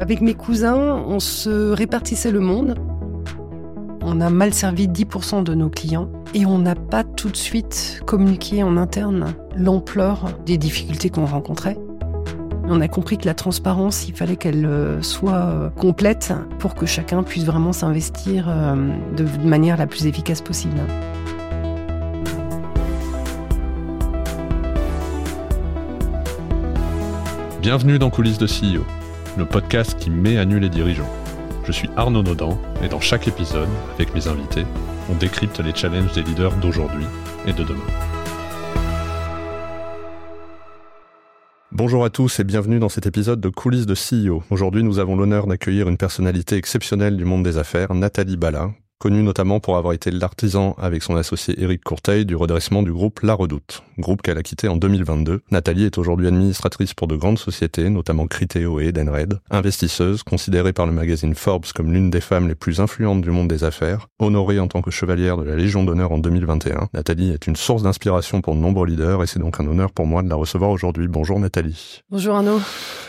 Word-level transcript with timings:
Avec 0.00 0.20
mes 0.20 0.34
cousins, 0.34 1.04
on 1.06 1.20
se 1.20 1.70
répartissait 1.70 2.32
le 2.32 2.40
monde. 2.40 2.74
On 4.02 4.20
a 4.20 4.30
mal 4.30 4.52
servi 4.52 4.88
10% 4.88 5.44
de 5.44 5.54
nos 5.54 5.70
clients 5.70 6.10
et 6.34 6.44
on 6.44 6.58
n'a 6.58 6.74
pas 6.74 7.04
tout 7.04 7.28
de 7.28 7.36
suite 7.36 8.02
communiqué 8.04 8.64
en 8.64 8.76
interne 8.76 9.34
l'ampleur 9.54 10.32
des 10.44 10.58
difficultés 10.58 11.08
qu'on 11.08 11.26
rencontrait. 11.26 11.78
On 12.64 12.80
a 12.80 12.88
compris 12.88 13.18
que 13.18 13.26
la 13.26 13.34
transparence, 13.34 14.08
il 14.08 14.14
fallait 14.14 14.36
qu'elle 14.36 14.66
euh, 14.66 15.02
soit 15.02 15.34
euh, 15.34 15.70
complète 15.70 16.32
pour 16.58 16.74
que 16.74 16.86
chacun 16.86 17.22
puisse 17.22 17.44
vraiment 17.44 17.72
s'investir 17.72 18.46
euh, 18.48 18.74
de 19.16 19.24
manière 19.46 19.76
la 19.76 19.86
plus 19.86 20.06
efficace 20.06 20.40
possible. 20.40 20.80
Bienvenue 27.62 28.00
dans 28.00 28.10
Coulisses 28.10 28.38
de 28.38 28.46
CEO, 28.46 28.84
le 29.38 29.46
podcast 29.46 29.96
qui 29.96 30.10
met 30.10 30.36
à 30.36 30.44
nu 30.44 30.58
les 30.58 30.68
dirigeants. 30.68 31.08
Je 31.64 31.70
suis 31.70 31.88
Arnaud 31.96 32.24
Nodan 32.24 32.60
et 32.82 32.88
dans 32.88 32.98
chaque 32.98 33.28
épisode, 33.28 33.68
avec 33.94 34.12
mes 34.16 34.26
invités, 34.26 34.64
on 35.08 35.14
décrypte 35.14 35.60
les 35.60 35.72
challenges 35.72 36.12
des 36.12 36.24
leaders 36.24 36.56
d'aujourd'hui 36.56 37.04
et 37.46 37.52
de 37.52 37.62
demain. 37.62 37.78
Bonjour 41.70 42.04
à 42.04 42.10
tous 42.10 42.40
et 42.40 42.44
bienvenue 42.44 42.80
dans 42.80 42.88
cet 42.88 43.06
épisode 43.06 43.40
de 43.40 43.48
Coulisses 43.48 43.86
de 43.86 43.94
CEO. 43.94 44.42
Aujourd'hui, 44.50 44.82
nous 44.82 44.98
avons 44.98 45.14
l'honneur 45.14 45.46
d'accueillir 45.46 45.88
une 45.88 45.96
personnalité 45.96 46.56
exceptionnelle 46.56 47.16
du 47.16 47.24
monde 47.24 47.44
des 47.44 47.58
affaires, 47.58 47.94
Nathalie 47.94 48.36
Bala, 48.36 48.72
connu 49.02 49.24
notamment 49.24 49.58
pour 49.58 49.76
avoir 49.76 49.94
été 49.94 50.12
l'artisan 50.12 50.76
avec 50.78 51.02
son 51.02 51.16
associé 51.16 51.60
Éric 51.60 51.82
Courteil 51.82 52.24
du 52.24 52.36
redressement 52.36 52.84
du 52.84 52.92
groupe 52.92 53.18
La 53.22 53.34
Redoute, 53.34 53.82
groupe 53.98 54.22
qu'elle 54.22 54.38
a 54.38 54.44
quitté 54.44 54.68
en 54.68 54.76
2022. 54.76 55.40
Nathalie 55.50 55.86
est 55.86 55.98
aujourd'hui 55.98 56.28
administratrice 56.28 56.94
pour 56.94 57.08
de 57.08 57.16
grandes 57.16 57.40
sociétés, 57.40 57.90
notamment 57.90 58.28
Criteo 58.28 58.78
et 58.78 58.86
Edenred, 58.86 59.40
investisseuse, 59.50 60.22
considérée 60.22 60.72
par 60.72 60.86
le 60.86 60.92
magazine 60.92 61.34
Forbes 61.34 61.64
comme 61.74 61.92
l'une 61.92 62.10
des 62.10 62.20
femmes 62.20 62.46
les 62.46 62.54
plus 62.54 62.78
influentes 62.78 63.22
du 63.22 63.32
monde 63.32 63.48
des 63.48 63.64
affaires, 63.64 64.06
honorée 64.20 64.60
en 64.60 64.68
tant 64.68 64.82
que 64.82 64.92
chevalière 64.92 65.36
de 65.36 65.42
la 65.42 65.56
Légion 65.56 65.82
d'honneur 65.82 66.12
en 66.12 66.18
2021. 66.18 66.88
Nathalie 66.94 67.32
est 67.32 67.48
une 67.48 67.56
source 67.56 67.82
d'inspiration 67.82 68.40
pour 68.40 68.54
de 68.54 68.60
nombreux 68.60 68.86
leaders 68.86 69.20
et 69.24 69.26
c'est 69.26 69.40
donc 69.40 69.58
un 69.58 69.66
honneur 69.66 69.90
pour 69.90 70.06
moi 70.06 70.22
de 70.22 70.28
la 70.28 70.36
recevoir 70.36 70.70
aujourd'hui. 70.70 71.08
Bonjour 71.08 71.40
Nathalie. 71.40 72.02
Bonjour 72.08 72.36
Arnaud. 72.36 72.60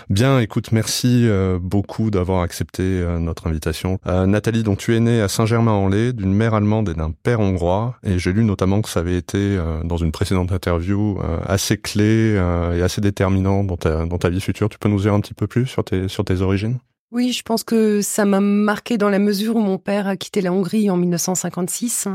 Bien, 0.10 0.40
écoute, 0.40 0.72
merci 0.72 1.28
euh, 1.28 1.60
beaucoup 1.62 2.10
d'avoir 2.10 2.42
accepté 2.42 2.82
euh, 2.82 3.20
notre 3.20 3.46
invitation. 3.46 4.00
Euh, 4.08 4.26
Nathalie, 4.26 4.64
donc 4.64 4.80
tu 4.80 4.96
es 4.96 5.00
née 5.00 5.22
à 5.22 5.28
Saint-Germain 5.28 5.83
d'une 5.90 6.34
mère 6.34 6.54
allemande 6.54 6.90
et 6.90 6.94
d'un 6.94 7.12
père 7.12 7.40
hongrois. 7.40 7.96
Et 8.04 8.20
j'ai 8.20 8.34
lu 8.34 8.44
notamment 8.44 8.82
que 8.82 8.90
ça 8.90 9.02
avait 9.02 9.18
été, 9.18 9.38
euh, 9.38 9.84
dans 9.84 9.98
une 9.98 10.12
précédente 10.12 10.52
interview, 10.52 11.20
euh, 11.20 11.40
assez 11.46 11.78
clé 11.78 12.36
euh, 12.36 12.78
et 12.78 12.82
assez 12.82 13.02
déterminant 13.02 13.64
dans 13.64 13.78
ta, 13.78 14.06
dans 14.06 14.18
ta 14.18 14.30
vie 14.30 14.42
future. 14.42 14.70
Tu 14.70 14.78
peux 14.78 14.90
nous 14.90 15.02
dire 15.02 15.14
un 15.14 15.20
petit 15.20 15.34
peu 15.34 15.48
plus 15.48 15.66
sur 15.66 15.84
tes, 15.84 16.08
sur 16.08 16.26
tes 16.26 16.42
origines? 16.42 16.80
Oui, 17.12 17.32
je 17.32 17.44
pense 17.44 17.64
que 17.64 18.02
ça 18.02 18.26
m'a 18.26 18.40
marqué 18.40 18.98
dans 18.98 19.10
la 19.10 19.20
mesure 19.20 19.56
où 19.56 19.62
mon 19.62 19.78
père 19.78 20.08
a 20.08 20.18
quitté 20.18 20.42
la 20.42 20.52
Hongrie 20.52 20.90
en 20.90 20.98
1956. 20.98 22.08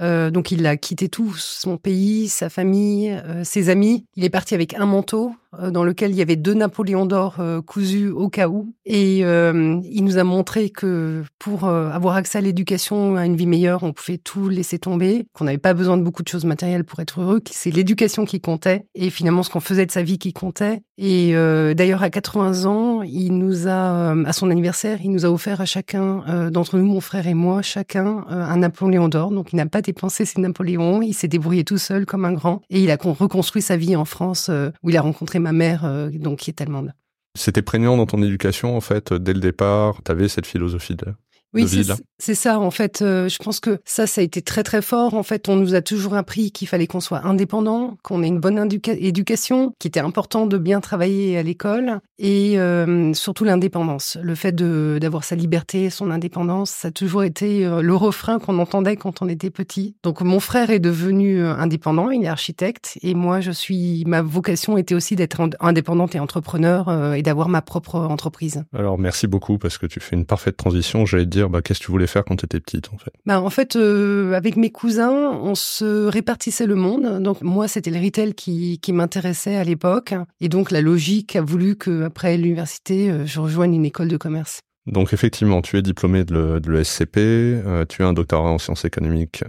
Euh, 0.00 0.30
donc 0.30 0.50
il 0.50 0.66
a 0.66 0.76
quitté 0.76 1.08
tout, 1.08 1.34
son 1.34 1.78
pays, 1.78 2.28
sa 2.28 2.50
famille, 2.50 3.10
euh, 3.10 3.44
ses 3.44 3.70
amis. 3.70 4.04
Il 4.14 4.24
est 4.24 4.30
parti 4.30 4.54
avec 4.54 4.74
un 4.74 4.86
manteau 4.86 5.34
dans 5.70 5.84
lequel 5.84 6.10
il 6.10 6.16
y 6.16 6.22
avait 6.22 6.36
deux 6.36 6.54
Napoléons 6.54 7.06
d'or 7.06 7.40
cousus 7.66 8.08
au 8.08 8.28
cas 8.28 8.48
où. 8.48 8.72
Et 8.84 9.18
il 9.20 10.04
nous 10.04 10.18
a 10.18 10.24
montré 10.24 10.70
que 10.70 11.22
pour 11.38 11.64
avoir 11.64 12.16
accès 12.16 12.38
à 12.38 12.40
l'éducation, 12.40 13.16
à 13.16 13.26
une 13.26 13.36
vie 13.36 13.46
meilleure, 13.46 13.82
on 13.82 13.92
pouvait 13.92 14.18
tout 14.18 14.48
laisser 14.48 14.78
tomber, 14.78 15.26
qu'on 15.32 15.44
n'avait 15.44 15.58
pas 15.58 15.74
besoin 15.74 15.96
de 15.96 16.02
beaucoup 16.02 16.22
de 16.22 16.28
choses 16.28 16.44
matérielles 16.44 16.84
pour 16.84 17.00
être 17.00 17.20
heureux, 17.20 17.40
que 17.40 17.50
c'est 17.52 17.70
l'éducation 17.70 18.24
qui 18.24 18.40
comptait 18.40 18.86
et 18.94 19.10
finalement 19.10 19.42
ce 19.42 19.50
qu'on 19.50 19.60
faisait 19.60 19.86
de 19.86 19.92
sa 19.92 20.02
vie 20.02 20.18
qui 20.18 20.32
comptait. 20.32 20.82
Et 20.98 21.32
d'ailleurs 21.74 22.02
à 22.02 22.10
80 22.10 22.64
ans, 22.64 23.02
il 23.02 23.36
nous 23.36 23.68
a, 23.68 24.12
à 24.12 24.32
son 24.32 24.50
anniversaire, 24.50 24.98
il 25.02 25.10
nous 25.10 25.24
a 25.24 25.30
offert 25.30 25.60
à 25.60 25.66
chacun 25.66 26.50
d'entre 26.50 26.78
nous, 26.78 26.86
mon 26.86 27.00
frère 27.00 27.26
et 27.26 27.34
moi, 27.34 27.62
chacun 27.62 28.24
un 28.28 28.56
Napoléon 28.58 29.08
d'or. 29.08 29.30
Donc 29.30 29.52
il 29.52 29.56
n'a 29.56 29.66
pas 29.66 29.82
dépensé 29.82 30.24
ses 30.24 30.40
Napoléons, 30.40 31.02
il 31.02 31.14
s'est 31.14 31.28
débrouillé 31.28 31.64
tout 31.64 31.78
seul 31.78 32.06
comme 32.06 32.24
un 32.24 32.32
grand 32.32 32.62
et 32.70 32.80
il 32.82 32.90
a 32.90 32.96
reconstruit 32.96 33.62
sa 33.62 33.76
vie 33.76 33.96
en 33.96 34.04
France 34.04 34.48
euh, 34.50 34.70
où 34.82 34.90
il 34.90 34.96
a 34.96 35.00
rencontré 35.00 35.38
ma 35.46 35.52
mère, 35.52 35.84
euh, 35.84 36.10
donc 36.10 36.40
qui 36.40 36.50
est 36.50 36.60
allemande. 36.60 36.92
C'était 37.36 37.62
prégnant 37.62 37.96
dans 37.96 38.06
ton 38.06 38.20
éducation 38.22 38.76
en 38.76 38.80
fait 38.80 39.12
dès 39.12 39.32
le 39.32 39.40
départ? 39.40 40.02
Tu 40.04 40.10
avais 40.10 40.28
cette 40.28 40.46
philosophie 40.46 40.96
de 40.96 41.06
oui, 41.64 41.96
c'est 42.18 42.34
ça. 42.34 42.58
En 42.58 42.70
fait, 42.70 43.02
euh, 43.02 43.28
je 43.28 43.38
pense 43.38 43.60
que 43.60 43.78
ça, 43.84 44.06
ça 44.06 44.20
a 44.20 44.24
été 44.24 44.40
très 44.40 44.62
très 44.62 44.80
fort. 44.80 45.14
En 45.14 45.22
fait, 45.22 45.48
on 45.48 45.56
nous 45.56 45.74
a 45.74 45.82
toujours 45.82 46.14
appris 46.14 46.50
qu'il 46.50 46.66
fallait 46.66 46.86
qu'on 46.86 47.00
soit 47.00 47.26
indépendant, 47.26 47.98
qu'on 48.02 48.22
ait 48.22 48.28
une 48.28 48.40
bonne 48.40 48.68
éducation, 48.86 49.74
qu'il 49.78 49.88
était 49.88 50.00
important 50.00 50.46
de 50.46 50.56
bien 50.56 50.80
travailler 50.80 51.36
à 51.36 51.42
l'école 51.42 52.00
et 52.18 52.58
euh, 52.58 53.12
surtout 53.12 53.44
l'indépendance. 53.44 54.16
Le 54.22 54.34
fait 54.34 54.54
d'avoir 54.54 55.24
sa 55.24 55.36
liberté, 55.36 55.90
son 55.90 56.10
indépendance, 56.10 56.70
ça 56.70 56.88
a 56.88 56.90
toujours 56.90 57.22
été 57.22 57.66
euh, 57.66 57.82
le 57.82 57.94
refrain 57.94 58.38
qu'on 58.38 58.58
entendait 58.58 58.96
quand 58.96 59.20
on 59.20 59.28
était 59.28 59.50
petit. 59.50 59.94
Donc, 60.02 60.22
mon 60.22 60.40
frère 60.40 60.70
est 60.70 60.78
devenu 60.78 61.44
indépendant, 61.44 62.10
il 62.10 62.24
est 62.24 62.28
architecte 62.28 62.98
et 63.02 63.14
moi, 63.14 63.40
je 63.40 63.50
suis. 63.50 64.04
Ma 64.06 64.22
vocation 64.22 64.78
était 64.78 64.94
aussi 64.94 65.16
d'être 65.16 65.42
indépendante 65.60 66.14
et 66.14 66.20
entrepreneur 66.20 67.14
et 67.14 67.22
d'avoir 67.22 67.48
ma 67.48 67.62
propre 67.62 67.96
entreprise. 67.96 68.64
Alors, 68.74 68.98
merci 68.98 69.26
beaucoup 69.26 69.58
parce 69.58 69.78
que 69.78 69.86
tu 69.86 70.00
fais 70.00 70.16
une 70.16 70.24
parfaite 70.24 70.56
transition. 70.56 71.04
J'allais 71.04 71.26
dire 71.26 71.45
bah, 71.48 71.62
qu'est-ce 71.62 71.80
que 71.80 71.84
tu 71.84 71.90
voulais 71.90 72.06
faire 72.06 72.24
quand 72.24 72.36
tu 72.36 72.44
étais 72.44 72.60
petite 72.60 72.90
en 72.92 72.98
fait? 72.98 73.12
Bah, 73.24 73.40
En 73.40 73.50
fait, 73.50 73.76
euh, 73.76 74.32
avec 74.32 74.56
mes 74.56 74.70
cousins, 74.70 75.30
on 75.42 75.54
se 75.54 76.06
répartissait 76.06 76.66
le 76.66 76.74
monde. 76.74 77.22
Donc 77.22 77.42
moi, 77.42 77.68
c'était 77.68 77.90
le 77.90 78.00
retail 78.02 78.34
qui, 78.34 78.78
qui 78.80 78.92
m'intéressait 78.92 79.56
à 79.56 79.64
l'époque. 79.64 80.14
Et 80.40 80.48
donc 80.48 80.70
la 80.70 80.80
logique 80.80 81.36
a 81.36 81.42
voulu 81.42 81.76
qu'après 81.76 82.36
l'université, 82.36 83.10
euh, 83.10 83.26
je 83.26 83.40
rejoigne 83.40 83.74
une 83.74 83.84
école 83.84 84.08
de 84.08 84.16
commerce. 84.16 84.60
Donc 84.86 85.12
effectivement, 85.12 85.62
tu 85.62 85.76
es 85.76 85.82
diplômé 85.82 86.24
de 86.24 86.60
l'ESCP, 86.64 87.16
euh, 87.16 87.84
tu 87.88 88.04
as 88.04 88.06
un 88.06 88.12
doctorat 88.12 88.50
en 88.50 88.58
sciences 88.58 88.84
économiques 88.84 89.42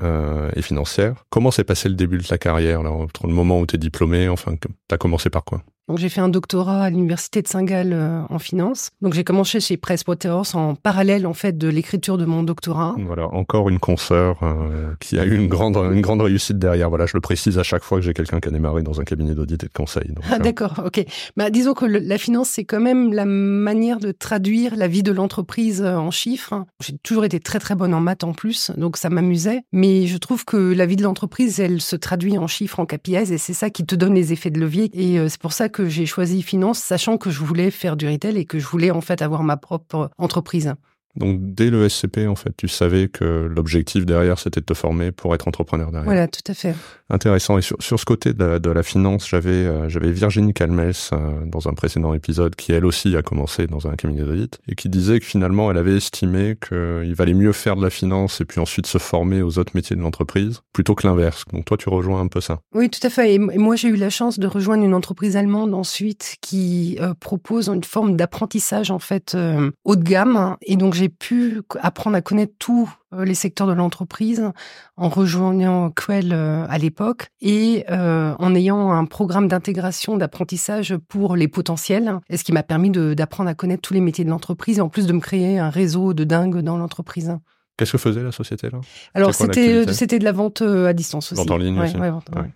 et 0.55 0.61
financières. 0.63 1.25
Comment 1.29 1.51
s'est 1.51 1.63
passé 1.63 1.89
le 1.89 1.95
début 1.95 2.17
de 2.17 2.23
ta 2.23 2.39
carrière, 2.39 2.81
là, 2.81 2.89
entre 2.89 3.27
le 3.27 3.33
moment 3.33 3.59
où 3.59 3.67
tu 3.67 3.75
es 3.75 3.77
diplômé, 3.77 4.29
enfin, 4.29 4.55
tu 4.55 4.67
as 4.89 4.97
commencé 4.97 5.29
par 5.29 5.43
quoi? 5.43 5.61
Donc 5.87 5.99
j'ai 5.99 6.09
fait 6.09 6.19
un 6.19 6.27
doctorat 6.27 6.83
à 6.83 6.89
l'université 6.89 7.41
de 7.41 7.47
Saint-Gall 7.47 7.93
euh, 7.93 8.21
en 8.29 8.39
finance. 8.39 8.89
Donc 9.01 9.13
j'ai 9.13 9.23
commencé 9.23 9.61
chez 9.61 9.77
PricewaterhouseCoopers 9.77 10.55
en 10.55 10.75
parallèle 10.75 11.25
en 11.25 11.33
fait 11.33 11.57
de 11.57 11.69
l'écriture 11.69 12.17
de 12.17 12.25
mon 12.25 12.43
doctorat. 12.43 12.95
Voilà, 13.05 13.27
encore 13.33 13.69
une 13.69 13.79
consoeur 13.79 14.37
euh, 14.43 14.93
qui 14.99 15.17
a 15.17 15.25
eu 15.25 15.33
une 15.33 15.47
grande 15.47 15.77
une 15.77 16.01
grande 16.01 16.21
réussite 16.21 16.59
derrière. 16.59 16.89
Voilà, 16.89 17.05
je 17.05 17.13
le 17.13 17.21
précise 17.21 17.57
à 17.57 17.63
chaque 17.63 17.83
fois 17.83 17.99
que 17.99 18.03
j'ai 18.03 18.13
quelqu'un 18.13 18.41
qui 18.41 18.49
a 18.49 18.51
démarré 18.51 18.83
dans 18.83 18.99
un 18.99 19.05
cabinet 19.05 19.33
d'audit 19.33 19.63
et 19.63 19.67
de 19.67 19.71
conseil. 19.71 20.13
ah 20.29 20.35
euh, 20.35 20.39
d'accord, 20.39 20.81
ok. 20.85 21.05
Bah 21.37 21.49
disons 21.49 21.73
que 21.73 21.85
la 21.85 22.17
finance 22.17 22.49
c'est 22.49 22.65
quand 22.65 22.81
même 22.81 23.13
la 23.13 23.25
manière 23.25 23.99
de 23.99 24.11
traduire 24.11 24.75
la 24.75 24.87
vie 24.87 25.03
de 25.03 25.13
l'entreprise 25.13 25.81
en 25.81 26.11
chiffres. 26.11 26.65
J'ai 26.83 26.97
toujours 26.97 27.23
été 27.23 27.39
très 27.39 27.59
très 27.59 27.75
bonne 27.75 27.93
en 27.93 28.01
maths 28.01 28.25
en 28.25 28.33
plus, 28.33 28.71
donc 28.75 28.97
ça 28.97 29.09
m'amusait. 29.09 29.61
Mais 29.71 30.05
je 30.05 30.17
trouve 30.17 30.43
que 30.43 30.57
la 30.57 30.85
vie 30.85 30.97
de 30.97 31.03
l'entreprise 31.03 31.61
elle 31.61 31.79
se 31.79 31.95
traduit 31.95 32.37
en 32.37 32.47
chiffres, 32.47 32.81
en 32.81 32.85
KPIs 32.85 33.31
et 33.31 33.37
c'est 33.37 33.53
ça 33.53 33.69
qui 33.69 33.85
te 33.85 33.95
donne 33.95 34.15
les 34.15 34.33
effets 34.33 34.51
de 34.51 34.59
levier. 34.59 34.89
Et 34.93 35.17
c'est 35.29 35.39
pour 35.39 35.53
ça 35.53 35.69
que 35.69 35.76
que 35.77 35.88
j'ai 35.88 36.07
choisi 36.07 36.41
finance, 36.41 36.79
sachant 36.79 37.19
que 37.19 37.29
je 37.29 37.43
voulais 37.43 37.69
faire 37.69 37.97
du 37.97 38.07
retail 38.07 38.35
et 38.35 38.45
que 38.45 38.57
je 38.57 38.65
voulais 38.65 38.89
en 38.89 38.99
fait 38.99 39.21
avoir 39.21 39.43
ma 39.43 39.57
propre 39.57 40.09
entreprise. 40.17 40.73
Donc 41.17 41.39
dès 41.41 41.69
le 41.69 41.89
SCP, 41.89 42.28
en 42.28 42.35
fait, 42.35 42.51
tu 42.55 42.67
savais 42.67 43.07
que 43.07 43.23
l'objectif 43.53 44.05
derrière, 44.05 44.38
c'était 44.39 44.61
de 44.61 44.66
te 44.66 44.73
former 44.73 45.11
pour 45.11 45.33
être 45.33 45.47
entrepreneur 45.47 45.91
derrière. 45.91 46.05
Voilà, 46.05 46.28
tout 46.28 46.44
à 46.47 46.53
fait. 46.53 46.75
Intéressant. 47.09 47.57
Et 47.57 47.61
sur, 47.61 47.78
sur 47.79 48.00
ce 48.00 48.05
côté 48.05 48.33
de 48.33 48.44
la, 48.44 48.59
de 48.59 48.69
la 48.69 48.83
finance, 48.83 49.27
j'avais 49.27 49.50
euh, 49.50 49.89
j'avais 49.89 50.11
Virginie 50.11 50.53
Calmes 50.53 50.79
euh, 50.79 51.45
dans 51.45 51.67
un 51.67 51.73
précédent 51.73 52.13
épisode 52.13 52.56
qui 52.56 52.72
elle 52.73 52.85
aussi 52.85 53.16
a 53.16 53.22
commencé 53.22 53.66
dans 53.66 53.88
un 53.88 53.95
cabinet 53.95 54.23
d'audit 54.23 54.59
et 54.67 54.75
qui 54.75 54.89
disait 54.89 55.19
que 55.19 55.25
finalement 55.25 55.72
elle 55.72 55.77
avait 55.77 55.95
estimé 55.95 56.57
qu'il 56.67 57.16
valait 57.16 57.33
mieux 57.33 57.53
faire 57.53 57.75
de 57.75 57.83
la 57.83 57.89
finance 57.89 58.41
et 58.41 58.45
puis 58.45 58.59
ensuite 58.59 58.85
se 58.85 58.97
former 58.97 59.41
aux 59.41 59.57
autres 59.57 59.72
métiers 59.73 59.95
de 59.95 60.01
l'entreprise 60.01 60.61
plutôt 60.73 60.95
que 60.95 61.07
l'inverse. 61.07 61.45
Donc 61.51 61.66
toi, 61.66 61.77
tu 61.77 61.89
rejoins 61.89 62.22
un 62.22 62.27
peu 62.27 62.41
ça. 62.41 62.59
Oui, 62.75 62.89
tout 62.89 63.06
à 63.06 63.09
fait. 63.09 63.35
Et 63.35 63.39
moi, 63.39 63.75
j'ai 63.75 63.88
eu 63.88 63.95
la 63.95 64.09
chance 64.09 64.38
de 64.38 64.47
rejoindre 64.47 64.83
une 64.83 64.94
entreprise 64.94 65.35
allemande 65.35 65.73
ensuite 65.73 66.35
qui 66.41 66.97
euh, 67.01 67.13
propose 67.19 67.69
une 67.69 67.83
forme 67.83 68.15
d'apprentissage 68.15 68.91
en 68.91 69.00
fait 69.00 69.36
haut 69.83 69.95
de 69.95 70.03
gamme. 70.03 70.57
Et 70.62 70.75
donc 70.75 70.94
j'ai 70.94 71.06
pu 71.09 71.62
apprendre 71.81 72.15
à 72.15 72.21
connaître 72.21 72.54
tous 72.59 72.89
euh, 73.13 73.25
les 73.25 73.36
secteurs 73.36 73.68
de 73.68 73.74
l'entreprise 73.74 74.51
en 74.98 75.09
rejoignant 75.09 75.92
Quell 75.92 76.33
euh, 76.33 76.65
à 76.69 76.77
l'époque 76.77 77.27
et 77.42 77.86
euh, 77.89 78.36
en 78.39 78.54
ayant 78.54 78.92
un 78.92 79.06
programme 79.06 79.48
d'intégration, 79.48 80.18
d'apprentissage 80.18 80.95
pour 81.07 81.36
les 81.36 81.48
potentiels, 81.48 82.19
ce 82.33 82.44
qui 82.44 82.51
m'a 82.51 82.63
permis 82.63 82.89
d'apprendre 82.89 83.50
à 83.50 83.54
connaître 83.54 83.81
tous 83.81 83.94
les 83.94 84.01
métiers 84.01 84.25
de 84.25 84.30
l'entreprise 84.30 84.80
et 84.80 84.81
en 84.81 84.89
plus 84.89 85.07
de 85.07 85.13
me 85.13 85.19
créer 85.19 85.59
un 85.59 85.69
réseau 85.69 86.13
de 86.13 86.24
dingue 86.24 86.59
dans 86.59 86.77
l'entreprise. 86.77 87.38
Qu'est-ce 87.77 87.91
que 87.91 87.97
faisait 88.00 88.24
la 88.24 88.31
société 88.31 88.69
là? 88.71 88.79
Alors 89.13 89.35
c'était 89.35 89.94
c'était 89.94 90.18
de 90.18 90.24
la 90.24 90.31
vente 90.31 90.63
à 90.63 90.94
distance 90.94 91.31
aussi. 91.31 91.39
Vente 91.39 91.51
en 91.51 91.57
ligne 91.57 91.79
aussi. 91.79 91.95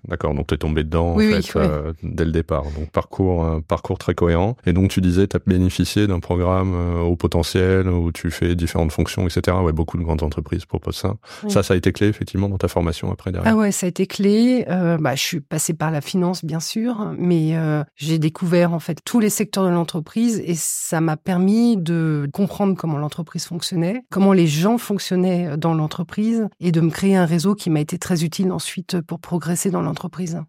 D'accord, 0.08 0.34
donc 0.34 0.48
tu 0.48 0.56
es 0.56 0.58
tombé 0.58 0.84
dedans 0.84 1.14
en 1.14 1.20
fait, 1.20 1.60
dès 2.02 2.26
le 2.26 2.32
départ. 2.32 2.64
Donc 2.64 2.90
parcours 2.92 3.46
un 3.46 3.62
parcours 3.62 4.00
très 4.00 4.16
cohérent. 4.16 4.58
Et 4.66 4.74
donc 4.74 4.90
tu 4.90 5.00
disais 5.00 5.28
tu 5.28 5.36
as 5.36 5.40
bénéficié 5.46 6.08
d'un 6.08 6.20
programme 6.20 6.74
au 7.02 7.16
potentiel 7.16 7.88
où 7.88 8.12
tu 8.12 8.32
fais 8.32 8.56
différentes 8.56 8.92
fonctions, 8.92 9.28
etc. 9.28 9.58
Ouais, 9.64 9.74
beaucoup 9.74 10.00
de 10.00 10.04
grandes 10.04 10.24
entreprises 10.24 10.66
proposent 10.66 10.98
ça. 10.98 11.14
Ça, 11.50 11.62
ça 11.62 11.76
a 11.76 11.78
été 11.78 11.92
clé 11.92 12.08
effectivement 12.08 12.50
dans 12.50 12.58
ta 12.58 12.68
formation 12.68 13.12
après 13.12 13.32
derrière? 13.32 13.54
Ah 13.54 13.56
ouais, 13.56 13.72
ça 13.72 13.86
a 13.86 13.90
été 13.90 14.08
clé. 14.08 14.66
bah, 14.68 15.14
je 15.14 15.22
suis 15.22 15.40
passée 15.40 15.76
par 15.76 15.92
la 15.92 16.02
finance 16.02 16.44
bien 16.44 16.60
sûr, 16.60 17.14
mais 17.16 17.56
j'ai 17.96 18.18
découvert 18.18 18.74
en 18.74 18.80
fait 18.80 18.98
tous 19.06 19.20
les 19.20 19.30
secteurs 19.30 19.66
de 19.66 19.70
l'entreprise 19.70 20.42
et 20.44 20.56
ça 20.56 21.00
m'a 21.00 21.16
permis 21.16 21.78
de 21.78 22.28
comprendre 22.34 22.76
comment 22.76 22.98
l'entreprise 22.98 23.46
fonctionnait, 23.46 24.02
comment 24.10 24.34
les 24.34 24.48
gens 24.48 24.80
fonctionnaient 24.80 25.11
dans 25.16 25.74
l'entreprise 25.74 26.48
et 26.60 26.72
de 26.72 26.82
me 26.82 26.90
créer 26.90 27.16
un 27.16 27.26
réseau 27.26 27.56
qui 27.56 27.70
m'a 27.70 27.80
été 27.80 27.98
très 27.98 28.24
utile 28.24 28.52
ensuite 28.52 29.02
pour 29.02 29.20
progresser 29.20 29.72
dans 29.72 29.82
l'entreprise. 29.82 30.42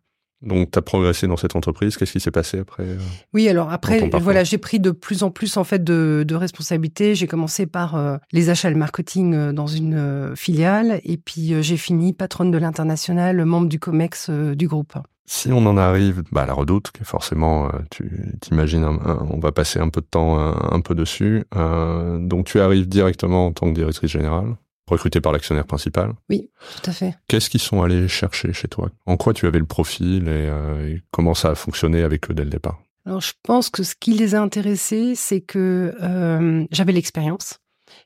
Donc, 0.42 0.72
tu 0.72 0.78
as 0.78 0.82
progressé 0.82 1.26
dans 1.28 1.36
cette 1.36 1.54
entreprise. 1.54 1.96
Qu'est-ce 1.96 2.12
qui 2.12 2.20
s'est 2.20 2.32
passé 2.32 2.58
après 2.58 2.82
euh, 2.82 2.98
Oui, 3.32 3.48
alors 3.48 3.70
après, 3.70 4.10
voilà, 4.20 4.42
j'ai 4.42 4.58
pris 4.58 4.80
de 4.80 4.90
plus 4.90 5.22
en 5.22 5.30
plus 5.30 5.56
en 5.56 5.64
fait 5.64 5.82
de, 5.82 6.24
de 6.26 6.34
responsabilités. 6.34 7.14
J'ai 7.14 7.28
commencé 7.28 7.66
par 7.66 7.94
euh, 7.94 8.16
les 8.32 8.50
achats 8.50 8.68
et 8.68 8.72
le 8.72 8.78
marketing 8.78 9.34
euh, 9.34 9.52
dans 9.52 9.68
une 9.68 10.32
filiale, 10.34 11.00
et 11.04 11.16
puis 11.16 11.62
j'ai 11.62 11.76
fini 11.76 12.12
patronne 12.12 12.50
de 12.50 12.58
l'international, 12.58 13.44
membre 13.44 13.68
du 13.68 13.78
Comex 13.78 14.30
du 14.30 14.66
groupe. 14.66 14.94
Si 15.24 15.52
on 15.52 15.64
en 15.66 15.76
arrive 15.76 16.22
bah, 16.32 16.42
à 16.42 16.46
la 16.46 16.52
redoute, 16.52 16.90
forcément, 17.04 17.70
tu 17.90 18.36
t'imagines, 18.40 18.84
on 18.84 19.38
va 19.38 19.52
passer 19.52 19.78
un 19.78 19.88
peu 19.88 20.00
de 20.00 20.06
temps 20.06 20.38
un, 20.38 20.80
peu 20.80 20.94
dessus. 20.94 21.44
donc, 21.52 22.46
tu 22.46 22.60
arrives 22.60 22.88
directement 22.88 23.46
en 23.46 23.52
tant 23.52 23.68
que 23.68 23.74
directrice 23.74 24.10
générale 24.10 24.56
recruté 24.92 25.20
par 25.20 25.32
l'actionnaire 25.32 25.66
principal. 25.66 26.12
Oui, 26.28 26.50
tout 26.82 26.90
à 26.90 26.92
fait. 26.92 27.14
Qu'est-ce 27.28 27.50
qu'ils 27.50 27.60
sont 27.60 27.82
allés 27.82 28.08
chercher 28.08 28.52
chez 28.52 28.68
toi? 28.68 28.90
En 29.06 29.16
quoi 29.16 29.32
tu 29.32 29.46
avais 29.46 29.58
le 29.58 29.66
profil 29.66 30.24
euh, 30.26 30.88
et, 30.88 31.02
comment 31.10 31.34
ça 31.34 31.50
a 31.50 31.54
fonctionné 31.54 32.02
avec 32.02 32.30
eux 32.30 32.34
dès 32.34 32.44
le 32.44 32.50
départ? 32.50 32.80
Alors, 33.04 33.20
je 33.20 33.32
pense 33.42 33.68
que 33.68 33.82
ce 33.82 33.94
qui 33.98 34.12
les 34.12 34.34
a 34.34 34.40
intéressés, 34.40 35.14
c'est 35.16 35.40
que 35.40 35.94
euh, 36.00 36.64
j'avais 36.70 36.92
l'expérience, 36.92 37.58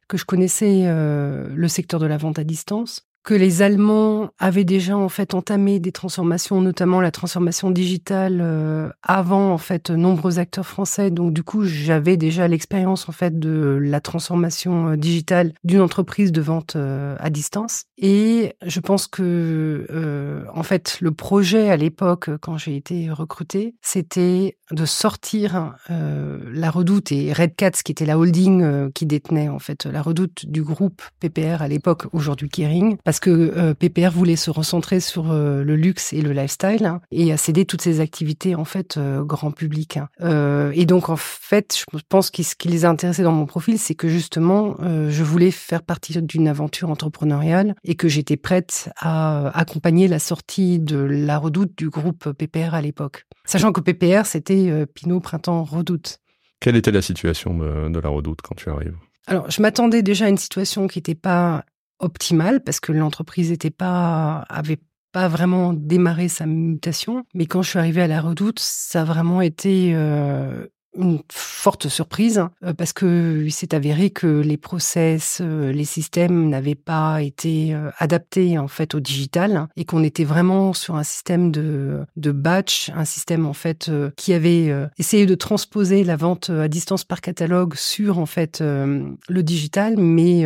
que 0.08 0.16
je 0.16 0.24
connaissais 0.24 0.84
euh, 0.86 1.48
le 1.54 1.68
secteur 1.68 2.00
de 2.00 2.06
la 2.06 2.16
vente 2.16 2.38
à 2.38 2.44
distance, 2.44 3.05
que 3.26 3.34
les 3.34 3.60
Allemands 3.60 4.30
avaient 4.38 4.64
déjà 4.64 4.96
en 4.96 5.08
fait 5.08 5.34
entamé 5.34 5.80
des 5.80 5.90
transformations, 5.90 6.60
notamment 6.60 7.00
la 7.00 7.10
transformation 7.10 7.72
digitale 7.72 8.38
euh, 8.40 8.88
avant 9.02 9.52
en 9.52 9.58
fait 9.58 9.90
nombreux 9.90 10.38
acteurs 10.38 10.64
français. 10.64 11.10
Donc 11.10 11.32
du 11.32 11.42
coup, 11.42 11.64
j'avais 11.64 12.16
déjà 12.16 12.46
l'expérience 12.46 13.08
en 13.08 13.12
fait 13.12 13.36
de 13.36 13.80
la 13.82 14.00
transformation 14.00 14.90
euh, 14.90 14.96
digitale 14.96 15.54
d'une 15.64 15.80
entreprise 15.80 16.30
de 16.30 16.40
vente 16.40 16.76
euh, 16.76 17.16
à 17.18 17.28
distance. 17.28 17.86
Et 17.98 18.54
je 18.64 18.78
pense 18.78 19.08
que 19.08 20.44
en 20.54 20.62
fait 20.62 20.98
le 21.00 21.10
projet 21.10 21.70
à 21.70 21.76
l'époque 21.76 22.30
quand 22.40 22.58
j'ai 22.58 22.76
été 22.76 23.10
recrutée, 23.10 23.74
c'était 23.82 24.56
de 24.70 24.84
sortir 24.84 25.74
la 25.88 26.70
Redoute 26.70 27.10
et 27.10 27.32
Red 27.32 27.56
Cats 27.56 27.70
qui 27.70 27.92
était 27.92 28.04
la 28.04 28.18
holding 28.18 28.92
qui 28.92 29.06
détenait 29.06 29.48
en 29.48 29.58
fait 29.58 29.86
la 29.86 30.02
Redoute 30.02 30.44
du 30.46 30.62
groupe 30.62 31.00
PPR 31.20 31.62
à 31.62 31.68
l'époque, 31.68 32.04
aujourd'hui 32.12 32.50
Kering, 32.50 32.98
que 33.20 33.30
euh, 33.30 33.74
PPR 33.74 34.10
voulait 34.10 34.36
se 34.36 34.50
recentrer 34.50 35.00
sur 35.00 35.30
euh, 35.30 35.62
le 35.62 35.76
luxe 35.76 36.12
et 36.12 36.22
le 36.22 36.32
lifestyle 36.32 36.86
hein, 36.86 37.00
et 37.10 37.32
à 37.32 37.36
céder 37.36 37.64
toutes 37.64 37.82
ses 37.82 38.00
activités 38.00 38.54
en 38.54 38.64
fait 38.64 38.96
euh, 38.96 39.22
grand 39.22 39.50
public. 39.50 39.98
Hein. 39.98 40.70
et 40.72 40.86
donc 40.86 41.08
en 41.08 41.16
fait, 41.16 41.84
je 41.92 42.00
pense 42.08 42.30
que 42.30 42.42
ce 42.42 42.54
qui 42.54 42.68
les 42.68 42.84
a 42.84 42.90
intéressés 42.90 43.22
dans 43.22 43.32
mon 43.32 43.46
profil, 43.46 43.78
c'est 43.78 43.94
que 43.94 44.08
justement, 44.08 44.76
je 44.80 45.22
voulais 45.22 45.50
faire 45.50 45.82
partie 45.82 46.20
d'une 46.22 46.48
aventure 46.48 46.90
entrepreneuriale 46.90 47.74
et 47.84 47.94
que 47.94 48.08
j'étais 48.08 48.36
prête 48.36 48.90
à 48.96 49.48
accompagner 49.58 50.08
la 50.08 50.18
sortie 50.18 50.78
de 50.78 50.96
la 50.98 51.38
Redoute 51.38 51.76
du 51.76 51.88
groupe 51.88 52.32
PPR 52.32 52.74
à 52.74 52.80
l'époque, 52.80 53.24
sachant 53.44 53.72
que 53.72 53.80
PPR 53.80 54.26
c'était 54.26 54.86
Pinot 54.94 55.20
Printemps 55.20 55.64
Redoute. 55.64 56.18
Quelle 56.60 56.76
était 56.76 56.92
la 56.92 57.02
situation 57.02 57.56
de, 57.56 57.88
de 57.88 57.98
la 57.98 58.08
Redoute 58.08 58.40
quand 58.42 58.54
tu 58.54 58.70
arrives? 58.70 58.96
Alors, 59.26 59.50
je 59.50 59.60
m'attendais 59.60 60.02
déjà 60.02 60.26
à 60.26 60.28
une 60.28 60.38
situation 60.38 60.86
qui 60.86 60.98
n'était 60.98 61.16
pas 61.16 61.64
optimale 61.98 62.62
parce 62.62 62.80
que 62.80 62.92
l'entreprise 62.92 63.52
était 63.52 63.70
pas 63.70 64.44
avait 64.48 64.78
pas 65.16 65.28
vraiment 65.28 65.72
démarré 65.72 66.28
sa 66.28 66.44
mutation. 66.44 67.24
Mais 67.32 67.46
quand 67.46 67.62
je 67.62 67.70
suis 67.70 67.78
arrivée 67.78 68.02
à 68.02 68.06
la 68.06 68.20
Redoute, 68.20 68.58
ça 68.58 69.00
a 69.00 69.04
vraiment 69.04 69.40
été 69.40 69.92
euh, 69.94 70.66
une 70.94 71.20
forte 71.32 71.88
surprise 71.88 72.44
euh, 72.62 72.74
parce 72.74 72.92
que 72.92 73.42
il 73.42 73.50
s'est 73.50 73.74
avéré 73.74 74.10
que 74.10 74.26
les 74.26 74.58
process, 74.58 75.38
euh, 75.40 75.72
les 75.72 75.86
systèmes 75.86 76.50
n'avaient 76.50 76.74
pas 76.74 77.22
été 77.22 77.74
adaptés 77.96 78.58
en 78.58 78.68
fait 78.68 78.94
au 78.94 79.00
digital 79.00 79.68
et 79.76 79.86
qu'on 79.86 80.04
était 80.04 80.24
vraiment 80.24 80.74
sur 80.74 80.96
un 80.96 81.02
système 81.02 81.50
de, 81.50 82.04
de 82.16 82.30
batch, 82.30 82.90
un 82.94 83.06
système 83.06 83.46
en 83.46 83.54
fait 83.54 83.90
qui 84.18 84.34
avait 84.34 84.70
essayé 84.98 85.24
de 85.24 85.34
transposer 85.34 86.04
la 86.04 86.16
vente 86.16 86.50
à 86.50 86.68
distance 86.68 87.04
par 87.04 87.22
catalogue 87.22 87.74
sur 87.74 88.18
en 88.18 88.26
fait 88.26 88.60
le 88.60 89.42
digital, 89.42 89.94
mais 89.96 90.44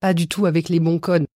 pas 0.00 0.14
du 0.14 0.28
tout 0.28 0.46
avec 0.46 0.68
les 0.68 0.80
bons 0.80 0.98
codes. 0.98 1.26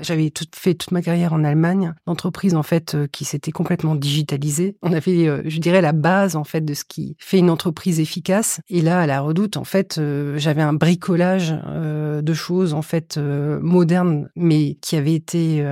J'avais 0.00 0.32
fait 0.54 0.74
toute 0.74 0.92
ma 0.92 1.02
carrière 1.02 1.32
en 1.32 1.44
Allemagne, 1.44 1.94
l'entreprise 2.06 2.54
en 2.54 2.62
fait 2.62 2.94
euh, 2.94 3.06
qui 3.10 3.24
s'était 3.24 3.50
complètement 3.50 3.94
digitalisée. 3.94 4.76
On 4.82 4.92
avait, 4.92 5.26
euh, 5.26 5.42
je 5.44 5.58
dirais, 5.58 5.80
la 5.80 5.92
base 5.92 6.36
en 6.36 6.44
fait 6.44 6.60
de 6.60 6.74
ce 6.74 6.84
qui 6.84 7.16
fait 7.18 7.38
une 7.38 7.50
entreprise 7.50 8.00
efficace. 8.00 8.60
Et 8.68 8.80
là, 8.80 9.00
à 9.00 9.06
la 9.06 9.20
Redoute, 9.20 9.56
en 9.56 9.64
fait, 9.64 9.98
euh, 9.98 10.38
j'avais 10.38 10.62
un 10.62 10.72
bricolage 10.72 11.50
de 11.50 12.34
choses 12.34 12.74
en 12.74 12.82
fait 12.82 13.18
modernes, 13.18 14.28
mais 14.36 14.74
qui 14.80 14.96
avaient 14.96 15.14
été 15.14 15.64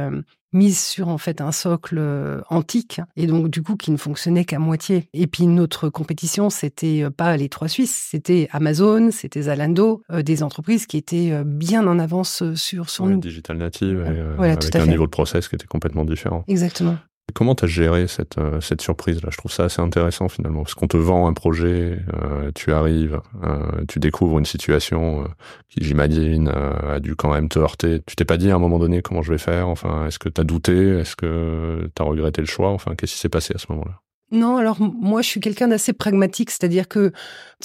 mise 0.56 0.78
sur 0.80 1.08
en 1.08 1.18
fait 1.18 1.40
un 1.40 1.52
socle 1.52 1.98
euh, 1.98 2.40
antique 2.48 3.00
et 3.14 3.26
donc 3.26 3.48
du 3.48 3.62
coup 3.62 3.76
qui 3.76 3.90
ne 3.90 3.96
fonctionnait 3.96 4.44
qu'à 4.44 4.58
moitié. 4.58 5.08
Et 5.12 5.26
puis 5.26 5.46
notre 5.46 5.88
compétition, 5.88 6.50
c'était 6.50 7.02
euh, 7.02 7.10
pas 7.10 7.36
les 7.36 7.48
trois 7.48 7.68
Suisses, 7.68 8.08
c'était 8.10 8.48
Amazon, 8.52 9.10
c'était 9.10 9.42
Zalando, 9.42 10.02
euh, 10.10 10.22
des 10.22 10.42
entreprises 10.42 10.86
qui 10.86 10.96
étaient 10.96 11.44
bien 11.44 11.86
en 11.86 11.98
avance 11.98 12.42
sur 12.54 12.90
sur 12.90 13.06
nous. 13.06 13.20
Digital 13.20 13.58
native, 13.58 14.00
avec 14.38 14.74
un 14.76 14.86
niveau 14.86 15.04
de 15.04 15.10
process 15.10 15.48
qui 15.48 15.54
était 15.54 15.66
complètement 15.66 16.04
différent. 16.04 16.44
Exactement. 16.48 16.96
Comment 17.34 17.54
tu 17.54 17.64
as 17.64 17.68
géré 17.68 18.06
cette, 18.06 18.38
euh, 18.38 18.60
cette 18.60 18.80
surprise-là? 18.80 19.30
Je 19.30 19.36
trouve 19.36 19.50
ça 19.50 19.64
assez 19.64 19.82
intéressant 19.82 20.28
finalement, 20.28 20.62
parce 20.62 20.74
qu'on 20.74 20.86
te 20.86 20.96
vend 20.96 21.26
un 21.26 21.32
projet, 21.32 21.98
euh, 22.14 22.52
tu 22.54 22.72
arrives, 22.72 23.20
euh, 23.42 23.84
tu 23.88 23.98
découvres 23.98 24.38
une 24.38 24.44
situation 24.44 25.26
qui, 25.68 25.84
j'imagine, 25.84 26.48
a 26.48 27.00
dû 27.00 27.16
quand 27.16 27.32
même 27.32 27.48
te 27.48 27.58
heurter. 27.58 28.00
Tu 28.06 28.16
t'es 28.16 28.24
pas 28.24 28.36
dit 28.36 28.50
à 28.50 28.54
un 28.54 28.58
moment 28.58 28.78
donné 28.78 29.02
comment 29.02 29.22
je 29.22 29.32
vais 29.32 29.38
faire? 29.38 29.68
Enfin, 29.68 30.06
est-ce 30.06 30.18
que 30.18 30.28
tu 30.28 30.40
as 30.40 30.44
douté? 30.44 30.98
Est-ce 31.00 31.16
que 31.16 31.90
tu 31.94 32.02
as 32.02 32.04
regretté 32.04 32.40
le 32.40 32.46
choix? 32.46 32.70
Enfin, 32.70 32.94
qu'est-ce 32.94 33.12
qui 33.14 33.18
s'est 33.18 33.28
passé 33.28 33.54
à 33.54 33.58
ce 33.58 33.66
moment-là? 33.70 34.00
Non, 34.32 34.56
alors 34.56 34.80
moi 34.80 35.22
je 35.22 35.28
suis 35.28 35.40
quelqu'un 35.40 35.68
d'assez 35.68 35.92
pragmatique, 35.92 36.50
c'est-à-dire 36.50 36.88
que 36.88 37.12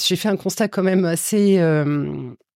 j'ai 0.00 0.14
fait 0.14 0.28
un 0.28 0.36
constat 0.36 0.68
quand 0.68 0.84
même 0.84 1.04
assez, 1.04 1.58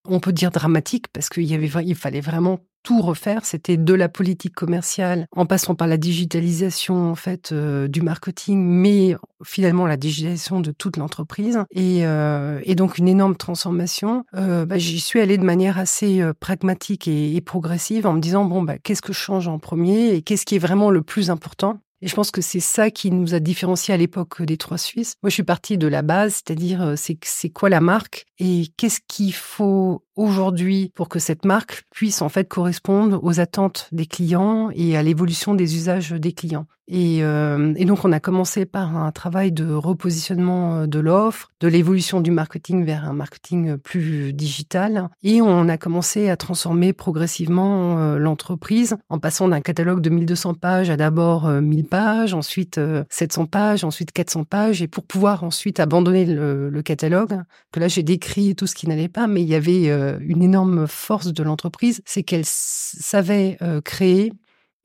on 0.07 0.19
peut 0.19 0.33
dire 0.33 0.51
dramatique, 0.51 1.05
parce 1.13 1.29
qu'il 1.29 1.43
y 1.43 1.53
avait, 1.53 1.69
il 1.85 1.95
fallait 1.95 2.21
vraiment 2.21 2.59
tout 2.87 3.01
refaire. 3.01 3.43
C'était 3.43 3.75
de 3.75 3.93
la 3.93 4.07
politique 4.07 4.55
commerciale, 4.55 5.27
en 5.35 5.45
passant 5.45 5.75
par 5.75 5.87
la 5.87 5.97
digitalisation 5.97 7.11
en 7.11 7.15
fait 7.15 7.51
euh, 7.51 7.89
du 7.89 8.01
marketing, 8.01 8.63
mais 8.63 9.15
finalement 9.43 9.85
la 9.85 9.97
digitalisation 9.97 10.61
de 10.61 10.71
toute 10.71 10.95
l'entreprise. 10.95 11.59
Et, 11.71 12.05
euh, 12.05 12.61
donc 12.75 12.97
une 12.97 13.07
énorme 13.07 13.35
transformation. 13.35 14.23
Euh, 14.35 14.65
bah, 14.65 14.77
j'y 14.77 14.99
suis 14.99 15.19
allée 15.19 15.37
de 15.37 15.43
manière 15.43 15.77
assez 15.79 16.21
pragmatique 16.39 17.07
et, 17.07 17.41
progressive 17.41 18.07
en 18.07 18.13
me 18.13 18.19
disant 18.19 18.45
bon 18.45 18.61
bah 18.61 18.77
qu'est-ce 18.77 19.01
que 19.01 19.13
je 19.13 19.19
change 19.19 19.47
en 19.47 19.57
premier 19.57 20.13
et 20.13 20.21
qu'est-ce 20.21 20.45
qui 20.45 20.55
est 20.55 20.59
vraiment 20.59 20.89
le 20.89 21.01
plus 21.01 21.29
important? 21.29 21.79
Et 22.01 22.07
je 22.07 22.15
pense 22.15 22.31
que 22.31 22.41
c'est 22.41 22.59
ça 22.59 22.91
qui 22.91 23.11
nous 23.11 23.33
a 23.33 23.39
différenciés 23.39 23.93
à 23.93 23.97
l'époque 23.97 24.41
des 24.43 24.57
trois 24.57 24.77
Suisses. 24.77 25.15
Moi, 25.23 25.29
je 25.29 25.35
suis 25.35 25.43
partie 25.43 25.77
de 25.77 25.87
la 25.87 26.01
base, 26.01 26.35
c'est-à-dire 26.35 26.93
c'est 26.95 27.17
c'est 27.23 27.49
quoi 27.49 27.69
la 27.69 27.81
marque 27.81 28.25
et 28.39 28.67
qu'est-ce 28.77 28.99
qu'il 29.07 29.33
faut 29.33 30.03
aujourd'hui 30.17 30.91
pour 30.95 31.07
que 31.07 31.19
cette 31.19 31.45
marque 31.45 31.85
puisse 31.91 32.21
en 32.21 32.29
fait 32.29 32.47
correspondre 32.47 33.23
aux 33.23 33.39
attentes 33.39 33.87
des 33.91 34.05
clients 34.05 34.69
et 34.73 34.97
à 34.97 35.03
l'évolution 35.03 35.55
des 35.55 35.75
usages 35.75 36.11
des 36.11 36.33
clients. 36.33 36.67
Et, 36.89 37.19
euh, 37.21 37.73
donc 37.85 38.05
on 38.05 38.11
a 38.11 38.19
commencé 38.19 38.65
par 38.65 38.95
un 38.95 39.11
travail 39.11 39.51
de 39.51 39.73
repositionnement 39.73 40.75
euh, 40.75 40.87
de 40.87 40.99
l'offre, 40.99 41.51
de 41.59 41.67
l'évolution 41.67 42.21
du 42.21 42.31
marketing 42.31 42.85
vers 42.85 43.05
un 43.05 43.13
marketing 43.13 43.77
plus 43.77 44.31
digital, 44.31 45.09
et 45.21 45.41
on 45.41 45.67
a 45.67 45.77
commencé 45.77 46.29
à 46.29 46.37
transformer 46.37 46.93
progressivement 46.93 47.99
euh, 47.99 48.17
l'entreprise 48.17 48.95
en 49.09 49.19
passant 49.19 49.49
d'un 49.49 49.59
catalogue 49.59 49.99
de 49.99 50.09
1200 50.09 50.53
pages 50.53 50.89
à 50.89 50.95
d'abord 50.95 51.49
1000 51.49 51.85
pages, 51.85 52.33
ensuite 52.33 52.79
700 53.09 53.47
pages, 53.47 53.83
ensuite 53.83 54.13
400 54.13 54.45
pages, 54.45 54.81
et 54.81 54.87
pour 54.87 55.03
pouvoir 55.03 55.43
ensuite 55.43 55.81
abandonner 55.81 56.25
le, 56.25 56.69
le 56.69 56.81
catalogue, 56.81 57.41
que 57.73 57.79
là 57.81 57.89
j'ai 57.89 58.03
décrit 58.03 58.55
tout 58.55 58.67
ce 58.67 58.75
qui 58.75 58.87
n'allait 58.87 59.09
pas, 59.09 59.27
mais 59.27 59.41
il 59.41 59.47
y 59.47 59.55
avait 59.55 59.89
euh, 60.07 60.19
une 60.21 60.41
énorme 60.41 60.87
force 60.87 61.33
de 61.33 61.43
l'entreprise, 61.43 62.01
c'est 62.05 62.23
qu'elle 62.23 62.45
savait 62.45 63.57
euh, 63.61 63.81
créer 63.81 64.31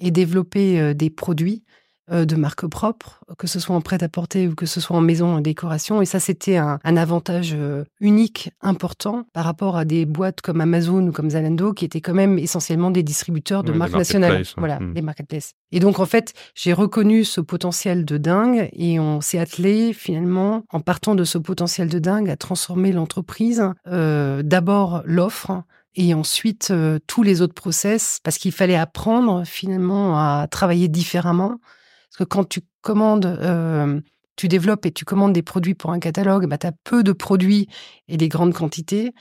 et 0.00 0.10
développer 0.10 0.80
euh, 0.80 0.94
des 0.94 1.10
produits 1.10 1.62
de 2.10 2.36
marque 2.36 2.66
propre, 2.66 3.20
que 3.38 3.46
ce 3.46 3.60
soit 3.60 3.76
en 3.76 3.80
prêt-à-porter 3.80 4.48
ou 4.48 4.54
que 4.54 4.66
ce 4.66 4.80
soit 4.80 4.96
en 4.96 5.00
maison 5.00 5.36
en 5.36 5.40
décoration. 5.40 6.02
Et 6.02 6.04
ça, 6.04 6.20
c'était 6.20 6.56
un, 6.56 6.78
avantage 6.84 7.52
euh, 7.54 7.84
unique, 8.00 8.50
important, 8.60 9.26
par 9.32 9.44
rapport 9.44 9.76
à 9.76 9.84
des 9.84 10.06
boîtes 10.06 10.40
comme 10.40 10.60
Amazon 10.60 11.06
ou 11.06 11.12
comme 11.12 11.30
Zalando, 11.30 11.72
qui 11.72 11.84
étaient 11.84 12.00
quand 12.00 12.14
même 12.14 12.38
essentiellement 12.38 12.90
des 12.90 13.02
distributeurs 13.02 13.62
de 13.62 13.72
marques 13.72 13.94
nationales. 13.94 14.42
Voilà, 14.56 14.80
hmm. 14.80 14.94
des 14.94 15.02
marketplaces. 15.02 15.54
Et 15.70 15.80
donc, 15.80 16.00
en 16.00 16.06
fait, 16.06 16.34
j'ai 16.54 16.72
reconnu 16.72 17.24
ce 17.24 17.40
potentiel 17.40 18.04
de 18.04 18.18
dingue 18.18 18.68
et 18.72 19.00
on 19.00 19.20
s'est 19.20 19.38
attelé, 19.38 19.92
finalement, 19.92 20.64
en 20.70 20.80
partant 20.80 21.14
de 21.14 21.24
ce 21.24 21.38
potentiel 21.38 21.88
de 21.88 21.98
dingue, 21.98 22.28
à 22.30 22.36
transformer 22.36 22.92
l'entreprise. 22.92 23.62
Euh, 23.86 24.42
d'abord, 24.42 25.02
l'offre 25.04 25.62
et 25.94 26.14
ensuite 26.14 26.70
euh, 26.70 26.98
tous 27.06 27.22
les 27.22 27.42
autres 27.42 27.54
process 27.54 28.18
parce 28.22 28.38
qu'il 28.38 28.52
fallait 28.52 28.76
apprendre 28.76 29.44
finalement 29.44 30.18
à 30.18 30.46
travailler 30.50 30.88
différemment 30.88 31.58
quand 32.24 32.48
tu 32.48 32.60
commandes 32.80 33.26
euh, 33.26 34.00
tu 34.36 34.48
développes 34.48 34.86
et 34.86 34.92
tu 34.92 35.04
commandes 35.04 35.32
des 35.32 35.42
produits 35.42 35.74
pour 35.74 35.90
un 35.92 35.98
catalogue 35.98 36.46
bah 36.46 36.58
tu 36.58 36.66
as 36.66 36.72
peu 36.84 37.02
de 37.02 37.12
produits 37.12 37.68
et 38.08 38.16
des 38.16 38.28
grandes 38.28 38.54
quantités 38.54 39.12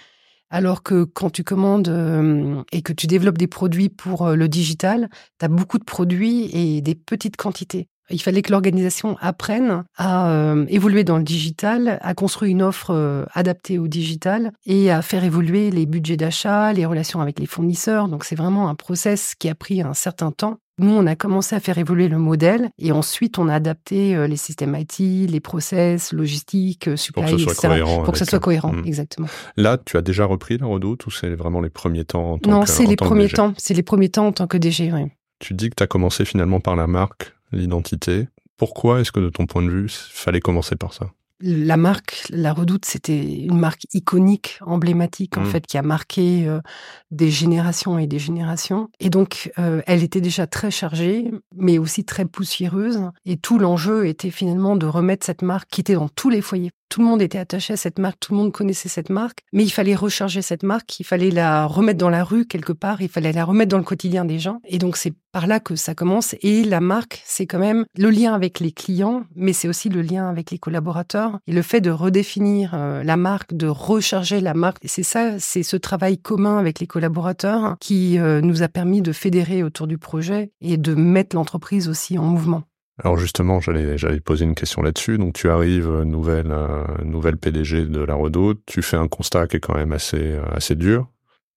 alors 0.49 0.83
que 0.83 1.05
quand 1.05 1.29
tu 1.29 1.43
commandes 1.43 1.87
euh, 1.87 2.61
et 2.71 2.81
que 2.81 2.91
tu 2.91 3.07
développes 3.07 3.37
des 3.37 3.47
produits 3.47 3.87
pour 3.87 4.31
le 4.31 4.49
digital, 4.49 5.09
tu 5.39 5.45
as 5.45 5.47
beaucoup 5.47 5.79
de 5.79 5.85
produits 5.85 6.49
et 6.51 6.81
des 6.81 6.93
petites 6.93 7.37
quantités. 7.37 7.87
Il 8.11 8.21
fallait 8.21 8.41
que 8.41 8.51
l'organisation 8.51 9.17
apprenne 9.19 9.83
à 9.95 10.31
euh, 10.31 10.65
évoluer 10.69 11.03
dans 11.03 11.17
le 11.17 11.23
digital, 11.23 11.99
à 12.01 12.13
construire 12.13 12.51
une 12.51 12.61
offre 12.61 12.91
euh, 12.91 13.25
adaptée 13.33 13.79
au 13.79 13.87
digital 13.87 14.51
et 14.65 14.91
à 14.91 15.01
faire 15.01 15.23
évoluer 15.23 15.71
les 15.71 15.85
budgets 15.85 16.17
d'achat, 16.17 16.73
les 16.73 16.85
relations 16.85 17.21
avec 17.21 17.39
les 17.39 17.45
fournisseurs. 17.45 18.07
Donc 18.07 18.25
c'est 18.25 18.35
vraiment 18.35 18.69
un 18.69 18.75
process 18.75 19.35
qui 19.35 19.49
a 19.49 19.55
pris 19.55 19.81
un 19.81 19.93
certain 19.93 20.31
temps. 20.31 20.57
Nous, 20.81 20.91
on 20.91 21.05
a 21.05 21.15
commencé 21.15 21.55
à 21.55 21.59
faire 21.59 21.77
évoluer 21.77 22.07
le 22.07 22.17
modèle 22.17 22.71
et 22.79 22.91
ensuite 22.91 23.37
on 23.37 23.47
a 23.47 23.53
adapté 23.53 24.15
euh, 24.15 24.27
les 24.27 24.35
systèmes 24.35 24.75
IT, 24.75 25.29
les 25.29 25.39
process, 25.39 26.11
logistiques, 26.11 26.89
supply, 26.97 27.23
pour 27.23 27.31
que 27.31 27.37
ce 27.37 27.53
soit 27.53 27.69
cohérent. 27.69 28.03
Pour 28.03 28.13
que 28.13 28.19
ce 28.19 28.25
soit 28.25 28.39
cohérent, 28.39 28.73
hmm. 28.73 28.83
exactement. 28.85 29.27
Là, 29.57 29.77
tu 29.77 29.97
as 29.97 30.01
déjà 30.01 30.25
repris 30.25 30.57
la 30.57 30.65
redoute 30.65 31.05
ou 31.05 31.11
c'est 31.11 31.29
vraiment 31.35 31.61
les 31.61 31.69
premiers 31.69 32.03
temps 32.03 32.33
en 32.33 32.37
tant 32.39 32.49
Non, 32.49 32.65
c'est 32.65 32.85
les 32.85 32.95
premiers 32.95 33.29
temps. 33.29 33.53
C'est 33.57 33.75
les 33.75 33.83
premiers 33.83 34.09
temps 34.09 34.27
en 34.27 34.31
tant 34.31 34.47
que 34.47 34.57
DG, 34.57 34.91
oui. 34.91 35.11
Tu 35.39 35.53
dis 35.53 35.69
que 35.69 35.75
tu 35.75 35.83
as 35.83 35.87
commencé 35.87 36.25
finalement 36.25 36.59
par 36.59 36.75
la 36.75 36.87
marque 36.87 37.33
l'identité. 37.51 38.27
Pourquoi 38.57 39.01
est-ce 39.01 39.11
que 39.11 39.19
de 39.19 39.29
ton 39.29 39.45
point 39.45 39.63
de 39.63 39.69
vue, 39.69 39.85
il 39.85 39.89
fallait 39.89 40.39
commencer 40.39 40.75
par 40.75 40.93
ça? 40.93 41.07
La 41.41 41.77
marque, 41.77 42.25
la 42.29 42.53
Redoute, 42.53 42.85
c'était 42.85 43.23
une 43.23 43.59
marque 43.59 43.85
iconique, 43.93 44.59
emblématique 44.61 45.37
en 45.37 45.41
mmh. 45.41 45.45
fait, 45.45 45.67
qui 45.67 45.77
a 45.77 45.81
marqué 45.81 46.47
euh, 46.47 46.59
des 47.11 47.29
générations 47.29 47.97
et 47.97 48.07
des 48.07 48.19
générations. 48.19 48.89
Et 48.99 49.09
donc, 49.09 49.51
euh, 49.59 49.81
elle 49.87 50.03
était 50.03 50.21
déjà 50.21 50.47
très 50.47 50.71
chargée, 50.71 51.31
mais 51.55 51.77
aussi 51.77 52.05
très 52.05 52.25
poussiéreuse. 52.25 53.01
Et 53.25 53.37
tout 53.37 53.59
l'enjeu 53.59 54.07
était 54.07 54.31
finalement 54.31 54.75
de 54.75 54.85
remettre 54.85 55.25
cette 55.25 55.41
marque 55.41 55.69
qui 55.69 55.81
était 55.81 55.95
dans 55.95 56.09
tous 56.09 56.29
les 56.29 56.41
foyers 56.41 56.71
tout 56.91 56.99
le 56.99 57.07
monde 57.07 57.21
était 57.21 57.37
attaché 57.37 57.73
à 57.73 57.77
cette 57.77 57.99
marque, 57.99 58.19
tout 58.19 58.33
le 58.33 58.37
monde 58.37 58.51
connaissait 58.51 58.89
cette 58.89 59.09
marque, 59.09 59.39
mais 59.53 59.63
il 59.63 59.69
fallait 59.69 59.95
recharger 59.95 60.41
cette 60.41 60.63
marque, 60.63 60.99
il 60.99 61.05
fallait 61.05 61.31
la 61.31 61.65
remettre 61.65 61.97
dans 61.97 62.09
la 62.09 62.25
rue 62.25 62.45
quelque 62.45 62.73
part, 62.73 63.01
il 63.01 63.07
fallait 63.07 63.31
la 63.31 63.45
remettre 63.45 63.71
dans 63.71 63.77
le 63.77 63.85
quotidien 63.85 64.25
des 64.25 64.39
gens. 64.39 64.59
Et 64.65 64.77
donc 64.77 64.97
c'est 64.97 65.13
par 65.31 65.47
là 65.47 65.61
que 65.61 65.77
ça 65.77 65.95
commence. 65.95 66.35
Et 66.41 66.65
la 66.65 66.81
marque, 66.81 67.21
c'est 67.25 67.47
quand 67.47 67.59
même 67.59 67.85
le 67.97 68.09
lien 68.09 68.33
avec 68.33 68.59
les 68.59 68.73
clients, 68.73 69.23
mais 69.37 69.53
c'est 69.53 69.69
aussi 69.69 69.87
le 69.87 70.01
lien 70.01 70.27
avec 70.27 70.51
les 70.51 70.57
collaborateurs. 70.57 71.39
Et 71.47 71.53
le 71.53 71.61
fait 71.61 71.79
de 71.79 71.91
redéfinir 71.91 72.71
euh, 72.73 73.03
la 73.03 73.15
marque, 73.15 73.53
de 73.53 73.67
recharger 73.67 74.41
la 74.41 74.53
marque, 74.53 74.79
c'est 74.83 75.03
ça, 75.03 75.39
c'est 75.39 75.63
ce 75.63 75.77
travail 75.77 76.17
commun 76.17 76.57
avec 76.57 76.81
les 76.81 76.87
collaborateurs 76.87 77.77
qui 77.79 78.19
euh, 78.19 78.41
nous 78.41 78.63
a 78.63 78.67
permis 78.67 79.01
de 79.01 79.13
fédérer 79.13 79.63
autour 79.63 79.87
du 79.87 79.97
projet 79.97 80.51
et 80.59 80.75
de 80.75 80.93
mettre 80.93 81.37
l'entreprise 81.37 81.87
aussi 81.87 82.17
en 82.17 82.23
mouvement. 82.23 82.63
Alors 82.99 83.17
justement, 83.17 83.59
j'allais 83.59 83.97
j'allais 83.97 84.19
poser 84.19 84.45
une 84.45 84.55
question 84.55 84.81
là-dessus. 84.81 85.17
Donc 85.17 85.33
tu 85.33 85.49
arrives 85.49 85.89
euh, 85.89 86.05
nouvelle 86.05 86.51
euh, 86.51 86.85
nouvelle 87.03 87.37
PDG 87.37 87.85
de 87.85 88.01
la 88.01 88.15
Redoute, 88.15 88.61
tu 88.65 88.81
fais 88.81 88.97
un 88.97 89.07
constat 89.07 89.47
qui 89.47 89.57
est 89.57 89.59
quand 89.59 89.75
même 89.75 89.93
assez 89.93 90.33
euh, 90.33 90.43
assez 90.53 90.75
dur. 90.75 91.07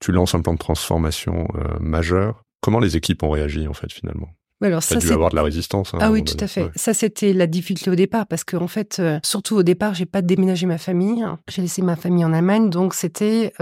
Tu 0.00 0.12
lances 0.12 0.34
un 0.34 0.40
plan 0.40 0.52
de 0.52 0.58
transformation 0.58 1.48
majeur. 1.80 2.42
Comment 2.60 2.78
les 2.78 2.96
équipes 2.96 3.22
ont 3.22 3.30
réagi 3.30 3.66
en 3.68 3.72
fait 3.72 3.90
finalement? 3.90 4.28
Alors 4.60 4.82
ça, 4.82 4.96
a 4.96 4.98
dû 4.98 5.10
avoir 5.10 5.30
de 5.30 5.36
la 5.36 5.42
résistance. 5.42 5.94
Hein, 5.94 5.98
ah 6.00 6.10
oui, 6.10 6.24
tout 6.24 6.36
à 6.40 6.46
fait. 6.46 6.70
Ça, 6.74 6.92
c'était 6.94 7.32
la 7.32 7.46
difficulté 7.46 7.90
au 7.90 7.94
départ, 7.94 8.26
parce 8.26 8.44
qu'en 8.44 8.62
en 8.62 8.68
fait, 8.68 9.00
surtout 9.22 9.56
au 9.56 9.62
départ, 9.62 9.94
j'ai 9.94 10.06
pas 10.06 10.20
déménagé 10.20 10.66
ma 10.66 10.78
famille. 10.78 11.24
J'ai 11.48 11.62
laissé 11.62 11.80
ma 11.80 11.96
famille 11.96 12.24
en 12.24 12.32
Allemagne, 12.32 12.70
donc 12.70 12.92
c'était 12.94 13.52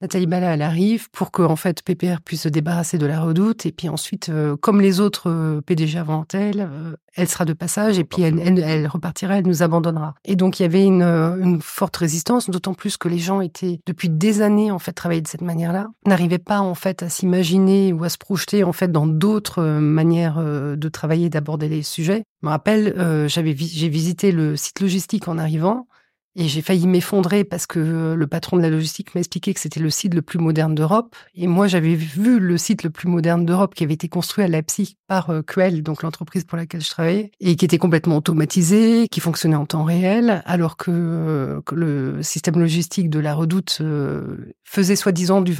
Nathalie 0.00 0.26
Bala, 0.26 0.54
elle 0.54 0.62
arrive 0.62 1.10
pour 1.10 1.32
que 1.32 1.42
en 1.42 1.56
fait 1.56 1.82
PPR 1.82 2.20
puisse 2.24 2.42
se 2.42 2.48
débarrasser 2.48 2.98
de 2.98 3.06
la 3.06 3.20
redoute 3.20 3.66
et 3.66 3.72
puis 3.72 3.88
ensuite, 3.88 4.28
euh, 4.28 4.56
comme 4.56 4.80
les 4.80 5.00
autres 5.00 5.28
euh, 5.28 5.60
PDG 5.60 5.98
avant 5.98 6.24
elle, 6.32 6.60
euh, 6.60 6.94
elle 7.16 7.28
sera 7.28 7.44
de 7.44 7.52
passage 7.52 7.98
et 7.98 8.04
puis 8.04 8.22
elle, 8.22 8.38
elle, 8.60 8.86
repartira, 8.86 9.38
elle 9.38 9.46
nous 9.46 9.64
abandonnera. 9.64 10.14
Et 10.24 10.36
donc 10.36 10.60
il 10.60 10.62
y 10.62 10.66
avait 10.66 10.84
une, 10.84 11.02
une 11.02 11.60
forte 11.60 11.96
résistance, 11.96 12.48
d'autant 12.48 12.74
plus 12.74 12.96
que 12.96 13.08
les 13.08 13.18
gens 13.18 13.40
étaient 13.40 13.80
depuis 13.86 14.08
des 14.08 14.40
années 14.40 14.70
en 14.70 14.78
fait 14.78 14.92
travaillés 14.92 15.22
de 15.22 15.26
cette 15.26 15.42
manière-là, 15.42 15.88
n'arrivaient 16.06 16.38
pas 16.38 16.60
en 16.60 16.76
fait 16.76 17.02
à 17.02 17.08
s'imaginer 17.08 17.92
ou 17.92 18.04
à 18.04 18.08
se 18.08 18.18
projeter 18.18 18.62
en 18.62 18.72
fait 18.72 18.92
dans 18.92 19.08
d'autres 19.08 19.64
manières 19.64 20.40
de 20.40 20.88
travailler, 20.88 21.28
d'aborder 21.28 21.68
les 21.68 21.82
sujets. 21.82 22.22
Je 22.40 22.46
me 22.46 22.50
rappelle, 22.52 22.94
j'avais 23.28 23.56
j'ai 23.56 23.88
visité 23.88 24.30
le 24.30 24.54
site 24.54 24.78
logistique 24.78 25.26
en 25.26 25.38
arrivant. 25.38 25.88
Et 26.36 26.46
j'ai 26.46 26.62
failli 26.62 26.86
m'effondrer 26.86 27.44
parce 27.44 27.66
que 27.66 28.14
le 28.14 28.26
patron 28.26 28.56
de 28.56 28.62
la 28.62 28.70
logistique 28.70 29.14
m'a 29.14 29.20
expliqué 29.20 29.52
que 29.54 29.60
c'était 29.60 29.80
le 29.80 29.90
site 29.90 30.14
le 30.14 30.22
plus 30.22 30.38
moderne 30.38 30.74
d'Europe. 30.74 31.16
Et 31.34 31.46
moi, 31.46 31.66
j'avais 31.66 31.94
vu 31.94 32.38
le 32.38 32.56
site 32.58 32.84
le 32.84 32.90
plus 32.90 33.08
moderne 33.08 33.44
d'Europe 33.44 33.74
qui 33.74 33.82
avait 33.82 33.94
été 33.94 34.08
construit 34.08 34.44
à 34.44 34.48
Leipzig 34.48 34.96
par 35.08 35.30
euh, 35.30 35.42
QL, 35.42 35.82
donc 35.82 36.02
l'entreprise 36.02 36.44
pour 36.44 36.56
laquelle 36.56 36.82
je 36.82 36.90
travaillais, 36.90 37.32
et 37.40 37.56
qui 37.56 37.64
était 37.64 37.78
complètement 37.78 38.18
automatisé, 38.18 39.08
qui 39.10 39.20
fonctionnait 39.20 39.56
en 39.56 39.66
temps 39.66 39.82
réel, 39.82 40.42
alors 40.44 40.76
que, 40.76 40.90
euh, 40.90 41.60
le 41.72 42.22
système 42.22 42.58
logistique 42.60 43.10
de 43.10 43.18
la 43.18 43.34
Redoute 43.34 43.78
euh, 43.80 44.54
faisait 44.64 44.96
soi-disant 44.96 45.40
du, 45.40 45.54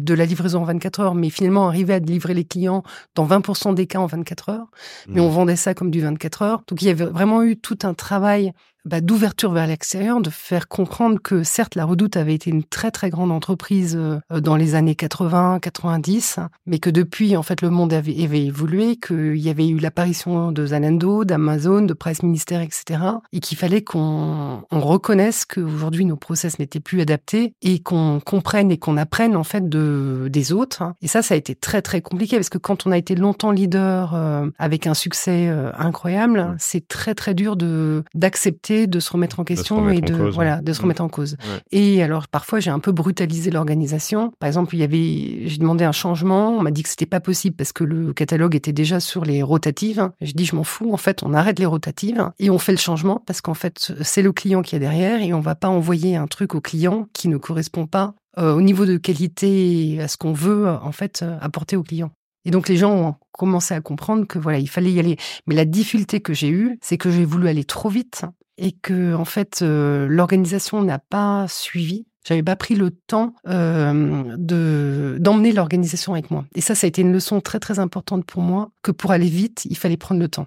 de 0.00 0.14
la 0.14 0.24
livraison 0.24 0.62
en 0.62 0.64
24 0.64 1.00
heures, 1.00 1.14
mais 1.14 1.30
finalement 1.30 1.68
arrivait 1.68 1.94
à 1.94 1.98
livrer 1.98 2.34
les 2.34 2.44
clients 2.44 2.82
dans 3.14 3.26
20% 3.26 3.74
des 3.74 3.86
cas 3.86 3.98
en 3.98 4.06
24 4.06 4.48
heures. 4.48 4.70
Mais 5.08 5.20
mmh. 5.20 5.24
on 5.24 5.28
vendait 5.28 5.56
ça 5.56 5.74
comme 5.74 5.90
du 5.90 6.00
24 6.00 6.42
heures. 6.42 6.62
Donc 6.66 6.82
il 6.82 6.86
y 6.86 6.90
avait 6.90 7.04
vraiment 7.04 7.42
eu 7.42 7.56
tout 7.56 7.78
un 7.82 7.94
travail 7.94 8.52
bah, 8.84 9.00
d'ouverture 9.00 9.52
vers 9.52 9.66
l'extérieur, 9.66 10.20
de 10.20 10.30
faire 10.30 10.68
comprendre 10.68 11.18
que 11.22 11.42
certes 11.42 11.74
la 11.74 11.86
Redoute 11.86 12.16
avait 12.16 12.34
été 12.34 12.50
une 12.50 12.64
très 12.64 12.90
très 12.90 13.08
grande 13.08 13.32
entreprise 13.32 13.96
euh, 13.96 14.40
dans 14.40 14.56
les 14.56 14.74
années 14.74 14.94
80, 14.94 15.58
90, 15.60 16.40
mais 16.66 16.78
que 16.78 16.90
depuis 16.90 17.36
en 17.36 17.42
fait 17.42 17.62
le 17.62 17.70
monde 17.70 17.92
avait, 17.92 18.12
évolué, 18.12 18.96
qu'il 18.96 19.36
y 19.36 19.48
avait 19.48 19.68
eu 19.68 19.78
l'apparition 19.78 20.52
de 20.52 20.66
Zalando, 20.66 21.24
d'Amazon, 21.24 21.82
de 21.82 21.94
Presse 21.94 22.22
Ministère, 22.22 22.60
etc. 22.60 23.00
Et 23.32 23.40
qu'il 23.40 23.56
fallait 23.56 23.82
qu'on 23.82 24.64
reconnaisse 24.70 25.46
qu'aujourd'hui 25.46 26.04
nos 26.04 26.16
process 26.16 26.58
n'étaient 26.58 26.80
plus 26.80 27.00
adaptés 27.00 27.54
et 27.62 27.78
qu'on 27.80 28.20
comprenne 28.20 28.70
et 28.70 28.76
qu'on 28.76 28.96
apprenne 28.96 29.36
en 29.36 29.44
fait 29.44 29.68
de 29.68 30.28
des 30.30 30.52
autres. 30.52 30.82
Et 31.00 31.08
ça, 31.08 31.22
ça 31.22 31.34
a 31.34 31.36
été 31.36 31.54
très 31.54 31.80
très 31.80 32.02
compliqué 32.02 32.36
parce 32.36 32.50
que 32.50 32.58
quand 32.58 32.86
on 32.86 32.92
a 32.92 32.98
été 32.98 33.14
longtemps 33.14 33.50
leader 33.50 34.14
euh, 34.14 34.46
avec 34.58 34.86
un 34.86 34.94
succès 34.94 35.48
euh, 35.48 35.70
incroyable, 35.78 36.54
c'est 36.58 36.86
très 36.86 37.14
très 37.14 37.32
dur 37.32 37.56
de 37.56 38.04
d'accepter 38.14 38.73
de 38.86 39.00
se 39.00 39.12
remettre 39.12 39.40
en 39.40 39.44
question 39.44 39.88
et 39.88 40.00
de 40.00 40.14
voilà 40.14 40.60
de 40.60 40.72
se 40.72 40.82
remettre 40.82 41.02
en 41.02 41.08
cause. 41.08 41.36
Et 41.72 42.02
alors 42.02 42.28
parfois 42.28 42.60
j'ai 42.60 42.70
un 42.70 42.78
peu 42.78 42.92
brutalisé 42.92 43.50
l'organisation. 43.50 44.32
Par 44.38 44.46
exemple, 44.46 44.74
il 44.74 44.78
y 44.78 44.82
avait 44.82 45.48
j'ai 45.48 45.58
demandé 45.58 45.84
un 45.84 45.92
changement, 45.92 46.50
on 46.50 46.62
m'a 46.62 46.70
dit 46.70 46.82
que 46.82 46.88
c'était 46.88 47.06
pas 47.06 47.20
possible 47.20 47.56
parce 47.56 47.72
que 47.72 47.84
le 47.84 48.12
catalogue 48.12 48.54
était 48.54 48.72
déjà 48.72 49.00
sur 49.00 49.24
les 49.24 49.42
rotatives. 49.42 50.10
Je 50.20 50.32
dis 50.32 50.44
je 50.44 50.56
m'en 50.56 50.64
fous, 50.64 50.92
en 50.92 50.96
fait, 50.96 51.22
on 51.22 51.34
arrête 51.34 51.58
les 51.58 51.66
rotatives 51.66 52.30
et 52.38 52.50
on 52.50 52.58
fait 52.58 52.72
le 52.72 52.78
changement 52.78 53.22
parce 53.26 53.40
qu'en 53.40 53.54
fait, 53.54 53.92
c'est 54.02 54.22
le 54.22 54.32
client 54.32 54.62
qui 54.62 54.76
est 54.76 54.80
derrière 54.80 55.22
et 55.22 55.32
on 55.32 55.40
va 55.40 55.54
pas 55.54 55.68
envoyer 55.68 56.16
un 56.16 56.26
truc 56.26 56.54
au 56.54 56.60
client 56.60 57.06
qui 57.12 57.28
ne 57.28 57.36
correspond 57.36 57.86
pas 57.86 58.14
euh, 58.38 58.54
au 58.54 58.60
niveau 58.60 58.86
de 58.86 58.96
qualité 58.96 59.98
à 60.00 60.08
ce 60.08 60.16
qu'on 60.16 60.32
veut 60.32 60.68
en 60.68 60.92
fait 60.92 61.24
apporter 61.40 61.76
au 61.76 61.82
client. 61.82 62.10
Et 62.44 62.50
donc 62.50 62.68
les 62.68 62.76
gens 62.76 62.94
ont 62.94 63.14
commencé 63.32 63.74
à 63.74 63.80
comprendre 63.80 64.26
que 64.26 64.38
voilà, 64.38 64.58
il 64.58 64.68
fallait 64.68 64.92
y 64.92 65.00
aller. 65.00 65.16
Mais 65.46 65.54
la 65.54 65.64
difficulté 65.64 66.20
que 66.20 66.34
j'ai 66.34 66.50
eue, 66.50 66.78
c'est 66.82 66.98
que 66.98 67.10
j'ai 67.10 67.24
voulu 67.24 67.48
aller 67.48 67.64
trop 67.64 67.88
vite 67.88 68.24
et 68.58 68.72
que 68.72 69.14
en 69.14 69.24
fait 69.24 69.62
l'organisation 69.62 70.82
n'a 70.82 70.98
pas 70.98 71.46
suivi. 71.48 72.06
J'avais 72.26 72.42
pas 72.42 72.56
pris 72.56 72.74
le 72.74 72.90
temps 72.90 73.34
de 73.44 75.18
d'emmener 75.20 75.52
l'organisation 75.52 76.14
avec 76.14 76.30
moi. 76.30 76.46
Et 76.54 76.62
ça, 76.62 76.74
ça 76.74 76.86
a 76.86 76.88
été 76.88 77.02
une 77.02 77.12
leçon 77.12 77.40
très 77.40 77.60
très 77.60 77.78
importante 77.78 78.24
pour 78.24 78.42
moi 78.42 78.70
que 78.82 78.90
pour 78.90 79.10
aller 79.10 79.28
vite, 79.28 79.66
il 79.68 79.76
fallait 79.76 79.98
prendre 79.98 80.20
le 80.20 80.28
temps. 80.28 80.46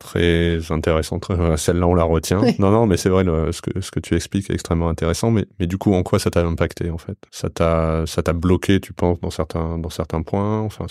Très 0.00 0.58
intéressant. 0.70 1.20
Celle-là, 1.56 1.86
on 1.86 1.94
la 1.94 2.04
retient. 2.04 2.40
Non, 2.58 2.70
non, 2.70 2.86
mais 2.86 2.96
c'est 2.96 3.10
vrai, 3.10 3.22
ce, 3.52 3.60
que, 3.60 3.82
ce 3.82 3.90
que 3.90 4.00
tu 4.00 4.14
expliques 4.16 4.48
est 4.48 4.54
extrêmement 4.54 4.88
intéressant. 4.88 5.30
Mais, 5.30 5.44
mais 5.58 5.66
du 5.66 5.76
coup, 5.76 5.92
en 5.92 6.02
quoi 6.02 6.18
ça 6.18 6.30
t'a 6.30 6.40
impacté, 6.40 6.90
en 6.90 6.96
fait? 6.96 7.18
Ça 7.30 7.50
t'a, 7.50 8.32
bloqué, 8.32 8.80
tu 8.80 8.94
penses, 8.94 9.20
dans 9.20 9.30
certains, 9.30 9.78
dans 9.78 9.90
certains 9.90 10.22
points? 10.22 10.60
Enfin. 10.60 10.86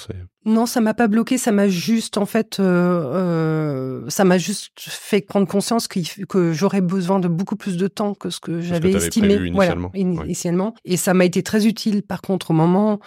Non, 0.46 0.66
ça 0.68 0.80
m'a 0.80 0.94
pas 0.94 1.08
bloqué, 1.08 1.38
ça 1.38 1.52
m'a 1.52 1.68
juste 1.68 2.18
en 2.18 2.26
fait, 2.26 2.60
euh, 2.60 4.06
ça 4.08 4.24
m'a 4.24 4.38
juste 4.38 4.72
fait 4.78 5.20
prendre 5.20 5.48
conscience 5.48 5.88
que, 5.88 6.54
j'aurais 6.54 6.82
besoin 6.82 7.20
de 7.20 7.28
beaucoup 7.28 7.58
plus 7.58 7.76
de 7.76 7.88
temps 7.88 8.14
que 8.14 8.30
ce 8.30 8.40
que 8.40 8.62
j'avais 8.62 8.92
estimé, 8.92 9.36
initialement. 9.36 9.92
initialement. 9.94 10.76
Et 10.86 10.98
ça 10.98 11.14
m'a 11.14 11.26
été 11.26 11.44
très 11.44 11.68
utile, 11.68 12.04
par 12.04 12.22
contre, 12.22 12.52
au 12.52 12.54
moment 12.54 13.00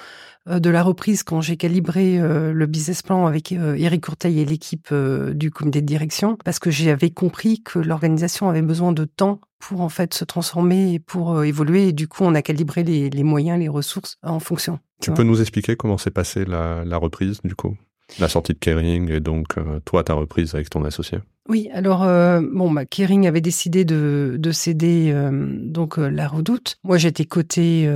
de 0.46 0.70
la 0.70 0.82
reprise, 0.82 1.22
quand 1.22 1.40
j'ai 1.40 1.56
calibré 1.56 2.18
le 2.18 2.66
business 2.66 3.02
plan 3.02 3.26
avec 3.26 3.52
Eric 3.52 4.04
Courteil 4.04 4.40
et 4.40 4.44
l'équipe 4.44 4.92
du 4.92 5.50
comité 5.50 5.80
de 5.80 5.86
direction, 5.86 6.36
parce 6.44 6.58
que 6.58 6.70
j'avais 6.70 7.10
compris 7.10 7.62
que 7.62 7.78
l'organisation 7.78 8.48
avait 8.48 8.62
besoin 8.62 8.92
de 8.92 9.04
temps 9.04 9.40
pour 9.58 9.82
en 9.82 9.88
fait 9.88 10.14
se 10.14 10.24
transformer 10.24 10.94
et 10.94 10.98
pour 10.98 11.44
évoluer. 11.44 11.88
Et 11.88 11.92
du 11.92 12.08
coup, 12.08 12.24
on 12.24 12.34
a 12.34 12.42
calibré 12.42 12.82
les 12.82 13.22
moyens, 13.22 13.58
les 13.58 13.68
ressources 13.68 14.16
en 14.22 14.40
fonction. 14.40 14.78
Tu 15.02 15.12
peux 15.12 15.24
nous 15.24 15.40
expliquer 15.40 15.74
comment 15.74 15.98
s'est 15.98 16.12
passée 16.12 16.44
la, 16.44 16.96
reprise, 16.96 17.40
du 17.44 17.56
coup? 17.56 17.76
La 18.18 18.28
sortie 18.28 18.52
de 18.52 18.58
Kering 18.58 19.10
et 19.10 19.20
donc 19.20 19.58
euh, 19.58 19.80
toi, 19.84 20.04
ta 20.04 20.14
reprise 20.14 20.54
avec 20.54 20.70
ton 20.70 20.84
associé 20.84 21.18
Oui, 21.48 21.68
alors, 21.72 22.02
euh, 22.02 22.40
bon, 22.42 22.70
bah, 22.70 22.84
Kering 22.84 23.26
avait 23.26 23.40
décidé 23.40 23.84
de, 23.84 24.38
céder 24.52 25.10
euh, 25.12 25.30
donc 25.58 25.96
la 25.96 26.28
redoute. 26.28 26.78
Moi, 26.84 26.98
j'étais 26.98 27.24
côté, 27.24 27.90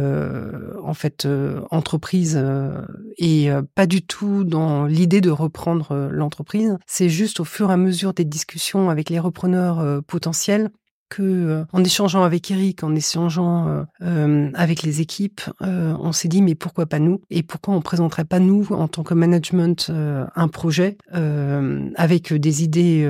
en 0.82 0.94
fait, 0.94 1.28
entreprise 1.70 2.42
et 3.18 3.48
pas 3.74 3.86
du 3.86 4.02
tout 4.02 4.44
dans 4.44 4.86
l'idée 4.86 5.20
de 5.20 5.30
reprendre 5.30 6.08
l'entreprise. 6.10 6.76
C'est 6.86 7.08
juste 7.08 7.40
au 7.40 7.44
fur 7.44 7.70
et 7.70 7.74
à 7.74 7.76
mesure 7.76 8.14
des 8.14 8.24
discussions 8.24 8.90
avec 8.90 9.10
les 9.10 9.18
repreneurs 9.18 10.02
potentiels 10.04 10.70
que 11.08 11.22
euh, 11.22 11.64
en 11.72 11.84
échangeant 11.84 12.22
avec 12.22 12.50
Eric, 12.50 12.82
en 12.82 12.94
échangeant 12.94 13.68
euh, 13.68 13.82
euh, 14.02 14.50
avec 14.54 14.82
les 14.82 15.00
équipes, 15.00 15.40
on 15.60 16.12
s'est 16.12 16.28
dit 16.28 16.42
mais 16.42 16.54
pourquoi 16.54 16.86
pas 16.86 16.98
nous? 16.98 17.20
Et 17.30 17.42
pourquoi 17.42 17.74
on 17.74 17.80
présenterait 17.80 18.24
pas 18.24 18.38
nous 18.38 18.66
en 18.70 18.88
tant 18.88 19.02
que 19.02 19.14
management 19.14 19.90
un 19.90 20.48
projet 20.48 20.96
avec 21.10 22.32
des 22.32 22.62
idées 22.62 23.08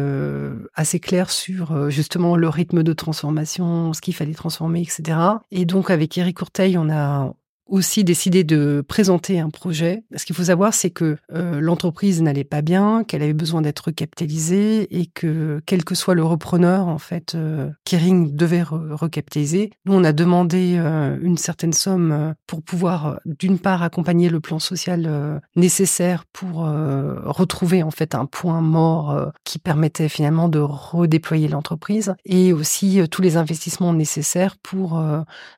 assez 0.75 1.00
claires 1.00 1.31
sur 1.31 1.91
justement 1.91 2.37
le 2.37 2.49
rythme 2.49 2.83
de 2.83 2.93
transformation, 2.93 3.93
ce 3.93 4.00
qu'il 4.00 4.15
fallait 4.15 4.35
transformer, 4.35 4.83
etc. 4.83 5.19
Et 5.50 5.65
donc 5.65 5.91
avec 5.91 6.17
Eric 6.17 6.38
Courteil, 6.38 6.79
on 6.79 6.91
a 6.91 7.35
aussi 7.66 8.04
décidé 8.04 8.44
de 8.44 8.85
présenter 8.87 9.40
un 9.40 9.50
projet. 9.50 10.04
Ce 10.14 10.25
qu'il 10.25 10.37
faut 10.37 10.44
savoir, 10.44 10.73
c'est 10.73 10.90
que 10.90 11.16
euh, 11.32 11.61
l'entreprise 11.61 12.23
n'allait 12.23 12.44
pas 12.44 12.62
bien, 12.62 13.04
qu'elle 13.04 13.23
avait 13.23 13.32
besoin 13.32 13.62
d'être 13.62 13.87
recapitalisée 13.87 15.00
et 15.00 15.06
que 15.06 15.61
quel 15.66 15.85
que 15.85 15.94
soit 15.94 16.14
le 16.14 16.25
repreneur, 16.25 16.87
en 16.87 16.99
fait, 16.99 17.35
euh, 17.35 17.70
Kering 17.85 18.37
devait 18.37 18.62
recapitaliser. 18.62 19.70
Nous, 19.85 19.94
on 19.94 20.04
a 20.04 20.12
demandé 20.12 20.76
euh, 20.78 21.18
une 21.20 21.38
certaine 21.38 21.73
somme 21.73 22.35
pour 22.46 22.62
pouvoir, 22.62 23.20
d'une 23.25 23.58
part, 23.58 23.82
accompagner 23.82 24.28
le 24.28 24.40
plan 24.40 24.58
social 24.58 25.40
nécessaire 25.56 26.25
pour 26.32 26.64
retrouver 26.64 27.82
en 27.82 27.90
fait 27.90 28.14
un 28.14 28.26
point 28.26 28.61
mort 28.61 29.32
qui 29.44 29.58
permettait 29.58 30.08
finalement 30.08 30.49
de 30.49 30.58
redéployer 30.58 31.49
l'entreprise 31.49 32.14
et 32.25 32.52
aussi 32.52 33.00
tous 33.11 33.23
les 33.23 33.37
investissements 33.37 33.92
nécessaires 33.92 34.56
pour 34.62 35.02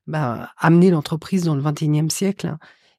bah, 0.06 0.50
amener 0.58 0.90
l'entreprise 0.90 1.44
dans 1.44 1.54
le 1.54 1.62
21e 1.62 1.97
siècle 2.10 2.56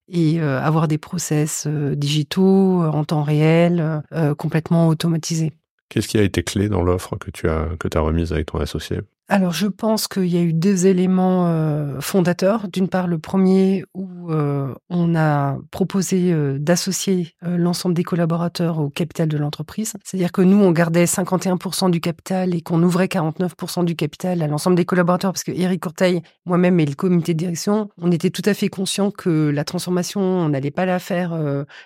et 0.09 0.39
euh, 0.39 0.59
avoir 0.59 0.87
des 0.87 0.97
process 0.97 1.65
euh, 1.67 1.95
digitaux 1.95 2.83
euh, 2.83 2.87
en 2.87 3.03
temps 3.05 3.23
réel, 3.23 4.01
complètement 4.37 4.87
automatisés. 4.87 5.53
Qu'est-ce 5.89 6.07
qui 6.07 6.17
a 6.17 6.23
été 6.23 6.43
clé 6.43 6.69
dans 6.69 6.83
l'offre 6.83 7.15
que 7.15 7.31
tu 7.31 7.49
as 7.49 7.69
que 7.79 7.87
as 7.95 8.01
remise 8.01 8.33
avec 8.33 8.47
ton 8.47 8.59
associé? 8.59 8.99
Alors, 9.31 9.53
je 9.53 9.67
pense 9.67 10.07
qu'il 10.07 10.25
y 10.25 10.38
a 10.38 10.41
eu 10.41 10.53
deux 10.53 10.88
éléments 10.88 11.45
euh, 11.45 12.01
fondateurs. 12.01 12.67
D'une 12.67 12.89
part, 12.89 13.05
le 13.07 13.19
premier 13.19 13.86
où 13.93 14.31
euh, 14.31 14.74
on 14.89 15.15
a 15.15 15.59
proposé 15.69 16.33
euh, 16.33 16.57
d'associer 16.57 17.36
l'ensemble 17.43 17.93
des 17.93 18.03
collaborateurs 18.03 18.79
au 18.79 18.89
capital 18.89 19.27
de 19.27 19.38
l'entreprise. 19.38 19.93
C'est-à-dire 20.03 20.31
que 20.31 20.41
nous, 20.41 20.57
on 20.57 20.71
gardait 20.71 21.05
51% 21.05 21.91
du 21.91 22.01
capital 22.01 22.55
et 22.55 22.62
qu'on 22.62 22.81
ouvrait 22.81 23.05
49% 23.05 23.86
du 23.86 23.95
capital 23.95 24.41
à 24.41 24.48
l'ensemble 24.48 24.75
des 24.75 24.86
collaborateurs 24.86 25.31
parce 25.31 25.43
que 25.43 25.51
Eric 25.51 25.83
Courteil, 25.83 26.24
moi-même 26.48 26.79
et 26.79 26.88
le 26.88 26.95
comité 26.95 27.36
de 27.36 27.38
direction, 27.38 27.89
on 28.00 28.12
était 28.12 28.31
tout 28.31 28.41
à 28.45 28.55
fait 28.55 28.67
conscients 28.67 29.12
que 29.12 29.51
la 29.51 29.63
transformation, 29.63 30.21
on 30.21 30.50
n'allait 30.50 30.71
pas 30.71 30.88
la 30.88 30.98
faire 30.98 31.38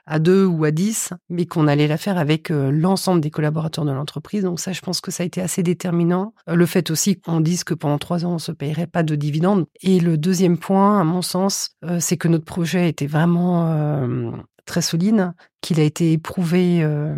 à 0.05 0.19
deux 0.19 0.45
ou 0.45 0.63
à 0.63 0.71
dix, 0.71 1.11
mais 1.29 1.45
qu'on 1.45 1.67
allait 1.67 1.87
la 1.87 1.97
faire 1.97 2.17
avec 2.17 2.49
l'ensemble 2.49 3.19
des 3.19 3.31
collaborateurs 3.31 3.85
de 3.85 3.91
l'entreprise. 3.91 4.43
Donc 4.43 4.59
ça, 4.59 4.71
je 4.71 4.81
pense 4.81 5.01
que 5.01 5.11
ça 5.11 5.23
a 5.23 5.25
été 5.25 5.41
assez 5.41 5.61
déterminant. 5.61 6.33
Le 6.47 6.65
fait 6.65 6.89
aussi 6.89 7.19
on 7.33 7.41
que 7.65 7.73
pendant 7.73 7.97
trois 7.97 8.25
ans, 8.25 8.31
on 8.31 8.33
ne 8.33 8.39
se 8.39 8.51
payerait 8.51 8.87
pas 8.87 9.03
de 9.03 9.15
dividendes. 9.15 9.65
Et 9.81 9.99
le 9.99 10.17
deuxième 10.17 10.57
point, 10.57 10.99
à 10.99 11.03
mon 11.03 11.21
sens, 11.21 11.71
euh, 11.83 11.97
c'est 11.99 12.17
que 12.17 12.27
notre 12.27 12.45
projet 12.45 12.89
était 12.89 13.07
vraiment 13.07 13.67
euh, 13.67 14.31
très 14.65 14.81
solide, 14.81 15.33
qu'il 15.63 15.79
a 15.79 15.83
été 15.83 16.11
éprouvé 16.11 16.79
euh, 16.81 17.15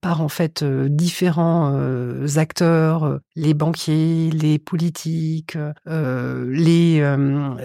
par 0.00 0.20
en 0.20 0.28
fait 0.28 0.62
euh, 0.62 0.88
différents 0.90 1.72
euh, 1.72 2.26
acteurs, 2.36 3.20
les 3.36 3.54
banquiers, 3.54 4.30
les 4.30 4.58
politiques, 4.58 5.56
les 5.86 7.16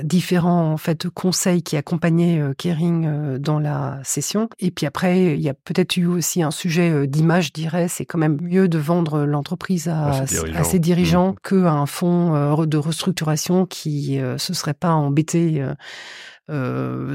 différents 0.03 0.71
en 0.71 0.77
fait 0.77 1.09
conseils 1.09 1.63
qui 1.63 1.75
accompagnaient 1.75 2.41
Kering 2.57 3.37
dans 3.37 3.59
la 3.59 3.99
session. 4.03 4.49
Et 4.59 4.69
puis 4.69 4.85
après, 4.85 5.33
il 5.33 5.41
y 5.41 5.49
a 5.49 5.53
peut-être 5.53 5.97
eu 5.97 6.05
aussi 6.05 6.43
un 6.43 6.51
sujet 6.51 7.07
d'image, 7.07 7.47
je 7.47 7.53
dirais. 7.53 7.87
C'est 7.87 8.05
quand 8.05 8.19
même 8.19 8.37
mieux 8.41 8.67
de 8.67 8.77
vendre 8.77 9.23
l'entreprise 9.23 9.87
à, 9.87 10.25
ses 10.27 10.79
dirigeants, 10.79 11.31
mmh. 11.31 11.35
qu'à 11.49 11.71
un 11.71 11.85
fonds 11.85 12.65
de 12.65 12.77
restructuration 12.77 13.65
qui 13.65 14.19
se 14.37 14.53
serait 14.53 14.73
pas 14.73 14.91
embêté 14.91 15.63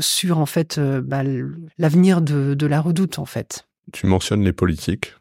sur 0.01 0.39
en 0.39 0.47
fait 0.47 0.79
euh, 0.79 1.01
bah, 1.03 1.23
l'avenir 1.79 2.21
de, 2.21 2.67
la 2.67 2.81
redoute 2.81 3.19
en 3.19 3.25
fait. 3.25 3.69
Tu 3.93 4.07
mentionnes 4.07 4.43
les 4.43 4.53
politiques. 4.53 5.15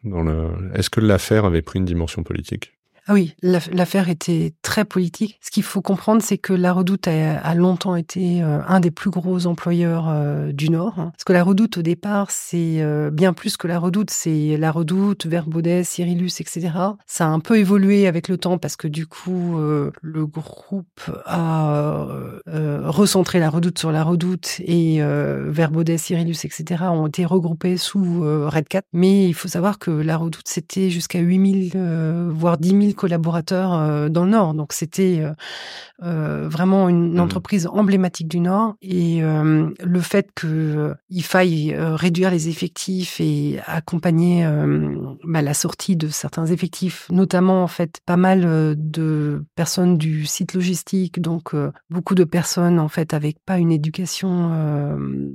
Est-ce 0.74 0.90
que 0.90 1.00
l'affaire 1.00 1.44
avait 1.44 1.62
pris 1.62 1.78
une 1.78 1.84
dimension 1.84 2.22
politique? 2.24 2.75
Ah 3.08 3.12
oui, 3.12 3.36
l'affaire 3.40 4.08
était 4.08 4.52
très 4.62 4.84
politique. 4.84 5.38
Ce 5.40 5.52
qu'il 5.52 5.62
faut 5.62 5.80
comprendre, 5.80 6.20
c'est 6.22 6.38
que 6.38 6.52
la 6.52 6.72
Redoute 6.72 7.06
a, 7.06 7.54
longtemps 7.54 7.94
été 7.94 8.42
euh, 8.42 8.58
un 8.66 8.80
des 8.80 8.90
plus 8.90 9.10
gros 9.10 9.46
employeurs 9.46 10.06
euh, 10.08 10.50
du 10.50 10.70
Nord. 10.70 10.94
Hein. 10.98 11.10
Parce 11.12 11.22
que 11.22 11.32
la 11.32 11.44
Redoute, 11.44 11.78
au 11.78 11.82
départ, 11.82 12.32
c'est 12.32 12.82
euh, 12.82 13.10
bien 13.12 13.32
plus 13.32 13.56
que 13.56 13.68
la 13.68 13.78
Redoute. 13.78 14.10
C'est 14.10 14.56
la 14.56 14.72
Redoute, 14.72 15.26
Verbaudet, 15.26 15.84
Cyrillus, 15.84 16.40
etc. 16.40 16.72
Ça 17.06 17.26
a 17.26 17.28
un 17.28 17.38
peu 17.38 17.58
évolué 17.58 18.08
avec 18.08 18.26
le 18.26 18.38
temps 18.38 18.58
parce 18.58 18.74
que 18.74 18.88
du 18.88 19.06
coup, 19.06 19.56
le 19.56 20.26
groupe 20.26 21.00
a 21.26 22.08
recentré 22.46 23.38
la 23.38 23.50
Redoute 23.50 23.78
sur 23.78 23.92
la 23.92 24.02
Redoute 24.02 24.60
et 24.60 25.00
Verbaudet, 25.00 25.98
Cyrillus, 25.98 26.44
etc. 26.44 26.84
ont 26.90 27.06
été 27.06 27.24
regroupés 27.24 27.76
sous 27.76 28.22
Red 28.22 28.66
4. 28.66 28.84
Mais 28.92 29.28
il 29.28 29.34
faut 29.34 29.48
savoir 29.48 29.78
que 29.78 29.92
la 29.92 30.16
Redoute, 30.16 30.48
c'était 30.48 30.90
jusqu'à 30.90 31.20
8000, 31.20 31.76
voire 32.30 32.58
10 32.58 32.68
000 32.70 32.95
collaborateurs 32.96 33.72
euh, 33.74 34.08
dans 34.08 34.24
le 34.24 34.30
Nord. 34.30 34.54
Donc 34.54 34.72
c'était 34.72 35.20
euh, 35.20 35.32
euh, 36.02 36.48
vraiment 36.48 36.88
une, 36.88 37.14
mmh. 37.14 37.20
entreprise 37.20 37.66
emblématique 37.68 38.28
du 38.28 38.40
Nord. 38.40 38.74
Et 38.82 39.20
le 39.20 40.00
fait 40.00 40.30
qu'il 40.38 41.22
faille 41.22 41.74
réduire 41.76 42.30
les 42.30 42.48
effectifs 42.48 43.20
et 43.20 43.60
accompagner 43.66 44.46
bah, 45.24 45.42
la 45.42 45.54
sortie 45.54 45.96
de 45.96 46.08
certains 46.08 46.46
effectifs, 46.46 47.06
notamment 47.10 47.62
en 47.62 47.66
fait 47.66 48.00
pas 48.04 48.16
mal 48.16 48.74
de 48.76 49.44
personnes 49.54 49.98
du 49.98 50.26
site 50.26 50.54
logistique, 50.54 51.20
donc 51.20 51.54
beaucoup 51.90 52.14
de 52.14 52.24
personnes 52.24 52.78
en 52.78 52.88
fait 52.88 53.14
avec 53.14 53.38
pas 53.44 53.58
une 53.58 53.72
éducation 53.72 54.50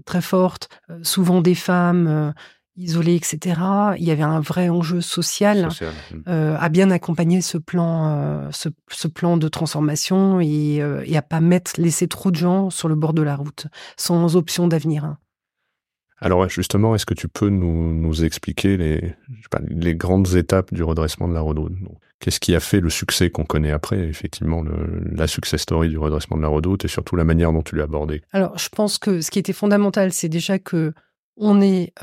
très 0.05 0.21
forte, 0.21 0.69
souvent 1.01 1.41
des 1.41 1.55
femmes 1.55 2.33
isolés, 2.77 3.15
etc. 3.15 3.59
Il 3.97 4.03
y 4.03 4.11
avait 4.11 4.23
un 4.23 4.39
vrai 4.39 4.69
enjeu 4.69 5.01
social, 5.01 5.69
hmm. 5.69 6.15
euh, 6.27 6.55
à 6.59 6.69
bien 6.69 6.89
accompagner 6.91 7.41
ce 7.41 7.57
plan, 7.57 8.17
euh, 8.17 8.49
ce, 8.51 9.07
plan 9.07 9.37
de 9.37 9.47
transformation 9.47 10.39
et, 10.39 10.81
euh, 10.81 11.03
et, 11.05 11.17
à 11.17 11.21
pas 11.21 11.41
mettre, 11.41 11.79
laisser 11.79 12.07
trop 12.07 12.31
de 12.31 12.35
gens 12.35 12.69
sur 12.69 12.87
le 12.87 12.95
bord 12.95 13.13
de 13.13 13.21
la 13.21 13.35
route, 13.35 13.67
sans 13.97 14.35
option 14.35 14.67
d'avenir. 14.67 15.05
Hein. 15.05 15.17
Alors 16.23 16.47
justement, 16.47 16.93
est-ce 16.93 17.07
que 17.07 17.15
tu 17.15 17.27
peux 17.27 17.49
nous, 17.49 17.93
nous 17.93 18.23
expliquer 18.23 18.77
les, 18.77 19.15
les 19.69 19.95
grandes 19.95 20.35
étapes 20.35 20.71
du 20.71 20.83
redressement 20.83 21.27
de 21.27 21.33
la 21.33 21.41
Redoute 21.41 21.73
Qu'est-ce 22.19 22.39
qui 22.39 22.53
a 22.53 22.59
fait 22.59 22.79
le 22.79 22.91
succès 22.91 23.31
qu'on 23.31 23.45
connaît 23.45 23.71
après, 23.71 23.97
effectivement, 23.97 24.61
le, 24.61 25.01
la 25.11 25.25
success 25.25 25.61
story 25.61 25.89
du 25.89 25.97
redressement 25.97 26.37
de 26.37 26.43
la 26.43 26.47
Redoute 26.47 26.85
et 26.85 26.87
surtout 26.87 27.15
la 27.15 27.23
manière 27.23 27.51
dont 27.51 27.63
tu 27.63 27.75
l'as 27.75 27.85
abordé 27.85 28.21
Alors, 28.31 28.55
je 28.59 28.69
pense 28.69 28.99
que 28.99 29.21
ce 29.21 29.31
qui 29.31 29.39
était 29.39 29.51
fondamental, 29.51 30.13
c'est 30.13 30.29
déjà 30.29 30.59
que 30.59 30.93
on 31.41 31.59
ait 31.61 31.93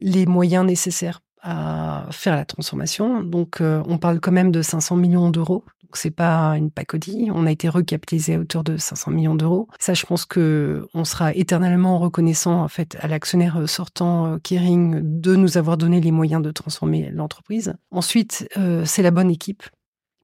les 0.00 0.26
moyens 0.26 0.64
nécessaires 0.64 1.20
à 1.42 2.06
faire 2.10 2.36
la 2.36 2.44
transformation. 2.44 3.22
Donc, 3.22 3.58
on 3.60 3.98
parle 3.98 4.20
quand 4.20 4.32
même 4.32 4.52
de 4.52 4.62
500 4.62 4.96
millions 4.96 5.30
d'euros. 5.30 5.64
Donc, 5.82 5.96
c'est 5.96 6.10
pas 6.10 6.56
une 6.56 6.70
pacodie. 6.70 7.28
On 7.32 7.46
a 7.46 7.50
été 7.50 7.68
recapitalisé 7.68 8.34
à 8.34 8.38
hauteur 8.38 8.64
de 8.64 8.76
500 8.76 9.10
millions 9.10 9.34
d'euros. 9.34 9.68
Ça, 9.78 9.94
je 9.94 10.06
pense 10.06 10.24
que 10.24 10.86
on 10.94 11.04
sera 11.04 11.34
éternellement 11.34 11.98
reconnaissant 11.98 12.62
en 12.62 12.68
fait 12.68 12.96
à 13.00 13.08
l'actionnaire 13.08 13.68
sortant 13.68 14.38
Kering 14.42 15.00
de 15.20 15.36
nous 15.36 15.58
avoir 15.58 15.76
donné 15.76 16.00
les 16.00 16.12
moyens 16.12 16.42
de 16.42 16.50
transformer 16.50 17.10
l'entreprise. 17.10 17.74
Ensuite, 17.90 18.48
c'est 18.84 19.02
la 19.02 19.10
bonne 19.10 19.30
équipe 19.30 19.64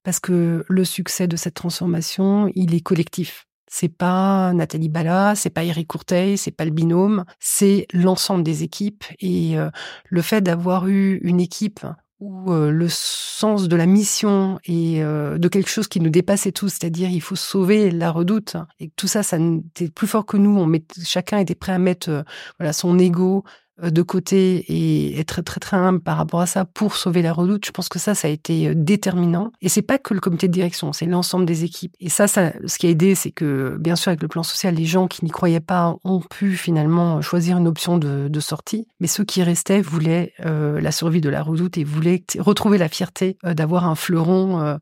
parce 0.03 0.21
que 0.21 0.65
le 0.67 0.85
succès 0.85 1.29
de 1.29 1.37
cette 1.37 1.55
transformation, 1.55 2.51
il 2.55 2.75
est 2.75 2.81
collectif. 2.81 3.47
C'est 3.73 3.89
pas 3.89 4.53
Nathalie 4.53 4.89
Bala, 4.89 5.35
c'est 5.37 5.49
pas 5.49 5.63
Eric 5.63 5.87
Courteil, 5.87 6.37
c'est 6.37 6.51
pas 6.51 6.65
le 6.65 6.73
binôme, 6.73 7.25
c'est 7.39 7.87
l'ensemble 7.93 8.43
des 8.43 8.65
équipes. 8.65 9.05
Et 9.21 9.57
euh, 9.57 9.71
le 10.09 10.23
fait 10.23 10.41
d'avoir 10.41 10.89
eu 10.89 11.21
une 11.23 11.39
équipe 11.39 11.87
où 12.19 12.53
euh, 12.53 12.73
le 12.73 12.89
sens 12.89 13.69
de 13.69 13.77
la 13.77 13.87
mission 13.87 14.59
et 14.65 15.05
euh, 15.05 15.39
de 15.39 15.49
quelque 15.49 15.71
chose 15.71 15.87
qui 15.87 16.01
nous 16.01 16.11
dépassait 16.11 16.51
tous, 16.51 16.69
c'est-à-dire 16.69 17.11
il 17.11 17.23
faut 17.23 17.37
sauver 17.37 17.93
la 17.93 18.11
redoute, 18.11 18.57
et 18.81 18.91
tout 18.97 19.07
ça, 19.07 19.23
ça 19.23 19.39
était 19.39 19.89
plus 19.89 20.09
fort 20.09 20.27
que 20.27 20.37
nous. 20.37 20.59
On 20.59 20.67
met, 20.67 20.83
chacun 21.05 21.39
était 21.39 21.55
prêt 21.55 21.73
à 21.73 21.79
mettre 21.79 22.25
voilà 22.59 22.73
son 22.73 22.99
ego, 22.99 23.45
de 23.83 24.03
côté 24.03 24.65
et 24.69 25.19
être 25.19 25.43
très 25.43 25.61
très 25.61 25.77
humble 25.77 26.01
par 26.01 26.17
rapport 26.17 26.41
à 26.41 26.47
ça 26.47 26.65
pour 26.65 26.97
sauver 26.97 27.23
la 27.23 27.33
redoute, 27.33 27.65
je 27.67 27.71
pense 27.71 27.89
que 27.89 27.99
ça, 27.99 28.15
ça 28.15 28.29
a 28.29 28.31
été 28.31 28.69
euh, 28.69 28.75
déterminant. 28.75 29.53
Et 29.63 29.69
c'est 29.69 29.83
pas 29.83 29.99
que 29.99 30.15
le 30.15 30.21
comité 30.21 30.49
de 30.49 30.53
direction, 30.53 30.93
c'est 30.93 31.07
l'ensemble 31.07 31.47
des 31.47 31.65
équipes. 31.65 31.95
Et 32.01 32.09
ça, 32.09 32.29
ça, 32.29 32.53
ce 32.67 32.79
qui 32.79 32.87
a 32.87 32.91
aidé, 32.91 33.15
c'est 33.15 33.31
que 33.31 33.77
bien 33.79 33.97
sûr 33.97 34.09
avec 34.11 34.23
le 34.23 34.29
plan 34.29 34.43
social, 34.43 34.75
les 34.75 34.87
gens 34.87 35.09
qui 35.09 35.25
n'y 35.25 35.31
croyaient 35.31 35.61
pas 35.61 35.97
ont 36.05 36.21
pu 36.21 36.57
finalement 36.57 37.23
choisir 37.23 37.59
une 37.59 37.69
option 37.69 37.99
de, 37.99 38.41
sortie, 38.41 38.89
mais 39.01 39.07
ceux 39.07 39.25
qui 39.25 39.43
restaient 39.43 39.83
voulaient 39.83 40.33
euh, 40.47 40.81
la 40.81 40.93
survie 40.93 41.21
de 41.21 41.29
la 41.29 41.43
redoute 41.43 41.77
et 41.77 41.85
voulaient 41.85 42.25
retrouver 42.39 42.79
la 42.79 42.89
fierté 42.89 43.37
d'avoir 43.45 43.87
un 43.87 43.95
fleuron 43.95 44.79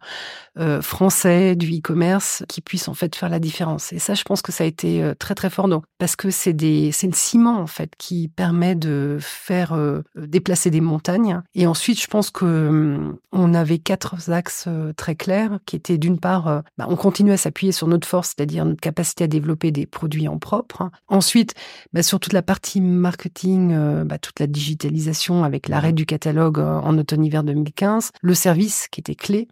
euh, 0.58 0.80
français 0.80 1.56
du 1.56 1.76
e-commerce 1.76 2.44
qui 2.48 2.60
puisse 2.60 2.86
en 2.86 2.94
fait 2.94 3.16
faire 3.16 3.28
la 3.28 3.40
différence. 3.40 3.92
Et 3.92 3.98
ça, 3.98 4.14
je 4.14 4.22
pense 4.22 4.42
que 4.42 4.52
ça 4.52 4.62
a 4.62 4.66
été 4.68 5.12
très 5.18 5.34
très 5.34 5.50
fort, 5.50 5.66
donc 5.66 5.84
parce 5.98 6.14
que 6.14 6.30
c'est 6.30 6.56
c'est 6.92 7.06
le 7.08 7.14
ciment 7.14 7.58
en 7.58 7.66
fait 7.66 7.90
qui 7.98 8.28
permet 8.28 8.76
de 8.76 8.87
de 8.88 9.18
faire 9.20 9.72
euh, 9.72 10.02
déplacer 10.16 10.70
des 10.70 10.80
montagnes. 10.80 11.42
Et 11.54 11.66
ensuite, 11.66 12.00
je 12.00 12.06
pense 12.06 12.30
que 12.30 12.44
hum, 12.44 13.18
on 13.32 13.54
avait 13.54 13.78
quatre 13.78 14.30
axes 14.30 14.64
euh, 14.66 14.92
très 14.92 15.14
clairs 15.14 15.58
qui 15.66 15.76
étaient 15.76 15.98
d'une 15.98 16.18
part, 16.18 16.48
euh, 16.48 16.60
bah, 16.78 16.86
on 16.88 16.96
continue 16.96 17.32
à 17.32 17.36
s'appuyer 17.36 17.72
sur 17.72 17.86
notre 17.86 18.08
force, 18.08 18.34
c'est-à-dire 18.36 18.64
notre 18.64 18.80
capacité 18.80 19.24
à 19.24 19.26
développer 19.26 19.70
des 19.70 19.86
produits 19.86 20.28
en 20.28 20.38
propre. 20.38 20.90
Ensuite, 21.08 21.54
bah, 21.92 22.02
sur 22.02 22.20
toute 22.20 22.32
la 22.32 22.42
partie 22.42 22.80
marketing, 22.80 23.74
bah, 24.04 24.18
toute 24.18 24.40
la 24.40 24.46
digitalisation 24.46 25.44
avec 25.44 25.68
l'arrêt 25.68 25.92
du 25.92 26.06
catalogue 26.06 26.58
en 26.58 26.96
automne-hiver 26.98 27.44
2015, 27.44 28.10
le 28.22 28.34
service 28.34 28.88
qui 28.90 29.00
était 29.00 29.14
clé. 29.14 29.48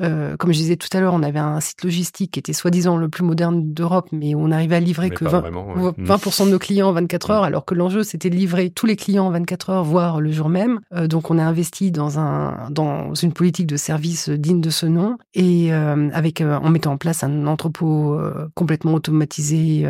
Euh, 0.00 0.36
comme 0.38 0.52
je 0.52 0.58
disais 0.58 0.76
tout 0.76 0.88
à 0.96 1.00
l'heure, 1.00 1.12
on 1.12 1.22
avait 1.22 1.38
un 1.38 1.60
site 1.60 1.84
logistique 1.84 2.32
qui 2.32 2.38
était 2.38 2.54
soi-disant 2.54 2.96
le 2.96 3.08
plus 3.08 3.24
moderne 3.24 3.72
d'Europe, 3.72 4.08
mais 4.10 4.34
on 4.34 4.50
arrivait 4.50 4.76
à 4.76 4.80
livrer 4.80 5.10
que 5.10 5.24
20%, 5.24 6.46
de 6.46 6.50
nos 6.50 6.58
clients 6.58 6.88
en 6.88 6.92
24 6.92 7.30
heures, 7.30 7.42
alors 7.44 7.64
que 7.64 7.74
l'enjeu 7.74 8.02
c'était 8.02 8.30
de 8.30 8.36
livrer 8.36 8.70
tous 8.70 8.86
les 8.86 8.96
clients 8.96 9.26
en 9.26 9.30
24 9.30 9.70
heures, 9.70 9.84
voire 9.84 10.20
le 10.20 10.32
jour 10.32 10.48
même. 10.48 10.80
Euh, 10.94 11.06
donc 11.06 11.30
on 11.30 11.38
a 11.38 11.42
investi 11.42 11.90
dans 11.90 12.18
un 12.18 12.70
dans 12.70 13.14
une 13.14 13.32
politique 13.32 13.66
de 13.66 13.76
service 13.76 14.30
digne 14.30 14.60
de 14.60 14.70
ce 14.70 14.86
nom 14.86 15.18
et 15.34 15.74
euh, 15.74 16.08
avec 16.12 16.40
en 16.40 16.70
mettant 16.70 16.92
en 16.92 16.96
place 16.96 17.22
un 17.22 17.46
entrepôt 17.46 18.18
complètement 18.54 18.94
automatisé 18.94 19.86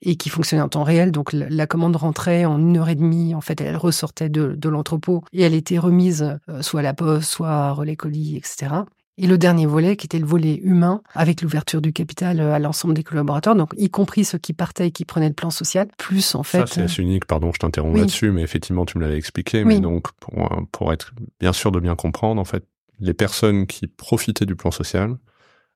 et 0.00 0.16
qui 0.16 0.28
fonctionnait 0.28 0.62
en 0.62 0.68
temps 0.68 0.82
réel. 0.82 1.12
Donc 1.12 1.32
la, 1.32 1.66
commande 1.66 1.96
rentrait 1.96 2.44
en 2.44 2.58
une 2.58 2.76
heure 2.76 2.88
et 2.88 2.94
demie. 2.94 3.34
En 3.34 3.40
fait, 3.40 3.60
elle 3.60 3.76
ressortait 3.76 4.28
de, 4.28 4.54
de 4.54 4.68
l'entrepôt 4.68 5.22
et 5.32 5.42
elle 5.42 5.54
était 5.54 5.78
remise 5.78 6.38
soit 6.60 6.80
à 6.80 6.82
la 6.82 6.94
poste, 6.94 7.30
soit 7.30 7.50
à 7.50 7.72
relais 7.72 7.96
colis, 7.96 8.36
etc. 8.36 8.84
Et 9.18 9.26
le 9.26 9.36
dernier 9.36 9.66
volet, 9.66 9.96
qui 9.96 10.06
était 10.06 10.18
le 10.18 10.26
volet 10.26 10.54
humain, 10.54 11.02
avec 11.14 11.42
l'ouverture 11.42 11.82
du 11.82 11.92
capital 11.92 12.40
euh, 12.40 12.54
à 12.54 12.58
l'ensemble 12.58 12.94
des 12.94 13.02
collaborateurs, 13.02 13.54
donc 13.54 13.74
y 13.76 13.90
compris 13.90 14.24
ceux 14.24 14.38
qui 14.38 14.54
partaient 14.54 14.88
et 14.88 14.90
qui 14.90 15.04
prenaient 15.04 15.28
le 15.28 15.34
plan 15.34 15.50
social, 15.50 15.88
plus 15.98 16.34
en 16.34 16.42
fait. 16.42 16.60
Ça, 16.60 16.66
c'est 16.66 16.82
assez 16.82 17.02
unique, 17.02 17.26
pardon, 17.26 17.52
je 17.52 17.58
t'interromps 17.58 17.98
là-dessus, 17.98 18.30
mais 18.30 18.42
effectivement, 18.42 18.86
tu 18.86 18.96
me 18.96 19.02
l'avais 19.02 19.18
expliqué. 19.18 19.64
Mais 19.64 19.80
donc, 19.80 20.10
pour, 20.12 20.48
pour 20.72 20.92
être 20.92 21.12
bien 21.40 21.52
sûr 21.52 21.72
de 21.72 21.80
bien 21.80 21.94
comprendre, 21.94 22.40
en 22.40 22.44
fait, 22.46 22.64
les 23.00 23.14
personnes 23.14 23.66
qui 23.66 23.86
profitaient 23.86 24.46
du 24.46 24.56
plan 24.56 24.70
social 24.70 25.16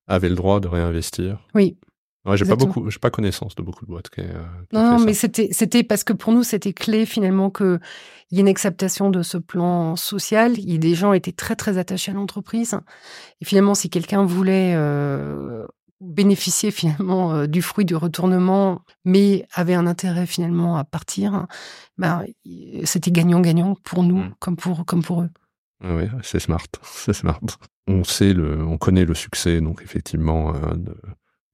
avaient 0.06 0.28
le 0.28 0.36
droit 0.36 0.60
de 0.60 0.68
réinvestir. 0.68 1.46
Oui. 1.54 1.76
Ouais, 2.26 2.36
j'ai 2.36 2.44
pas 2.44 2.56
beaucoup, 2.56 2.90
j'ai 2.90 2.98
pas 2.98 3.10
connaissance 3.10 3.54
de 3.54 3.62
beaucoup 3.62 3.86
de 3.86 3.90
boîtes 3.90 4.10
qui. 4.10 4.20
Euh, 4.20 4.42
non, 4.72 4.98
mais 4.98 5.14
c'était, 5.14 5.48
c'était 5.52 5.84
parce 5.84 6.02
que 6.02 6.12
pour 6.12 6.32
nous 6.32 6.42
c'était 6.42 6.72
clé 6.72 7.06
finalement 7.06 7.50
que 7.50 7.78
il 8.30 8.36
y 8.36 8.40
ait 8.40 8.42
une 8.42 8.48
acceptation 8.48 9.10
de 9.10 9.22
ce 9.22 9.38
plan 9.38 9.94
social. 9.94 10.58
Il, 10.58 10.80
des 10.80 10.96
gens 10.96 11.12
étaient 11.12 11.32
très 11.32 11.54
très 11.54 11.78
attachés 11.78 12.10
à 12.10 12.14
l'entreprise. 12.14 12.76
Et 13.40 13.44
finalement, 13.44 13.76
si 13.76 13.90
quelqu'un 13.90 14.24
voulait 14.24 14.74
euh, 14.74 15.64
bénéficier 16.00 16.72
finalement 16.72 17.32
euh, 17.32 17.46
du 17.46 17.62
fruit 17.62 17.84
du 17.84 17.94
retournement, 17.94 18.82
mais 19.04 19.46
avait 19.52 19.74
un 19.74 19.86
intérêt 19.86 20.26
finalement 20.26 20.76
à 20.76 20.82
partir, 20.82 21.46
ben 21.96 22.24
c'était 22.82 23.12
gagnant-gagnant 23.12 23.76
pour 23.84 24.02
nous 24.02 24.18
mmh. 24.18 24.34
comme 24.40 24.56
pour 24.56 24.84
comme 24.84 25.04
pour 25.04 25.22
eux. 25.22 25.30
Oui, 25.84 26.08
c'est 26.24 26.40
smart, 26.40 26.66
c'est 26.82 27.12
smart. 27.12 27.40
On 27.86 28.02
sait 28.02 28.32
le, 28.32 28.64
on 28.64 28.78
connaît 28.78 29.04
le 29.04 29.14
succès 29.14 29.60
donc 29.60 29.82
effectivement 29.84 30.52
de 30.74 30.96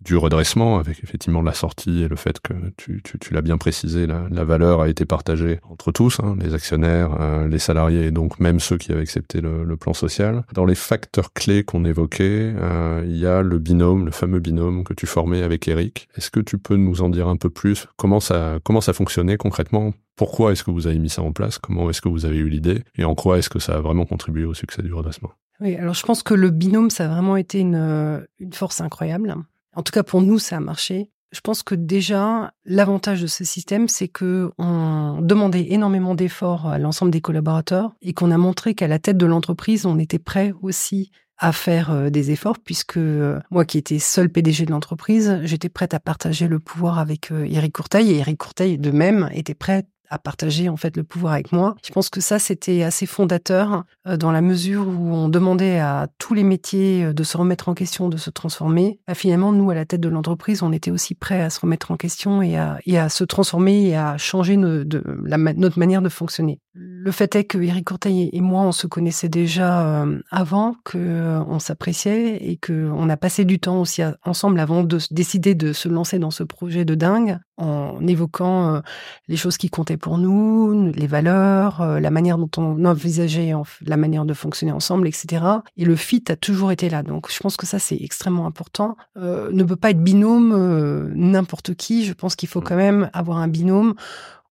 du 0.05 0.17
redressement, 0.17 0.79
avec 0.79 1.03
effectivement 1.03 1.43
la 1.43 1.53
sortie 1.53 2.03
et 2.03 2.09
le 2.09 2.17
fait 2.17 2.41
que 2.41 2.53
tu, 2.77 3.01
l'as 3.31 3.43
bien 3.43 3.59
précisé, 3.59 4.07
la, 4.07 4.45
valeur 4.45 4.81
a 4.81 4.89
été 4.89 5.05
partagée 5.05 5.61
entre 5.69 5.93
tous, 5.93 6.19
hein, 6.21 6.37
les 6.41 6.55
actionnaires, 6.55 7.17
euh, 7.21 7.47
les 7.47 7.59
salariés 7.59 8.07
et 8.07 8.11
donc 8.11 8.41
même 8.41 8.59
ceux 8.59 8.77
qui 8.77 8.93
avaient 8.93 9.03
accepté 9.03 9.41
le, 9.41 9.77
plan 9.77 9.95
social. 9.95 10.45
Dans 10.53 10.67
les 10.67 10.75
facteurs 10.75 11.33
clés 11.33 11.65
qu'on 11.65 11.85
évoquait, 11.85 12.55
euh, 12.57 13.03
il 13.07 13.17
y 13.17 13.27
a 13.27 13.43
le 13.43 13.59
binôme, 13.59 14.05
le 14.05 14.11
fameux 14.11 14.39
binôme 14.39 14.85
que 14.85 14.93
tu 14.93 15.07
formais 15.07 15.43
avec 15.43 15.67
Eric. 15.67 16.09
Est-ce 16.15 16.31
que 16.31 16.41
tu 16.41 16.59
peux 16.59 16.77
nous 16.77 17.01
en 17.01 17.09
dire 17.09 17.27
un 17.27 17.37
peu 17.37 17.49
plus? 17.49 17.87
Comment 17.97 18.21
ça, 18.21 18.59
comment 18.63 18.83
ça 18.83 18.93
fonctionnait 18.93 19.39
concrètement? 19.39 19.93
Pourquoi 20.15 20.53
est-ce 20.53 20.63
que 20.63 20.71
vous 20.71 20.87
avez 20.87 20.99
mis 20.99 21.09
ça 21.09 21.23
en 21.23 21.33
place? 21.33 21.59
Comment 21.59 21.89
est-ce 21.89 22.03
que 22.03 22.09
vous 22.09 22.27
avez 22.27 22.37
eu 22.37 22.49
l'idée? 22.49 22.83
Et 22.97 23.05
en 23.05 23.15
quoi 23.15 23.39
est-ce 23.39 23.49
que 23.49 23.59
ça 23.59 23.77
a 23.77 23.81
vraiment 23.81 24.05
contribué 24.05 24.45
au 24.45 24.55
succès 24.55 24.83
du 24.83 24.93
redressement? 24.93 25.31
Oui, 25.61 25.75
alors 25.77 25.95
je 25.95 26.05
pense 26.05 26.23
que 26.23 26.35
le 26.35 26.51
binôme, 26.51 26.91
ça 26.91 27.07
a 27.07 27.09
vraiment 27.09 27.37
été 27.37 27.61
une 27.61 28.27
force 28.53 28.81
incroyable. 28.81 29.35
En 29.75 29.83
tout 29.83 29.93
cas, 29.93 30.03
pour 30.03 30.23
nous, 30.23 30.39
ça 30.39 30.57
a 30.57 30.61
marché. 30.61 31.11
Je 31.33 31.41
pense 31.41 31.63
que 31.63 31.75
déjà, 31.75 32.53
l'avantage 32.67 33.23
de 33.23 33.27
ce 33.27 33.43
système, 33.43 33.89
c'est 33.89 34.09
que 34.09 34.51
on 34.59 35.21
demandait 35.23 35.67
énormément 35.71 36.15
d'efforts 36.15 36.67
à 36.67 36.79
l'ensemble 36.79 37.11
des 37.11 37.23
collaborateurs 37.23 37.95
et 38.03 38.13
qu'on 38.13 38.31
a 38.31 38.37
montré 38.37 38.75
qu'à 38.75 38.87
la 38.87 38.99
tête 38.99 39.17
de 39.17 39.25
l'entreprise, 39.25 39.87
on 39.87 39.99
était 39.99 40.19
prêt 40.19 40.53
aussi 40.61 41.11
à 41.39 41.53
faire 41.53 41.91
euh, 41.91 42.09
des 42.09 42.31
efforts 42.31 42.59
puisque 42.59 42.99
euh, 42.99 43.41
moi 43.51 43.65
qui 43.65 43.77
étais 43.77 43.99
seul 43.99 44.29
PDG 44.29 44.65
de 44.65 44.71
l'entreprise, 44.71 45.41
j'étais 45.43 45.69
prête 45.69 45.93
à 45.93 46.01
partager 46.01 46.47
le 46.47 46.61
pouvoir 46.61 46.99
avec 46.99 47.33
euh, 47.33 47.45
Eric 47.51 47.73
Courteil 47.73 48.13
et 48.13 48.19
Eric 48.19 48.39
Courteil 48.39 48.79
de 48.79 48.91
même 48.91 49.29
était 49.33 49.55
prêt 49.55 49.85
à 50.13 50.19
partager 50.19 50.69
en 50.69 50.77
fait 50.77 50.97
le 50.97 51.05
pouvoir 51.05 51.33
avec 51.33 51.53
moi. 51.53 51.75
Je 51.85 51.91
pense 51.91 52.11
que 52.11 52.21
ça 52.21 52.39
c'était 52.39 52.83
assez 52.83 53.07
fondateur 53.07 53.85
euh, 54.07 54.17
dans 54.19 54.31
la 54.31 54.43
mesure 54.43 54.87
où 54.87 55.15
on 55.15 55.29
demandait 55.29 55.79
à 55.79 56.07
tous 56.19 56.35
les 56.35 56.45
métiers 56.45 57.05
euh, 57.05 57.13
de 57.15 57.25
se 57.25 57.37
remettre 57.37 57.71
en 57.71 57.75
question, 57.75 58.09
de 58.11 58.19
se 58.19 58.31
transformer. 58.31 59.01
Bah, 59.09 59.15
finalement, 59.15 59.53
nous 59.53 59.71
à 59.71 59.75
la 59.75 59.87
tête 59.87 60.01
de 60.01 60.09
l'entreprise, 60.09 60.63
on 60.63 60.73
était 60.73 60.91
aussi 60.91 61.15
prêts 61.15 61.41
à 61.41 61.49
se 61.49 61.61
remettre 61.61 61.91
en 61.91 61.97
question 61.97 62.43
et 62.43 62.59
à, 62.59 62.79
et 62.85 62.99
à 62.99 63.09
se 63.09 63.25
transformer 63.25 63.89
et 63.89 63.97
à 63.97 64.19
changer 64.19 64.57
notre 64.57 65.79
manière 65.79 66.03
de 66.03 66.09
fonctionner. 66.11 66.59
Le 66.75 67.11
fait 67.11 67.37
est 67.37 67.45
que 67.45 67.59
Eric 67.59 67.87
Courteil 67.87 68.31
et 68.33 68.41
moi, 68.41 68.63
on 68.63 68.73
se 68.73 68.87
connaissait 68.87 69.29
déjà 69.29 70.03
euh, 70.03 70.21
avant, 70.31 70.75
que 70.85 71.39
on 71.47 71.59
s'appréciait 71.59 72.37
et 72.37 72.57
que 72.57 72.91
on 72.95 73.09
a 73.09 73.17
passé 73.17 73.45
du 73.45 73.59
temps 73.59 73.81
aussi 73.81 74.03
ensemble 74.25 74.59
avant 74.59 74.83
de 74.83 74.99
décider 75.11 75.55
de 75.55 75.73
se 75.73 75.89
lancer 75.89 76.19
dans 76.19 76.31
ce 76.31 76.43
projet 76.43 76.85
de 76.85 76.95
dingue 76.95 77.39
en 77.59 78.05
évoquant 78.07 78.83
les 79.29 79.37
choses 79.37 79.57
qui 79.57 79.71
comptaient 79.71 79.97
pour 79.97 80.19
nous, 80.19 80.93
les 80.93 81.07
valeurs, 81.07 81.81
euh, 81.81 82.01
la 82.01 82.11
manière 82.11 82.39
dont 82.39 82.51
on 82.57 82.85
envisageait 82.85 83.53
la 83.87 83.97
manière 83.97 84.25
de 84.25 84.35
fonctionner 84.35 84.73
ensemble, 84.73 85.07
etc. 85.09 85.45
Et 85.77 85.85
le 85.85 85.97
fit 85.97 86.25
a 86.29 86.37
toujours 86.37 86.73
été 86.73 86.89
là. 86.89 87.03
Donc 87.03 87.31
je 87.33 87.39
pense 87.41 87.57
que 87.57 87.67
ça 87.67 87.79
c'est 87.79 87.97
extrêmement 87.97 88.47
important. 88.47 88.97
Euh, 89.17 89.51
ne 89.53 89.65
peut 89.65 89.77
pas 89.77 89.91
être 89.91 90.03
binôme 90.03 90.53
euh, 90.53 91.11
n'importe 91.15 91.75
qui. 91.75 92.05
Je 92.05 92.13
pense 92.13 92.37
qu'il 92.37 92.49
faut 92.49 92.61
mmh. 92.61 92.65
quand 92.65 92.77
même 92.77 93.11
avoir 93.13 93.39
un 93.39 93.49
binôme 93.49 93.95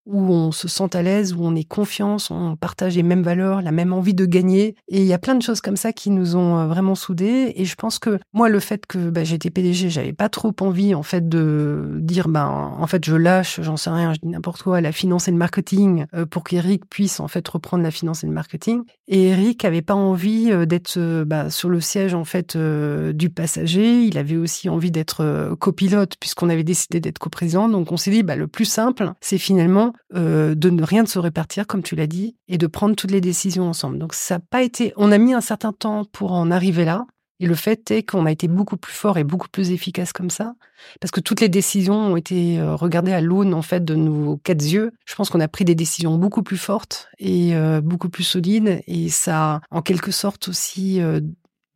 où 0.05 0.33
on 0.33 0.51
se 0.51 0.67
sent 0.67 0.95
à 0.95 1.01
l'aise, 1.01 1.33
où 1.33 1.39
on 1.41 1.55
est 1.55 1.63
confiance, 1.63 2.31
on 2.31 2.55
partage 2.55 2.95
les 2.95 3.03
mêmes 3.03 3.21
valeurs, 3.21 3.61
la 3.61 3.71
même 3.71 3.93
envie 3.93 4.13
de 4.13 4.25
gagner. 4.25 4.75
Et 4.87 5.01
il 5.01 5.05
y 5.05 5.13
a 5.13 5.19
plein 5.19 5.35
de 5.35 5.41
choses 5.41 5.61
comme 5.61 5.77
ça 5.77 5.93
qui 5.93 6.09
nous 6.09 6.35
ont 6.35 6.57
euh, 6.57 6.67
vraiment 6.67 6.95
soudés. 6.95 7.53
Et 7.55 7.65
je 7.65 7.75
pense 7.75 7.99
que 7.99 8.19
moi, 8.33 8.49
le 8.49 8.59
fait 8.59 8.85
que 8.85 9.09
bah, 9.09 9.23
j'étais 9.23 9.49
PDG, 9.49 9.89
j'avais 9.89 10.13
pas 10.13 10.29
trop 10.29 10.53
envie 10.61 10.95
en 10.95 11.03
fait 11.03 11.29
de 11.29 11.97
dire, 11.99 12.27
ben 12.27 12.73
en 12.77 12.87
fait, 12.87 13.05
je 13.05 13.15
lâche, 13.15 13.61
j'en 13.61 13.77
sais 13.77 13.89
rien, 13.89 14.13
je 14.13 14.19
dis 14.19 14.27
n'importe 14.27 14.63
quoi, 14.63 14.81
la 14.81 14.91
finance 14.91 15.27
et 15.27 15.31
le 15.31 15.37
marketing 15.37 16.05
euh, 16.15 16.25
pour 16.25 16.43
qu'Eric 16.43 16.85
puisse 16.89 17.19
en 17.19 17.27
fait 17.27 17.47
reprendre 17.47 17.83
la 17.83 17.91
finance 17.91 18.23
et 18.23 18.27
le 18.27 18.33
marketing. 18.33 18.83
Et 19.07 19.27
Eric 19.29 19.65
avait 19.65 19.81
pas 19.81 19.95
envie 19.95 20.51
euh, 20.51 20.65
d'être 20.65 21.23
bah, 21.23 21.49
sur 21.49 21.69
le 21.69 21.79
siège 21.79 22.13
en 22.13 22.25
fait 22.25 22.57
du 22.57 23.29
passager. 23.29 24.03
Il 24.03 24.17
avait 24.17 24.37
aussi 24.37 24.69
envie 24.69 24.91
d'être 24.91 25.55
copilote 25.59 26.15
puisqu'on 26.19 26.49
avait 26.49 26.63
décidé 26.63 26.99
d'être 26.99 27.19
coprésident. 27.19 27.69
Donc 27.69 27.91
on 27.91 27.97
s'est 27.97 28.11
dit, 28.11 28.23
bah, 28.23 28.35
le 28.35 28.47
plus 28.47 28.65
simple, 28.65 29.11
c'est 29.21 29.37
finalement 29.37 29.90
euh, 30.15 30.55
de 30.55 30.69
ne 30.69 30.83
rien 30.83 31.03
de 31.03 31.07
se 31.07 31.19
répartir, 31.19 31.67
comme 31.67 31.83
tu 31.83 31.95
l'as 31.95 32.07
dit, 32.07 32.35
et 32.47 32.57
de 32.57 32.67
prendre 32.67 32.95
toutes 32.95 33.11
les 33.11 33.21
décisions 33.21 33.69
ensemble. 33.69 33.97
Donc 33.97 34.13
ça 34.13 34.35
n'a 34.35 34.39
pas 34.39 34.61
été. 34.61 34.93
On 34.97 35.11
a 35.11 35.17
mis 35.17 35.33
un 35.33 35.41
certain 35.41 35.73
temps 35.73 36.05
pour 36.05 36.33
en 36.33 36.51
arriver 36.51 36.85
là. 36.85 37.05
Et 37.39 37.47
le 37.47 37.55
fait 37.55 37.89
est 37.89 38.03
qu'on 38.03 38.27
a 38.27 38.31
été 38.31 38.47
beaucoup 38.47 38.77
plus 38.77 38.93
fort 38.93 39.17
et 39.17 39.23
beaucoup 39.23 39.47
plus 39.47 39.71
efficace 39.71 40.13
comme 40.13 40.29
ça, 40.29 40.53
parce 40.99 41.09
que 41.09 41.19
toutes 41.19 41.41
les 41.41 41.49
décisions 41.49 41.95
ont 41.95 42.15
été 42.15 42.59
euh, 42.59 42.75
regardées 42.75 43.13
à 43.13 43.21
l'aune 43.21 43.55
en 43.55 43.63
fait 43.63 43.83
de 43.83 43.95
nos 43.95 44.37
quatre 44.37 44.63
yeux. 44.63 44.91
Je 45.05 45.15
pense 45.15 45.31
qu'on 45.31 45.39
a 45.39 45.47
pris 45.47 45.65
des 45.65 45.73
décisions 45.73 46.19
beaucoup 46.19 46.43
plus 46.43 46.57
fortes 46.57 47.09
et 47.17 47.55
euh, 47.55 47.81
beaucoup 47.81 48.09
plus 48.09 48.23
solides, 48.23 48.83
et 48.85 49.09
ça 49.09 49.53
a 49.55 49.61
en 49.71 49.81
quelque 49.81 50.11
sorte 50.11 50.49
aussi 50.49 51.01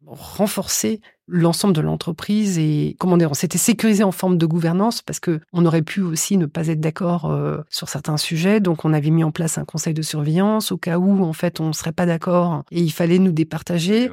renforcé 0.06 1.02
l'ensemble 1.28 1.74
de 1.74 1.82
l'entreprise 1.82 2.58
et 2.58 2.96
comment 3.00 3.18
dire, 3.18 3.32
on 3.32 3.36
s'était 3.36 3.58
sécurisé 3.58 4.04
en 4.04 4.12
forme 4.12 4.38
de 4.38 4.46
gouvernance 4.46 5.02
parce 5.02 5.20
que 5.20 5.40
on 5.54 5.66
aurait 5.66 5.82
pu 5.82 6.02
aussi 6.02 6.38
ne 6.38 6.46
pas 6.46 6.68
être 6.68 6.80
d'accord 6.80 7.32
euh, 7.32 7.58
sur 7.70 7.90
certains 7.90 8.18
sujets. 8.18 8.60
Donc, 8.60 8.86
on 8.86 8.94
avait 8.94 9.10
mis 9.10 9.24
en 9.24 9.32
place 9.32 9.58
un 9.58 9.66
conseil 9.66 9.94
de 9.94 10.02
surveillance 10.02 10.72
au 10.72 10.78
cas 10.78 10.98
où, 10.98 11.24
en 11.24 11.34
fait, 11.34 11.60
on 11.60 11.68
ne 11.68 11.74
serait 11.74 11.92
pas 11.92 12.06
d'accord 12.06 12.64
et 12.72 12.82
il 12.82 12.92
fallait 12.92 13.20
nous 13.20 13.32
départager. 13.32 14.10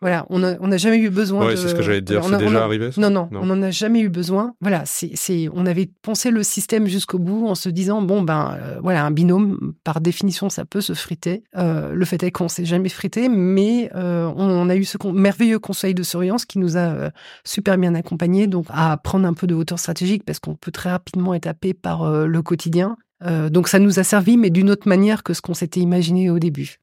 Voilà, 0.00 0.26
on 0.30 0.38
n'a 0.38 0.76
jamais 0.76 0.98
eu 0.98 1.10
besoin. 1.10 1.46
Ouais, 1.46 1.56
c'est 1.56 1.68
ce 1.68 1.74
que 1.74 1.82
j'allais 1.82 2.00
dire. 2.00 2.24
C'est 2.24 2.38
déjà 2.38 2.64
arrivé. 2.64 2.90
Non, 2.96 3.10
non, 3.10 3.28
on 3.32 3.46
n'en 3.46 3.62
a 3.62 3.70
jamais 3.70 4.00
eu 4.00 4.08
besoin. 4.08 4.54
Voilà, 4.60 4.82
c'est, 4.84 5.48
on 5.52 5.66
avait 5.66 5.88
pensé 6.02 6.30
le 6.30 6.42
système 6.42 6.86
jusqu'au 6.86 7.18
bout 7.18 7.46
en 7.46 7.54
se 7.54 7.68
disant 7.68 8.02
bon 8.02 8.22
ben 8.22 8.56
euh, 8.60 8.78
voilà, 8.82 9.04
un 9.04 9.10
binôme 9.10 9.72
par 9.84 10.00
définition 10.00 10.50
ça 10.50 10.64
peut 10.64 10.80
se 10.80 10.94
friter. 10.94 11.44
Euh, 11.56 11.92
le 11.92 12.04
fait 12.04 12.22
est 12.22 12.30
qu'on 12.30 12.48
s'est 12.48 12.64
jamais 12.64 12.88
frité, 12.88 13.28
mais 13.28 13.90
on, 13.94 14.68
a 14.68 14.76
eu 14.76 14.84
ce 14.84 14.98
merveilleux 15.06 15.58
conseil 15.58 15.94
de 15.94 16.02
surveillance 16.02 16.44
qui 16.44 16.55
nous 16.58 16.76
a 16.76 16.80
euh, 16.80 17.10
super 17.44 17.78
bien 17.78 17.94
accompagné, 17.94 18.46
donc 18.46 18.66
à 18.68 18.96
prendre 18.96 19.26
un 19.26 19.34
peu 19.34 19.46
de 19.46 19.54
hauteur 19.54 19.78
stratégique 19.78 20.24
parce 20.24 20.38
qu'on 20.38 20.54
peut 20.54 20.70
très 20.70 20.90
rapidement 20.90 21.34
être 21.34 21.46
happé 21.46 21.74
par 21.74 22.02
euh, 22.02 22.26
le 22.26 22.42
quotidien. 22.42 22.96
Euh, 23.22 23.48
donc 23.48 23.68
ça 23.68 23.78
nous 23.78 23.98
a 23.98 24.04
servi, 24.04 24.36
mais 24.36 24.50
d'une 24.50 24.70
autre 24.70 24.88
manière 24.88 25.22
que 25.22 25.34
ce 25.34 25.40
qu'on 25.40 25.54
s'était 25.54 25.80
imaginé 25.80 26.30
au 26.30 26.38
début. 26.38 26.76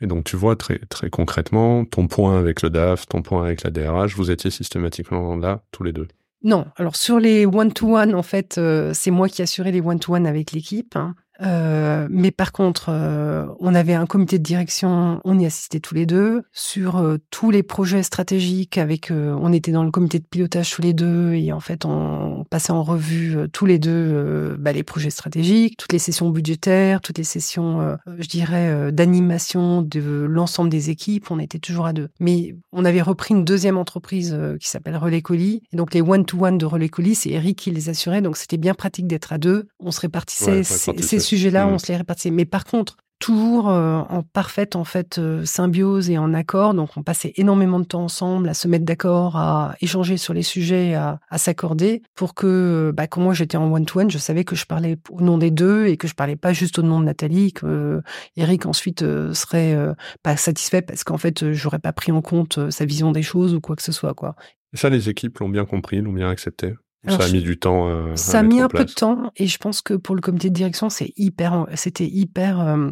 Et 0.00 0.06
donc 0.06 0.24
tu 0.24 0.36
vois 0.36 0.56
très 0.56 0.78
très 0.88 1.10
concrètement 1.10 1.84
ton 1.84 2.08
point 2.08 2.38
avec 2.38 2.62
le 2.62 2.70
DAF, 2.70 3.06
ton 3.06 3.22
point 3.22 3.44
avec 3.44 3.62
la 3.62 3.70
DRH, 3.70 4.16
vous 4.16 4.30
étiez 4.30 4.50
systématiquement 4.50 5.36
là 5.36 5.62
tous 5.70 5.84
les 5.84 5.92
deux? 5.92 6.08
Non, 6.44 6.66
alors 6.76 6.96
sur 6.96 7.20
les 7.20 7.46
one-to-one, 7.46 8.16
en 8.16 8.22
fait, 8.24 8.60
c'est 8.94 9.12
moi 9.12 9.28
qui 9.28 9.42
assurais 9.42 9.70
les 9.70 9.80
one-to-one 9.80 10.26
avec 10.26 10.50
l'équipe. 10.50 10.96
Hein. 10.96 11.14
Euh, 11.42 12.06
mais 12.10 12.30
par 12.30 12.52
contre, 12.52 12.86
euh, 12.88 13.46
on 13.60 13.74
avait 13.74 13.94
un 13.94 14.06
comité 14.06 14.38
de 14.38 14.42
direction, 14.42 15.20
on 15.24 15.38
y 15.38 15.46
assistait 15.46 15.80
tous 15.80 15.94
les 15.94 16.06
deux 16.06 16.42
sur 16.52 16.96
euh, 16.96 17.18
tous 17.30 17.50
les 17.50 17.62
projets 17.62 18.02
stratégiques. 18.02 18.78
Avec, 18.78 19.10
on 19.12 19.52
était 19.52 19.72
dans 19.72 19.84
le 19.84 19.90
comité 19.90 20.18
de 20.18 20.24
pilotage 20.24 20.70
tous 20.70 20.82
les 20.82 20.92
deux 20.92 21.32
et 21.34 21.52
en 21.52 21.60
fait, 21.60 21.84
on 21.84 22.44
passait 22.50 22.72
en 22.72 22.82
revue 22.82 23.36
tous 23.52 23.66
les 23.66 23.78
deux 23.78 24.56
bah, 24.58 24.72
les 24.72 24.82
projets 24.82 25.10
stratégiques, 25.10 25.76
toutes 25.76 25.92
les 25.92 25.98
sessions 25.98 26.30
budgétaires, 26.30 27.00
toutes 27.00 27.18
les 27.18 27.24
sessions, 27.24 27.96
je 28.18 28.28
dirais, 28.28 28.92
d'animation 28.92 29.82
de 29.82 30.26
l'ensemble 30.28 30.70
des 30.70 30.90
équipes. 30.90 31.30
On 31.30 31.38
était 31.38 31.58
toujours 31.58 31.86
à 31.86 31.92
deux. 31.92 32.08
Mais 32.20 32.54
on 32.72 32.84
avait 32.84 33.02
repris 33.02 33.34
une 33.34 33.44
deuxième 33.44 33.76
entreprise 33.76 34.36
qui 34.60 34.68
s'appelle 34.68 34.96
Relais 34.96 35.22
Colis. 35.22 35.62
Et 35.72 35.76
donc 35.76 35.94
les 35.94 36.00
one-to-one 36.00 36.58
de 36.58 36.66
Relais 36.66 36.88
Colis, 36.88 37.16
c'est 37.16 37.30
Eric 37.30 37.58
qui 37.58 37.70
les 37.70 37.88
assurait. 37.88 38.22
Donc 38.22 38.36
c'était 38.36 38.56
bien 38.56 38.74
pratique 38.74 39.06
d'être 39.06 39.32
à 39.32 39.38
deux. 39.38 39.68
On 39.80 39.90
se 39.90 40.00
répartissait 40.00 40.62
ces 40.62 41.31
sujets-là, 41.36 41.66
on 41.66 41.74
mm. 41.74 41.78
se 41.78 41.88
les 41.88 41.96
répartissait. 41.96 42.30
Mais 42.30 42.44
par 42.44 42.64
contre, 42.64 42.96
toujours 43.22 43.70
euh, 43.70 44.00
en 44.08 44.24
parfaite 44.24 44.74
en 44.74 44.82
fait 44.82 45.18
euh, 45.18 45.44
symbiose 45.44 46.10
et 46.10 46.18
en 46.18 46.34
accord. 46.34 46.74
Donc 46.74 46.90
on 46.96 47.04
passait 47.04 47.32
énormément 47.36 47.78
de 47.78 47.84
temps 47.84 48.02
ensemble 48.02 48.48
à 48.48 48.54
se 48.54 48.66
mettre 48.66 48.84
d'accord, 48.84 49.36
à 49.36 49.76
échanger 49.80 50.16
sur 50.16 50.34
les 50.34 50.42
sujets, 50.42 50.94
à, 50.94 51.20
s'accorder 51.36 52.02
pour 52.16 52.34
que 52.34 52.92
bah, 52.94 53.06
quand 53.06 53.20
moi 53.20 53.32
j'étais 53.32 53.56
en 53.56 53.72
one 53.72 53.86
to 53.86 54.00
one, 54.00 54.10
je 54.10 54.18
savais 54.18 54.44
que 54.44 54.56
je 54.56 54.66
parlais 54.66 54.98
au 55.08 55.20
nom 55.20 55.38
des 55.38 55.52
deux 55.52 55.86
et 55.86 55.96
que 55.96 56.08
je 56.08 56.14
parlais 56.14 56.34
pas 56.34 56.52
juste 56.52 56.80
au 56.80 56.82
nom 56.82 56.98
de 56.98 57.04
Nathalie. 57.04 57.52
Que 57.52 57.66
euh, 57.66 58.00
Eric 58.36 58.66
ensuite 58.66 59.04
serait 59.32 59.76
pas 60.24 60.36
satisfait 60.36 60.82
parce 60.82 61.04
qu'en 61.04 61.18
fait 61.18 61.52
j'aurais 61.52 61.78
pas 61.78 61.92
pris 61.92 62.10
en 62.10 62.22
compte 62.22 62.70
sa 62.70 62.84
vision 62.84 63.12
des 63.12 63.22
choses 63.22 63.54
ou 63.54 63.60
quoi 63.60 63.76
que 63.76 63.82
ce 63.82 63.92
soit 63.92 64.14
quoi. 64.14 64.34
Et 64.74 64.76
ça 64.76 64.90
les 64.90 65.08
équipes 65.08 65.38
l'ont 65.38 65.48
bien 65.48 65.64
compris, 65.64 66.00
l'ont 66.00 66.12
bien 66.12 66.28
accepté 66.28 66.74
ça 67.08 67.24
a 67.24 67.28
mis 67.28 67.42
du 67.42 67.58
temps. 67.58 67.88
Euh, 67.88 68.16
ça 68.16 68.40
a 68.40 68.42
mis 68.42 68.60
un 68.60 68.68
peu 68.68 68.84
de 68.84 68.92
temps 68.92 69.32
et 69.36 69.46
je 69.46 69.58
pense 69.58 69.82
que 69.82 69.94
pour 69.94 70.14
le 70.14 70.20
comité 70.20 70.50
de 70.50 70.54
direction, 70.54 70.88
c'est 70.88 71.12
hyper, 71.16 71.66
c'était 71.74 72.06
hyper 72.06 72.60
euh, 72.60 72.90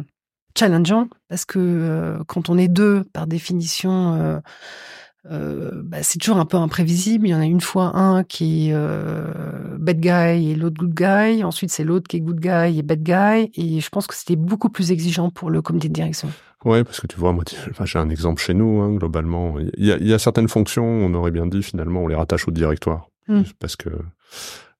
challengeant 0.57 1.07
parce 1.29 1.45
que 1.45 1.59
euh, 1.59 2.23
quand 2.27 2.49
on 2.49 2.57
est 2.57 2.67
deux, 2.67 3.03
par 3.13 3.27
définition, 3.27 4.41
bah, 5.23 6.03
c'est 6.03 6.17
toujours 6.19 6.37
un 6.37 6.45
peu 6.45 6.57
imprévisible. 6.57 7.27
Il 7.27 7.31
y 7.31 7.35
en 7.35 7.39
a 7.39 7.45
une 7.45 7.61
fois 7.61 7.95
un 7.95 8.23
qui 8.23 8.69
est 8.69 8.75
bad 9.77 9.99
guy 9.99 10.51
et 10.51 10.55
l'autre 10.55 10.77
good 10.77 10.93
guy. 10.93 11.43
Ensuite, 11.43 11.71
c'est 11.71 11.83
l'autre 11.83 12.07
qui 12.07 12.17
est 12.17 12.21
good 12.21 12.39
guy 12.39 12.79
et 12.79 12.83
bad 12.83 13.03
guy. 13.03 13.51
Et 13.55 13.79
je 13.79 13.89
pense 13.89 14.07
que 14.07 14.15
c'était 14.15 14.35
beaucoup 14.35 14.69
plus 14.69 14.91
exigeant 14.91 15.29
pour 15.29 15.49
le 15.49 15.61
comité 15.61 15.87
de 15.87 15.93
direction. 15.93 16.29
Ouais, 16.65 16.83
parce 16.83 16.99
que 16.99 17.07
tu 17.07 17.17
vois, 17.17 17.33
moi, 17.33 17.43
enfin, 17.71 17.85
j'ai 17.85 17.97
un 17.97 18.09
exemple 18.09 18.41
chez 18.41 18.53
nous, 18.53 18.81
hein, 18.81 18.93
globalement. 18.93 19.55
Il 19.77 19.85
y, 19.85 19.91
a, 19.91 19.97
il 19.97 20.05
y 20.05 20.13
a 20.13 20.19
certaines 20.19 20.47
fonctions, 20.47 20.85
on 20.85 21.13
aurait 21.15 21.31
bien 21.31 21.47
dit 21.47 21.63
finalement, 21.63 22.01
on 22.03 22.07
les 22.07 22.15
rattache 22.15 22.47
au 22.47 22.51
directoire. 22.51 23.10
Mmh. 23.27 23.41
Parce 23.59 23.75
que, 23.75 23.89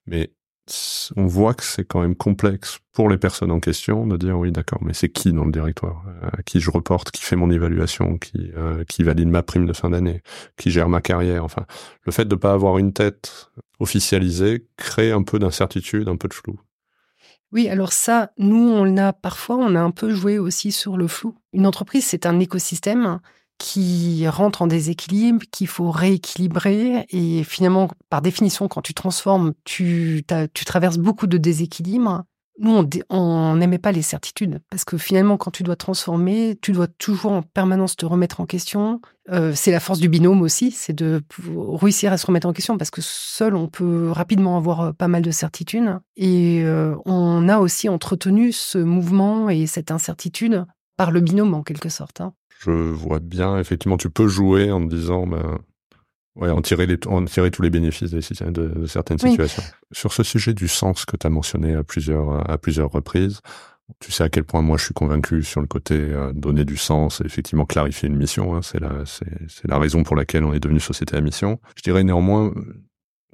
mais 0.07 0.31
on 1.15 1.25
voit 1.25 1.53
que 1.53 1.63
c'est 1.63 1.85
quand 1.85 2.01
même 2.01 2.15
complexe 2.15 2.79
pour 2.93 3.09
les 3.09 3.17
personnes 3.17 3.51
en 3.51 3.59
question 3.59 4.05
de 4.07 4.15
dire 4.15 4.37
oui 4.37 4.51
d'accord 4.51 4.79
mais 4.83 4.93
c'est 4.93 5.09
qui 5.09 5.33
dans 5.33 5.45
le 5.45 5.51
directoire? 5.51 6.03
Euh, 6.07 6.29
à 6.37 6.43
qui 6.43 6.59
je 6.59 6.69
reporte 6.69 7.11
qui 7.11 7.23
fait 7.23 7.35
mon 7.35 7.49
évaluation 7.49 8.17
qui 8.17 8.51
euh, 8.55 8.83
qui 8.85 9.03
valide 9.03 9.27
ma 9.27 9.43
prime 9.43 9.65
de 9.65 9.73
fin 9.73 9.89
d'année 9.89 10.21
qui 10.57 10.71
gère 10.71 10.87
ma 10.87 11.01
carrière? 11.01 11.43
Enfin 11.43 11.65
le 12.05 12.11
fait 12.11 12.25
de 12.25 12.35
pas 12.35 12.53
avoir 12.53 12.77
une 12.77 12.93
tête 12.93 13.51
officialisée 13.79 14.67
crée 14.77 15.11
un 15.11 15.23
peu 15.23 15.39
d'incertitude 15.39 16.07
un 16.07 16.17
peu 16.17 16.27
de 16.27 16.33
flou 16.33 16.59
oui, 17.53 17.67
alors 17.67 17.91
ça, 17.91 18.31
nous, 18.37 18.69
on 18.69 18.95
a 18.95 19.11
parfois, 19.11 19.57
on 19.57 19.75
a 19.75 19.81
un 19.81 19.91
peu 19.91 20.13
joué 20.13 20.39
aussi 20.39 20.71
sur 20.71 20.95
le 20.95 21.07
flou. 21.07 21.35
Une 21.51 21.67
entreprise, 21.67 22.05
c'est 22.05 22.25
un 22.25 22.39
écosystème 22.39 23.19
qui 23.61 24.27
rentre 24.27 24.63
en 24.63 24.67
déséquilibre, 24.67 25.43
qu'il 25.51 25.67
faut 25.67 25.91
rééquilibrer. 25.91 27.05
Et 27.11 27.43
finalement, 27.43 27.89
par 28.09 28.23
définition, 28.23 28.67
quand 28.67 28.81
tu 28.81 28.95
transformes, 28.95 29.53
tu, 29.65 30.25
tu 30.55 30.65
traverses 30.65 30.97
beaucoup 30.97 31.27
de 31.27 31.37
déséquilibres. 31.37 32.23
Nous, 32.59 32.87
on 33.09 33.55
n'aimait 33.55 33.77
pas 33.77 33.91
les 33.91 34.01
certitudes, 34.01 34.61
parce 34.69 34.83
que 34.83 34.97
finalement, 34.97 35.37
quand 35.37 35.51
tu 35.51 35.63
dois 35.63 35.75
transformer, 35.75 36.57
tu 36.61 36.71
dois 36.73 36.87
toujours 36.87 37.31
en 37.31 37.41
permanence 37.43 37.95
te 37.95 38.05
remettre 38.05 38.39
en 38.41 38.45
question. 38.45 38.99
Euh, 39.29 39.53
c'est 39.55 39.71
la 39.71 39.79
force 39.79 39.99
du 39.99 40.09
binôme 40.09 40.41
aussi, 40.41 40.71
c'est 40.71 40.93
de 40.93 41.21
réussir 41.47 42.11
à 42.11 42.17
se 42.17 42.25
remettre 42.25 42.47
en 42.47 42.53
question, 42.53 42.77
parce 42.77 42.91
que 42.91 43.01
seul, 43.01 43.55
on 43.55 43.67
peut 43.67 44.09
rapidement 44.11 44.57
avoir 44.57 44.81
euh, 44.81 44.91
pas 44.91 45.07
mal 45.07 45.21
de 45.21 45.31
certitudes. 45.31 45.99
Et 46.17 46.61
euh, 46.63 46.95
on 47.05 47.47
a 47.47 47.59
aussi 47.59 47.89
entretenu 47.89 48.51
ce 48.51 48.79
mouvement 48.79 49.49
et 49.49 49.65
cette 49.65 49.91
incertitude 49.91 50.65
par 50.97 51.11
le 51.11 51.21
binôme, 51.21 51.53
en 51.53 51.63
quelque 51.63 51.89
sorte. 51.89 52.21
Hein 52.21 52.33
je 52.63 52.71
vois 52.71 53.19
bien, 53.19 53.57
effectivement, 53.57 53.97
tu 53.97 54.09
peux 54.09 54.27
jouer 54.27 54.71
en 54.71 54.81
te 54.81 54.93
disant, 54.93 55.25
ben, 55.25 55.59
ouais, 56.35 56.49
en 56.51 56.61
tirer, 56.61 56.85
les, 56.85 56.97
en 57.07 57.25
tirer 57.25 57.49
tous 57.49 57.63
les 57.63 57.71
bénéfices 57.71 58.11
de, 58.11 58.51
de, 58.51 58.85
certaines 58.85 59.17
situations. 59.17 59.63
Sur 59.91 60.13
ce 60.13 60.23
sujet 60.23 60.53
du 60.53 60.67
sens 60.67 61.05
que 61.05 61.17
tu 61.17 61.25
as 61.25 61.29
mentionné 61.29 61.73
à 61.73 61.83
plusieurs, 61.83 62.49
à 62.49 62.57
plusieurs 62.57 62.91
reprises, 62.91 63.41
tu 63.99 64.11
sais 64.11 64.23
à 64.23 64.29
quel 64.29 64.43
point 64.43 64.61
moi 64.61 64.77
je 64.77 64.85
suis 64.85 64.93
convaincu 64.93 65.43
sur 65.43 65.59
le 65.59 65.67
côté 65.67 65.95
euh, 65.95 66.31
donner 66.33 66.63
du 66.63 66.77
sens 66.77 67.19
et 67.19 67.25
effectivement 67.25 67.65
clarifier 67.65 68.07
une 68.07 68.15
mission. 68.15 68.55
Hein, 68.55 68.61
c'est 68.61 68.79
la, 68.79 69.05
c'est, 69.05 69.27
la 69.65 69.77
raison 69.77 70.03
pour 70.03 70.15
laquelle 70.15 70.43
on 70.43 70.53
est 70.53 70.59
devenu 70.59 70.79
société 70.79 71.17
à 71.17 71.21
mission. 71.21 71.59
Je 71.75 71.81
dirais 71.81 72.03
néanmoins, 72.03 72.53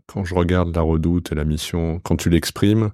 quand 0.08 0.24
je 0.24 0.34
regarde 0.34 0.74
la 0.74 0.82
redoute 0.82 1.32
et 1.32 1.36
la 1.36 1.44
mission, 1.44 2.00
quand 2.04 2.16
tu 2.16 2.30
l'exprimes, 2.30 2.92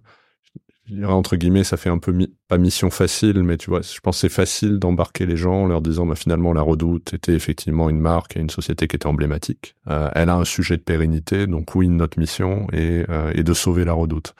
je 0.85 0.95
dirais 0.95 1.13
entre 1.13 1.37
guillemets, 1.37 1.63
ça 1.63 1.77
fait 1.77 1.89
un 1.89 1.97
peu 1.97 2.13
pas 2.47 2.57
mission 2.57 2.89
facile, 2.89 3.43
mais 3.43 3.57
tu 3.57 3.69
vois, 3.69 3.81
je 3.81 3.99
pense 4.01 4.17
que 4.17 4.21
c'est 4.21 4.33
facile 4.33 4.79
d'embarquer 4.79 5.25
les 5.25 5.37
gens 5.37 5.63
en 5.63 5.67
leur 5.67 5.81
disant, 5.81 6.05
bah, 6.05 6.15
finalement, 6.15 6.51
la 6.51 6.61
Redoute 6.61 7.13
était 7.13 7.33
effectivement 7.33 7.89
une 7.89 7.99
marque 7.99 8.35
et 8.35 8.41
une 8.41 8.49
société 8.49 8.87
qui 8.87 8.97
était 8.97 9.07
emblématique. 9.07 9.75
Euh, 9.89 10.09
elle 10.13 10.29
a 10.29 10.35
un 10.35 10.43
sujet 10.43 10.75
de 10.75 10.81
pérennité, 10.81 11.47
donc 11.47 11.73
oui, 11.75 11.87
notre 11.87 12.19
mission 12.19 12.67
est, 12.73 13.09
euh, 13.09 13.31
est 13.33 13.43
de 13.43 13.53
sauver 13.53 13.85
la 13.85 13.93
Redoute. 13.93 14.35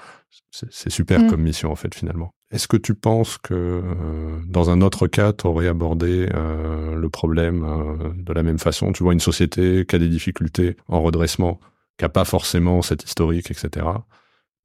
C'est 0.51 0.91
super 0.91 1.19
mm. 1.19 1.29
comme 1.29 1.41
mission 1.41 1.71
en 1.71 1.75
fait 1.75 1.95
finalement. 1.95 2.31
Est-ce 2.51 2.67
que 2.67 2.77
tu 2.77 2.93
penses 2.93 3.39
que 3.39 3.53
euh, 3.53 4.39
dans 4.47 4.69
un 4.69 4.81
autre 4.81 5.07
cas, 5.07 5.33
tu 5.33 5.47
aurais 5.47 5.67
abordé 5.67 6.27
le 6.27 7.07
problème 7.07 8.13
de 8.15 8.33
la 8.33 8.43
même 8.43 8.59
façon? 8.59 8.91
Tu 8.91 9.01
vois 9.01 9.13
une 9.13 9.19
société 9.19 9.85
qui 9.87 9.95
a 9.95 9.99
des 9.99 10.09
difficultés 10.09 10.75
en 10.87 11.01
redressement, 11.01 11.59
qui 11.97 12.05
a 12.05 12.09
pas 12.09 12.25
forcément 12.25 12.83
cette 12.83 13.03
historique, 13.03 13.49
etc 13.49 13.85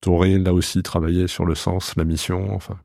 t'aurais 0.01 0.39
là 0.39 0.53
aussi 0.53 0.83
travaillé 0.83 1.29
sur 1.29 1.45
le 1.45 1.55
sens, 1.55 1.95
la 1.97 2.05
mission, 2.05 2.55
enfin. 2.55 2.79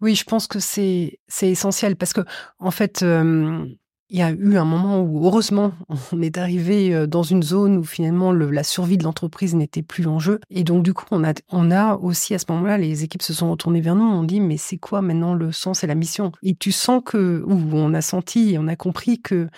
Oui, 0.00 0.14
je 0.14 0.24
pense 0.24 0.46
que 0.46 0.60
c'est 0.60 1.18
essentiel 1.42 1.96
parce 1.96 2.12
que 2.12 2.22
en 2.58 2.70
fait, 2.70 3.02
il 3.02 4.18
y 4.18 4.22
a 4.22 4.30
eu 4.30 4.56
un 4.56 4.64
moment 4.64 5.02
où 5.02 5.26
heureusement 5.26 5.72
on 6.12 6.22
est 6.22 6.38
arrivé 6.38 7.06
dans 7.06 7.22
une 7.22 7.42
zone 7.42 7.76
où 7.76 7.84
finalement 7.84 8.32
le, 8.32 8.50
la 8.50 8.62
survie 8.62 8.96
de 8.96 9.04
l'entreprise 9.04 9.54
n'était 9.54 9.82
plus 9.82 10.06
en 10.06 10.18
jeu. 10.18 10.40
Et 10.48 10.64
donc 10.64 10.82
du 10.82 10.94
coup 10.94 11.04
on 11.10 11.24
a 11.24 11.34
on 11.50 11.70
a 11.70 11.96
aussi 11.96 12.34
à 12.34 12.38
ce 12.38 12.46
moment-là 12.48 12.78
les 12.78 13.04
équipes 13.04 13.22
se 13.22 13.34
sont 13.34 13.50
retournées 13.50 13.82
vers 13.82 13.94
nous, 13.94 14.04
on 14.04 14.22
dit 14.22 14.40
mais 14.40 14.56
c'est 14.56 14.78
quoi 14.78 15.02
maintenant 15.02 15.34
le 15.34 15.52
sens 15.52 15.84
et 15.84 15.86
la 15.86 15.94
mission? 15.94 16.32
Et 16.42 16.54
tu 16.54 16.72
sens 16.72 17.02
que 17.04 17.42
ou 17.46 17.76
on 17.76 17.92
a 17.92 18.00
senti 18.00 18.56
on 18.58 18.68
a 18.68 18.76
compris 18.76 19.20
que 19.20 19.48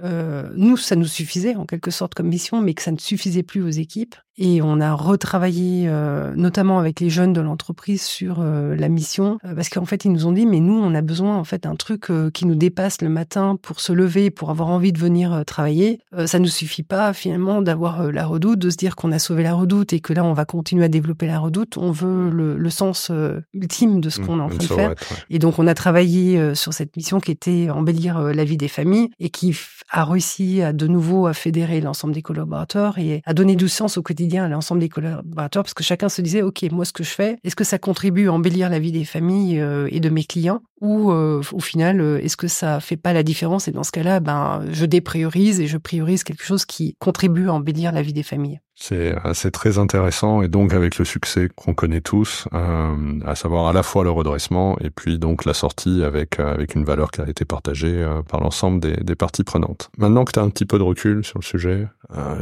nous, 0.00 0.76
ça 0.76 0.96
nous 0.96 1.06
suffisait 1.06 1.54
en 1.54 1.64
quelque 1.64 1.90
sorte 1.90 2.14
comme 2.14 2.28
mission, 2.28 2.60
mais 2.60 2.74
que 2.74 2.82
ça 2.82 2.90
ne 2.90 2.98
suffisait 2.98 3.42
plus 3.42 3.62
aux 3.62 3.70
équipes 3.70 4.16
et 4.36 4.62
on 4.62 4.80
a 4.80 4.94
retravaillé 4.94 5.84
euh, 5.86 6.32
notamment 6.34 6.80
avec 6.80 7.00
les 7.00 7.10
jeunes 7.10 7.32
de 7.32 7.40
l'entreprise 7.40 8.02
sur 8.02 8.38
euh, 8.40 8.74
la 8.74 8.88
mission 8.88 9.38
euh, 9.44 9.54
parce 9.54 9.68
qu'en 9.68 9.84
fait 9.84 10.04
ils 10.04 10.10
nous 10.10 10.26
ont 10.26 10.32
dit 10.32 10.46
mais 10.46 10.58
nous 10.58 10.74
on 10.74 10.94
a 10.94 11.02
besoin 11.02 11.36
en 11.36 11.44
fait 11.44 11.64
d'un 11.64 11.76
truc 11.76 12.08
qui 12.32 12.46
nous 12.46 12.54
dépasse 12.54 13.00
le 13.00 13.08
matin 13.08 13.56
pour 13.60 13.80
se 13.80 13.92
lever 13.92 14.30
pour 14.30 14.50
avoir 14.50 14.68
envie 14.68 14.92
de 14.92 14.98
venir 14.98 15.44
travailler. 15.46 16.00
Ça 16.26 16.38
nous 16.38 16.48
suffit 16.48 16.82
pas 16.82 17.12
finalement 17.12 17.62
d'avoir 17.62 18.10
la 18.12 18.26
redoute 18.26 18.58
de 18.58 18.70
se 18.70 18.76
dire 18.76 18.96
qu'on 18.96 19.12
a 19.12 19.18
sauvé 19.18 19.42
la 19.42 19.54
redoute 19.54 19.92
et 19.92 20.00
que 20.00 20.12
là 20.12 20.24
on 20.24 20.32
va 20.32 20.44
continuer 20.44 20.84
à 20.84 20.88
développer 20.88 21.26
la 21.26 21.38
redoute. 21.38 21.76
On 21.78 21.90
veut 21.90 22.30
le, 22.30 22.70
sens 22.70 23.12
ultime 23.52 24.00
de 24.00 24.10
ce 24.10 24.20
mmh, 24.20 24.26
qu'on 24.26 24.38
est 24.40 24.42
en 24.42 24.48
train 24.48 24.58
de 24.58 24.62
faire. 24.64 24.94
et 25.30 25.38
donc 25.38 25.58
on 25.58 25.66
a 25.66 25.74
travaillé 25.74 26.54
sur 26.54 26.72
cette 26.72 26.96
mission 26.96 27.20
qui 27.20 27.30
était 27.30 27.70
embellir 27.70 28.20
la 28.20 28.44
vie 28.44 28.56
des 28.56 28.68
familles 28.68 29.10
et 29.20 29.30
qui 29.30 29.56
a 29.90 30.04
réussi 30.04 30.62
à 30.62 30.72
de 30.72 30.86
nouveau 30.86 31.26
à 31.26 31.34
fédérer 31.34 31.80
l'ensemble 31.80 32.14
des 32.14 32.22
collaborateurs 32.22 32.98
et 32.98 33.22
à 33.24 33.34
donner 33.34 33.56
du 33.56 33.68
sens 33.68 33.96
au 33.96 34.02
quotidien 34.02 34.23
à 34.32 34.48
l'ensemble 34.48 34.80
des 34.80 34.88
collaborateurs 34.88 35.62
parce 35.62 35.74
que 35.74 35.84
chacun 35.84 36.08
se 36.08 36.22
disait 36.22 36.42
ok 36.42 36.62
moi 36.72 36.84
ce 36.84 36.92
que 36.92 37.04
je 37.04 37.10
fais 37.10 37.36
est-ce 37.44 37.56
que 37.56 37.64
ça 37.64 37.78
contribue 37.78 38.28
à 38.28 38.32
embellir 38.32 38.70
la 38.70 38.78
vie 38.78 38.92
des 38.92 39.04
familles 39.04 39.60
euh, 39.60 39.88
et 39.90 40.00
de 40.00 40.08
mes 40.08 40.24
clients? 40.24 40.62
Ou 40.80 41.12
euh, 41.12 41.42
au 41.52 41.60
final 41.60 42.00
euh, 42.00 42.20
est-ce 42.20 42.36
que 42.36 42.48
ça 42.48 42.80
fait 42.80 42.96
pas 42.96 43.12
la 43.12 43.22
différence? 43.22 43.68
Et 43.68 43.72
dans 43.72 43.84
ce 43.84 43.92
cas-là 43.92 44.20
ben 44.20 44.64
je 44.70 44.86
dépriorise 44.86 45.60
et 45.60 45.66
je 45.66 45.78
priorise 45.78 46.24
quelque 46.24 46.44
chose 46.44 46.64
qui 46.64 46.96
contribue 46.98 47.48
à 47.48 47.54
embellir 47.54 47.92
la 47.92 48.02
vie 48.02 48.12
des 48.12 48.22
familles. 48.22 48.60
C'est 48.76 49.14
assez 49.22 49.50
très 49.52 49.78
intéressant 49.78 50.42
et 50.42 50.48
donc 50.48 50.74
avec 50.74 50.98
le 50.98 51.04
succès 51.04 51.48
qu'on 51.54 51.74
connaît 51.74 52.00
tous, 52.00 52.48
euh, 52.52 53.20
à 53.24 53.36
savoir 53.36 53.68
à 53.68 53.72
la 53.72 53.84
fois 53.84 54.02
le 54.02 54.10
redressement 54.10 54.76
et 54.80 54.90
puis 54.90 55.18
donc 55.18 55.44
la 55.44 55.54
sortie 55.54 56.02
avec 56.02 56.40
avec 56.40 56.74
une 56.74 56.84
valeur 56.84 57.12
qui 57.12 57.20
a 57.20 57.28
été 57.28 57.44
partagée 57.44 58.04
par 58.28 58.40
l'ensemble 58.40 58.80
des, 58.80 59.14
parties 59.14 59.44
prenantes. 59.44 59.90
Maintenant 59.96 60.24
que 60.24 60.32
tu 60.32 60.40
as 60.40 60.42
un 60.42 60.50
petit 60.50 60.66
peu 60.66 60.78
de 60.78 60.82
recul 60.82 61.24
sur 61.24 61.38
le 61.38 61.44
sujet, 61.44 61.86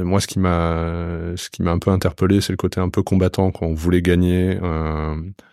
moi 0.03 0.21
ce 0.21 0.27
qui 0.27 0.39
m'a 0.39 1.35
ce 1.37 1.51
qui 1.51 1.63
m'a 1.63 1.71
un 1.71 1.79
peu 1.79 1.91
interpellé, 1.91 2.41
c'est 2.41 2.53
le 2.53 2.57
côté 2.57 2.81
un 2.81 2.89
peu 2.89 3.03
combattant 3.03 3.51
qu'on 3.51 3.75
voulait 3.75 4.03
gagner. 4.03 4.59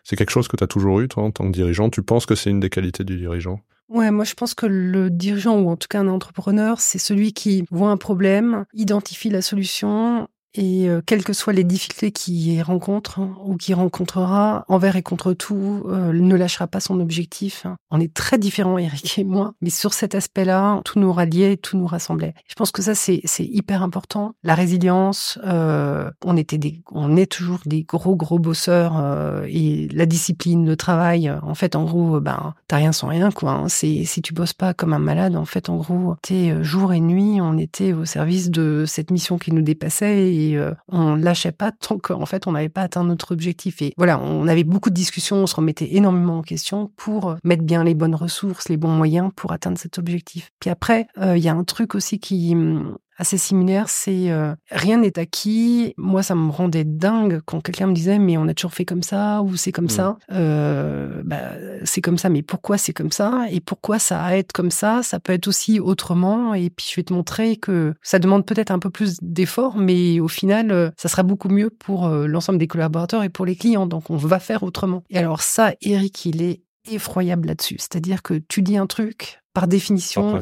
c'est 0.06 0.16
quelque 0.16 0.32
chose 0.32 0.48
que 0.48 0.56
tu 0.56 0.64
as 0.64 0.68
toujours 0.68 1.02
eu 1.02 1.10
toi 1.10 1.24
en 1.24 1.32
tant 1.32 1.46
que 1.46 1.52
dirigeant? 1.52 1.90
Tu 1.90 2.04
penses 2.04 2.26
que 2.26 2.36
c'est 2.36 2.50
une 2.50 2.62
des 2.62 2.70
qualité 2.70 3.04
du 3.04 3.18
dirigeant? 3.18 3.60
Ouais, 3.90 4.12
moi 4.12 4.24
je 4.24 4.36
pense 4.36 4.54
que 4.54 4.68
le 4.68 5.10
dirigeant 5.10 5.60
ou 5.60 5.70
en 5.70 5.76
tout 5.76 5.88
cas 5.90 6.00
un 6.00 6.08
entrepreneur, 6.08 6.80
c'est 6.80 7.00
celui 7.00 7.34
qui 7.34 7.66
voit 7.72 7.90
un 7.90 7.98
problème, 7.98 8.66
identifie 8.74 9.30
la 9.30 9.42
solution 9.42 10.28
et 10.54 10.90
euh, 10.90 11.02
quelles 11.06 11.24
que 11.24 11.34
soient 11.34 11.54
les 11.54 11.64
difficultés 11.64 12.12
qu'il 12.12 12.62
rencontre 12.62 13.20
hein, 13.20 13.36
ou 13.46 13.56
qu'il 13.56 13.76
rencontrera, 13.76 14.66
envers 14.68 14.96
et 14.96 15.04
contre 15.04 15.34
tout, 15.34 15.84
euh, 15.88 16.12
ne 16.12 16.36
lâchera 16.36 16.68
pas 16.68 16.80
son 16.80 17.00
objectif. 17.00 17.66
Hein. 17.66 17.78
On 17.92 18.00
est 18.00 18.14
très 18.14 18.38
différents, 18.38 18.78
Eric 18.78 19.20
et 19.20 19.24
moi, 19.24 19.54
mais 19.62 19.70
sur 19.70 19.94
cet 19.94 20.16
aspect-là, 20.16 20.82
tout 20.86 21.00
nous 21.00 21.14
ralliait, 21.14 21.58
tout 21.58 21.78
nous 21.78 21.86
rassemblait. 21.86 22.34
Je 22.48 22.56
pense 22.56 22.72
que 22.72 22.82
ça, 22.82 22.96
c'est 22.96 23.22
hyper 23.38 23.84
important. 23.84 24.34
La 24.44 24.56
résilience, 24.56 25.38
euh, 25.46 26.10
on 26.26 26.36
était 26.36 26.58
des, 26.58 26.82
on 26.92 27.16
est 27.16 27.32
toujours 27.32 27.60
des 27.66 27.84
gros 27.84 28.16
gros 28.16 28.40
bosseurs 28.40 28.98
euh, 28.98 29.46
et 29.48 29.88
la 29.90 30.06
discipline, 30.06 30.66
le 30.66 30.76
travail. 30.76 31.32
En 31.44 31.56
fait, 31.56 31.76
en 31.76 31.86
gros, 31.86 32.20
ben 32.20 32.54
t'as 32.68 32.78
rien 32.78 32.92
sans 32.92 33.08
rien, 33.08 33.32
quoi. 33.32 33.52
Hein. 33.52 33.70
Si 33.70 34.22
tu 34.24 34.34
bosses 34.34 34.54
pas 34.54 34.74
comme 34.74 34.94
un 34.94 35.00
malade, 35.00 35.36
en 35.36 35.46
fait, 35.46 35.70
en 35.70 35.78
gros, 35.78 36.16
t'es 36.22 36.64
jour 36.64 36.94
et 36.94 37.00
nuit, 37.00 37.40
on 37.42 37.58
était 37.58 37.94
au 37.94 38.06
service 38.06 38.50
de 38.50 38.86
cette 38.88 39.12
mission 39.12 39.38
qui 39.38 39.52
nous 39.52 39.62
dépassait 39.62 40.39
euh, 40.56 40.74
on 40.88 41.16
lâchait 41.16 41.52
pas 41.52 41.72
tant 41.72 41.98
qu'en 41.98 42.26
fait 42.26 42.48
on 42.48 42.52
n'avait 42.52 42.70
pas 42.70 42.82
atteint 42.82 43.04
notre 43.04 43.32
objectif. 43.32 43.82
Et 43.82 43.94
voilà, 43.98 44.20
on 44.20 44.48
avait 44.48 44.64
beaucoup 44.64 44.90
de 44.90 44.96
discussions, 44.96 45.38
on 45.38 45.48
se 45.48 45.56
remettait 45.56 45.96
énormément 45.96 46.40
en 46.40 46.42
question 46.42 46.92
pour 46.96 47.36
mettre 47.44 47.64
bien 47.64 47.84
les 47.84 47.94
bonnes 47.94 48.16
ressources, 48.16 48.70
les 48.70 48.78
bons 48.78 48.90
moyens 48.90 49.32
pour 49.36 49.52
atteindre 49.52 49.78
cet 49.78 49.98
objectif. 49.98 50.52
Puis 50.60 50.70
après, 50.70 51.08
euh, 51.18 51.38
il 51.38 51.44
y 51.44 51.50
a 51.50 51.54
un 51.54 51.64
truc 51.64 51.96
aussi 51.96 52.20
qui 52.20 52.54
hum, 52.54 52.98
assez 53.20 53.38
similaire, 53.38 53.90
c'est 53.90 54.32
euh, 54.32 54.56
rien 54.72 54.98
n'est 54.98 55.20
acquis. 55.20 55.94
Moi, 55.98 56.24
ça 56.24 56.36
me 56.36 56.50
rendait 56.50 56.86
dingue 56.86 57.42
quand 57.46 57.62
quelqu'un 57.62 57.88
me 57.88 57.94
disait 57.94 58.18
mais 58.18 58.38
on 58.38 58.48
a 58.48 58.54
toujours 58.54 58.74
fait 58.74 58.86
comme 58.86 59.04
ça 59.04 59.42
ou 59.44 59.58
c'est 59.58 59.72
comme 59.72 59.86
mmh. 59.86 59.90
ça. 59.90 60.18
Euh, 60.32 61.22
bah, 61.26 61.52
c'est 61.84 62.02
comme 62.02 62.18
ça, 62.18 62.30
mais 62.30 62.42
pourquoi 62.42 62.78
c'est 62.78 62.94
comme 62.94 63.12
ça? 63.12 63.46
Et 63.52 63.60
pourquoi 63.60 64.00
ça 64.00 64.24
a 64.24 64.36
être 64.36 64.54
comme 64.54 64.72
ça? 64.72 65.04
Ça 65.04 65.20
peut 65.20 65.34
être 65.34 65.48
aussi 65.48 65.80
autrement. 65.80 66.54
Et 66.54 66.70
puis 66.70 66.88
je 66.90 66.96
vais 66.96 67.04
te 67.04 67.14
montrer 67.14 67.58
que 67.58 67.94
ça 68.02 68.20
demande 68.20 68.46
peut-être 68.46 68.72
un 68.72 68.80
peu 68.80 68.90
plus 68.90 69.18
d'efforts, 69.22 69.78
mais 69.78 70.20
au 70.22 70.30
final, 70.30 70.72
euh, 70.72 70.90
ça 70.98 71.10
sera 71.10 71.24
beaucoup 71.24 71.50
mieux 71.50 71.70
pour 71.70 72.08
l'ensemble 72.08 72.58
des 72.58 72.68
collaborateurs 72.68 73.24
et 73.24 73.30
pour 73.30 73.46
les 73.46 73.56
clients. 73.56 73.86
Donc 73.86 74.10
on 74.10 74.16
va 74.16 74.40
faire 74.40 74.64
autrement. 74.64 75.04
Et 75.10 75.18
alors 75.18 75.42
ça, 75.42 75.74
Eric, 75.82 76.26
il 76.26 76.42
est 76.42 76.62
effroyable 76.90 77.48
là-dessus. 77.48 77.76
C'est-à-dire 77.80 78.22
que 78.22 78.36
tu 78.36 78.62
dis 78.62 78.78
un 78.78 78.88
truc, 78.88 79.42
par 79.60 79.68
définition, 79.68 80.40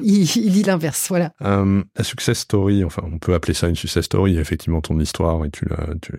il, 0.00 0.52
dit 0.52 0.62
l'inverse. 0.62 1.08
Voilà. 1.08 1.32
Euh, 1.42 1.82
la 1.96 2.04
success 2.04 2.38
story, 2.38 2.84
enfin, 2.84 3.02
on 3.04 3.18
peut 3.18 3.34
appeler 3.34 3.54
ça 3.54 3.66
une 3.66 3.74
success 3.74 4.04
story. 4.04 4.38
Effectivement, 4.38 4.80
ton 4.80 5.00
histoire, 5.00 5.44
et 5.44 5.50
tu, 5.50 5.66
tu 6.00 6.12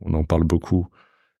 on 0.00 0.14
en 0.14 0.24
parle 0.24 0.42
beaucoup 0.42 0.88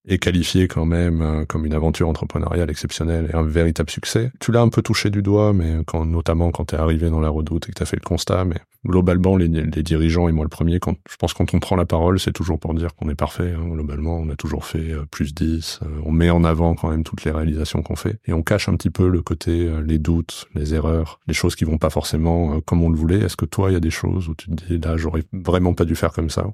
est 0.08 0.18
qualifié 0.18 0.66
quand 0.66 0.86
même 0.86 1.20
euh, 1.20 1.44
comme 1.44 1.66
une 1.66 1.74
aventure 1.74 2.08
entrepreneuriale 2.08 2.70
exceptionnelle 2.70 3.28
et 3.32 3.36
un 3.36 3.42
véritable 3.42 3.90
succès. 3.90 4.32
Tu 4.40 4.50
l'as 4.52 4.62
un 4.62 4.68
peu 4.68 4.82
touché 4.82 5.10
du 5.10 5.22
doigt, 5.22 5.52
mais 5.52 5.78
quand, 5.86 6.04
notamment 6.06 6.50
quand 6.50 6.66
tu 6.66 6.74
es 6.74 6.78
arrivé 6.78 7.10
dans 7.10 7.20
la 7.20 7.28
redoute 7.28 7.68
et 7.68 7.72
que 7.72 7.76
tu 7.76 7.82
as 7.82 7.86
fait 7.86 7.96
le 7.96 8.06
constat, 8.06 8.44
mais 8.44 8.56
globalement, 8.86 9.36
les, 9.36 9.48
dirigeants, 9.48 10.28
et 10.28 10.32
moi 10.32 10.44
le 10.44 10.48
premier, 10.48 10.80
quand, 10.80 10.96
je 11.08 11.16
pense 11.16 11.34
quand 11.34 11.52
on 11.52 11.60
prend 11.60 11.76
la 11.76 11.84
parole, 11.84 12.18
c'est 12.18 12.32
toujours 12.32 12.58
pour 12.58 12.72
dire 12.74 12.94
qu'on 12.94 13.10
est 13.10 13.14
parfait. 13.14 13.52
Hein, 13.52 13.68
globalement, 13.68 14.18
on 14.18 14.30
a 14.30 14.36
toujours 14.36 14.64
fait 14.64 14.92
euh, 14.92 15.04
plus 15.10 15.34
10, 15.34 15.80
euh, 15.82 15.86
on 16.04 16.12
met 16.12 16.30
en 16.30 16.44
avant 16.44 16.74
quand 16.74 16.88
même 16.88 17.04
toutes 17.04 17.24
les 17.24 17.30
réalisations 17.30 17.82
qu'on 17.82 17.96
fait, 17.96 18.18
et 18.26 18.32
on 18.32 18.42
cache 18.42 18.68
un 18.68 18.76
petit 18.76 18.90
peu 18.90 19.08
le 19.08 19.20
côté, 19.20 19.70
les 19.84 19.98
doutes, 19.98 20.48
les 20.54 20.74
erreurs, 20.74 21.20
les 21.26 21.34
choses 21.34 21.54
qui 21.54 21.64
vont 21.64 21.78
pas 21.78 21.90
forcément 21.90 22.60
comme 22.62 22.82
on 22.82 22.88
le 22.88 22.96
voulait. 22.96 23.20
Est-ce 23.20 23.36
que 23.36 23.44
toi, 23.44 23.70
il 23.70 23.74
y 23.74 23.76
a 23.76 23.80
des 23.80 23.90
choses 23.90 24.28
où 24.28 24.34
tu 24.34 24.50
te 24.50 24.64
dis, 24.64 24.78
là, 24.78 24.96
j'aurais 24.96 25.24
vraiment 25.32 25.74
pas 25.74 25.84
dû 25.84 25.94
faire 25.94 26.12
comme 26.12 26.30
ça? 26.30 26.46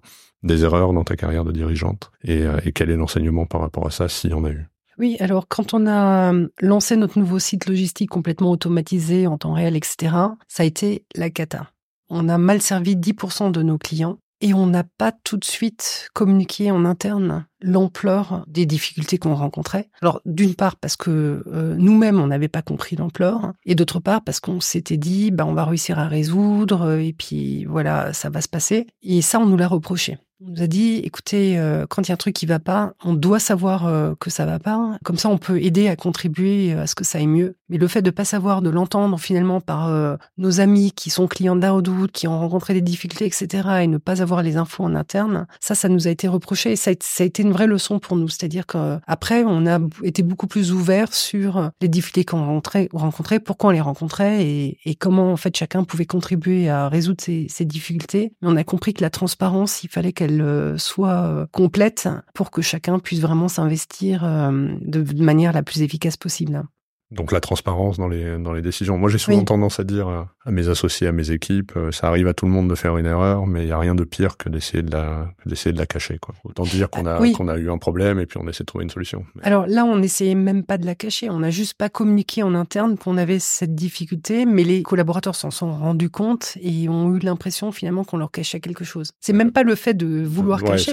Des 0.46 0.64
erreurs 0.64 0.92
dans 0.92 1.04
ta 1.04 1.16
carrière 1.16 1.44
de 1.44 1.52
dirigeante 1.52 2.10
et, 2.22 2.42
euh, 2.42 2.58
et 2.64 2.72
quel 2.72 2.90
est 2.90 2.96
l'enseignement 2.96 3.46
par 3.46 3.60
rapport 3.60 3.86
à 3.86 3.90
ça 3.90 4.08
s'il 4.08 4.30
y 4.30 4.34
en 4.34 4.44
a 4.44 4.50
eu? 4.50 4.66
Oui, 4.98 5.16
alors 5.20 5.46
quand 5.48 5.74
on 5.74 5.86
a 5.86 6.32
euh, 6.32 6.48
lancé 6.60 6.96
notre 6.96 7.18
nouveau 7.18 7.38
site 7.38 7.66
logistique 7.66 8.10
complètement 8.10 8.50
automatisé 8.50 9.26
en 9.26 9.36
temps 9.36 9.52
réel, 9.52 9.76
etc., 9.76 10.14
ça 10.48 10.62
a 10.62 10.66
été 10.66 11.04
la 11.14 11.28
cata. 11.28 11.70
On 12.08 12.28
a 12.28 12.38
mal 12.38 12.62
servi 12.62 12.96
10% 12.96 13.50
de 13.50 13.62
nos 13.62 13.78
clients 13.78 14.18
et 14.40 14.54
on 14.54 14.66
n'a 14.66 14.84
pas 14.84 15.12
tout 15.12 15.36
de 15.36 15.44
suite 15.44 16.08
communiqué 16.14 16.70
en 16.70 16.84
interne 16.84 17.46
l'ampleur 17.60 18.44
des 18.46 18.66
difficultés 18.66 19.18
qu'on 19.18 19.34
rencontrait. 19.34 19.88
Alors 20.02 20.20
d'une 20.24 20.54
part 20.54 20.76
parce 20.76 20.96
que 20.96 21.44
euh, 21.46 21.74
nous-mêmes 21.78 22.20
on 22.20 22.26
n'avait 22.26 22.48
pas 22.48 22.62
compris 22.62 22.96
l'ampleur 22.96 23.52
et 23.64 23.74
d'autre 23.74 24.00
part 24.00 24.22
parce 24.22 24.40
qu'on 24.40 24.60
s'était 24.60 24.96
dit 24.96 25.30
bah 25.30 25.46
on 25.46 25.54
va 25.54 25.64
réussir 25.64 25.98
à 25.98 26.06
résoudre 26.06 26.98
et 26.98 27.12
puis 27.12 27.64
voilà 27.64 28.12
ça 28.12 28.30
va 28.30 28.40
se 28.40 28.48
passer 28.48 28.86
et 29.02 29.22
ça 29.22 29.38
on 29.38 29.46
nous 29.46 29.56
l'a 29.56 29.68
reproché. 29.68 30.18
On 30.44 30.50
nous 30.50 30.62
a 30.62 30.66
dit, 30.66 30.96
écoutez, 30.96 31.58
euh, 31.58 31.86
quand 31.88 32.02
il 32.02 32.08
y 32.08 32.12
a 32.12 32.14
un 32.14 32.18
truc 32.18 32.34
qui 32.34 32.44
va 32.44 32.58
pas, 32.58 32.92
on 33.02 33.14
doit 33.14 33.38
savoir 33.38 33.86
euh, 33.86 34.12
que 34.20 34.28
ça 34.28 34.44
va 34.44 34.58
pas. 34.58 34.98
Comme 35.02 35.16
ça, 35.16 35.30
on 35.30 35.38
peut 35.38 35.62
aider 35.62 35.88
à 35.88 35.96
contribuer 35.96 36.74
à 36.74 36.86
ce 36.86 36.94
que 36.94 37.04
ça 37.04 37.16
aille 37.16 37.26
mieux. 37.26 37.56
Mais 37.70 37.78
le 37.78 37.88
fait 37.88 38.02
de 38.02 38.10
pas 38.10 38.26
savoir, 38.26 38.60
de 38.60 38.68
l'entendre 38.68 39.18
finalement 39.18 39.62
par 39.62 40.18
nos 40.36 40.60
amis 40.60 40.92
qui 40.92 41.08
sont 41.08 41.26
clients 41.26 41.56
d'Aodout, 41.56 42.08
qui 42.12 42.28
ont 42.28 42.38
rencontré 42.38 42.74
des 42.74 42.82
difficultés, 42.82 43.24
etc., 43.24 43.46
et 43.80 43.86
ne 43.86 43.96
pas 43.96 44.20
avoir 44.20 44.42
les 44.42 44.58
infos 44.58 44.84
en 44.84 44.94
interne, 44.94 45.46
ça, 45.58 45.74
ça 45.74 45.88
nous 45.88 46.06
a 46.06 46.10
été 46.10 46.28
reproché. 46.28 46.72
Et 46.72 46.76
ça, 46.76 46.90
a 46.90 47.24
été 47.24 47.42
une 47.46 47.52
vraie 47.52 47.66
leçon 47.66 47.98
pour 47.98 48.16
nous. 48.16 48.28
C'est-à-dire 48.28 48.66
qu'après, 48.66 49.44
on 49.44 49.66
a 49.66 49.78
été 50.02 50.22
beaucoup 50.22 50.46
plus 50.46 50.72
ouvert 50.72 51.12
sur 51.14 51.70
les 51.80 51.88
difficultés 51.88 52.24
qu'on 52.24 52.44
rencontrait, 52.44 53.40
pourquoi 53.40 53.70
on 53.70 53.72
les 53.72 53.80
rencontrait 53.80 54.44
et, 54.44 54.78
et, 54.84 54.94
comment 54.94 55.32
en 55.32 55.36
fait 55.36 55.56
chacun 55.56 55.84
pouvait 55.84 56.06
contribuer 56.06 56.68
à 56.68 56.88
résoudre 56.88 57.22
ces, 57.22 57.46
ces 57.48 57.64
difficultés. 57.64 58.32
Mais 58.42 58.48
on 58.48 58.56
a 58.56 58.64
compris 58.64 58.94
que 58.94 59.02
la 59.02 59.10
transparence, 59.10 59.82
il 59.84 59.88
fallait 59.88 60.12
qu'elle 60.12 60.40
euh, 60.40 60.78
soit 60.78 61.24
euh, 61.24 61.46
complète 61.52 62.08
pour 62.34 62.50
que 62.50 62.62
chacun 62.62 62.98
puisse 62.98 63.20
vraiment 63.20 63.48
s'investir 63.48 64.24
euh, 64.24 64.68
de 64.80 65.22
manière 65.22 65.52
la 65.52 65.62
plus 65.62 65.82
efficace 65.82 66.16
possible. 66.16 66.64
Donc 67.12 67.30
la 67.30 67.40
transparence 67.40 67.98
dans 67.98 68.08
les 68.08 68.36
dans 68.38 68.52
les 68.52 68.62
décisions. 68.62 68.98
Moi 68.98 69.08
j'ai 69.08 69.18
souvent 69.18 69.44
tendance 69.44 69.78
à 69.78 69.84
dire 69.84 70.26
à 70.46 70.52
mes 70.52 70.68
associés, 70.68 71.08
à 71.08 71.12
mes 71.12 71.32
équipes, 71.32 71.72
euh, 71.76 71.90
ça 71.90 72.06
arrive 72.06 72.28
à 72.28 72.34
tout 72.34 72.46
le 72.46 72.52
monde 72.52 72.70
de 72.70 72.76
faire 72.76 72.96
une 72.96 73.06
erreur, 73.06 73.46
mais 73.46 73.64
il 73.64 73.68
y 73.68 73.72
a 73.72 73.78
rien 73.78 73.96
de 73.96 74.04
pire 74.04 74.36
que 74.36 74.48
d'essayer 74.48 74.82
de 74.82 74.92
la 74.92 75.28
d'essayer 75.44 75.72
de 75.72 75.78
la 75.78 75.86
cacher 75.86 76.18
quoi. 76.18 76.36
Autant 76.44 76.62
dire 76.62 76.88
qu'on 76.88 77.04
a 77.04 77.18
qu'on 77.32 77.48
a 77.48 77.56
eu 77.58 77.68
un 77.68 77.78
problème 77.78 78.20
et 78.20 78.26
puis 78.26 78.38
on 78.40 78.46
essaie 78.46 78.62
de 78.62 78.66
trouver 78.66 78.84
une 78.84 78.90
solution. 78.90 79.26
Alors 79.42 79.66
là 79.66 79.84
on 79.84 80.00
essayait 80.02 80.36
même 80.36 80.62
pas 80.62 80.78
de 80.78 80.86
la 80.86 80.94
cacher, 80.94 81.28
on 81.30 81.40
n'a 81.40 81.50
juste 81.50 81.74
pas 81.74 81.88
communiqué 81.88 82.44
en 82.44 82.54
interne 82.54 82.96
qu'on 82.96 83.16
avait 83.16 83.40
cette 83.40 83.74
difficulté, 83.74 84.46
mais 84.46 84.62
les 84.62 84.82
collaborateurs 84.84 85.34
s'en 85.34 85.50
sont 85.50 85.72
rendus 85.72 86.10
compte 86.10 86.56
et 86.60 86.88
ont 86.88 87.14
eu 87.14 87.18
l'impression 87.18 87.72
finalement 87.72 88.04
qu'on 88.04 88.16
leur 88.16 88.30
cachait 88.30 88.60
quelque 88.60 88.84
chose. 88.84 89.10
C'est 89.20 89.32
même 89.32 89.50
pas 89.50 89.64
le 89.64 89.74
fait 89.74 89.94
de 89.94 90.22
vouloir 90.24 90.62
cacher, 90.62 90.92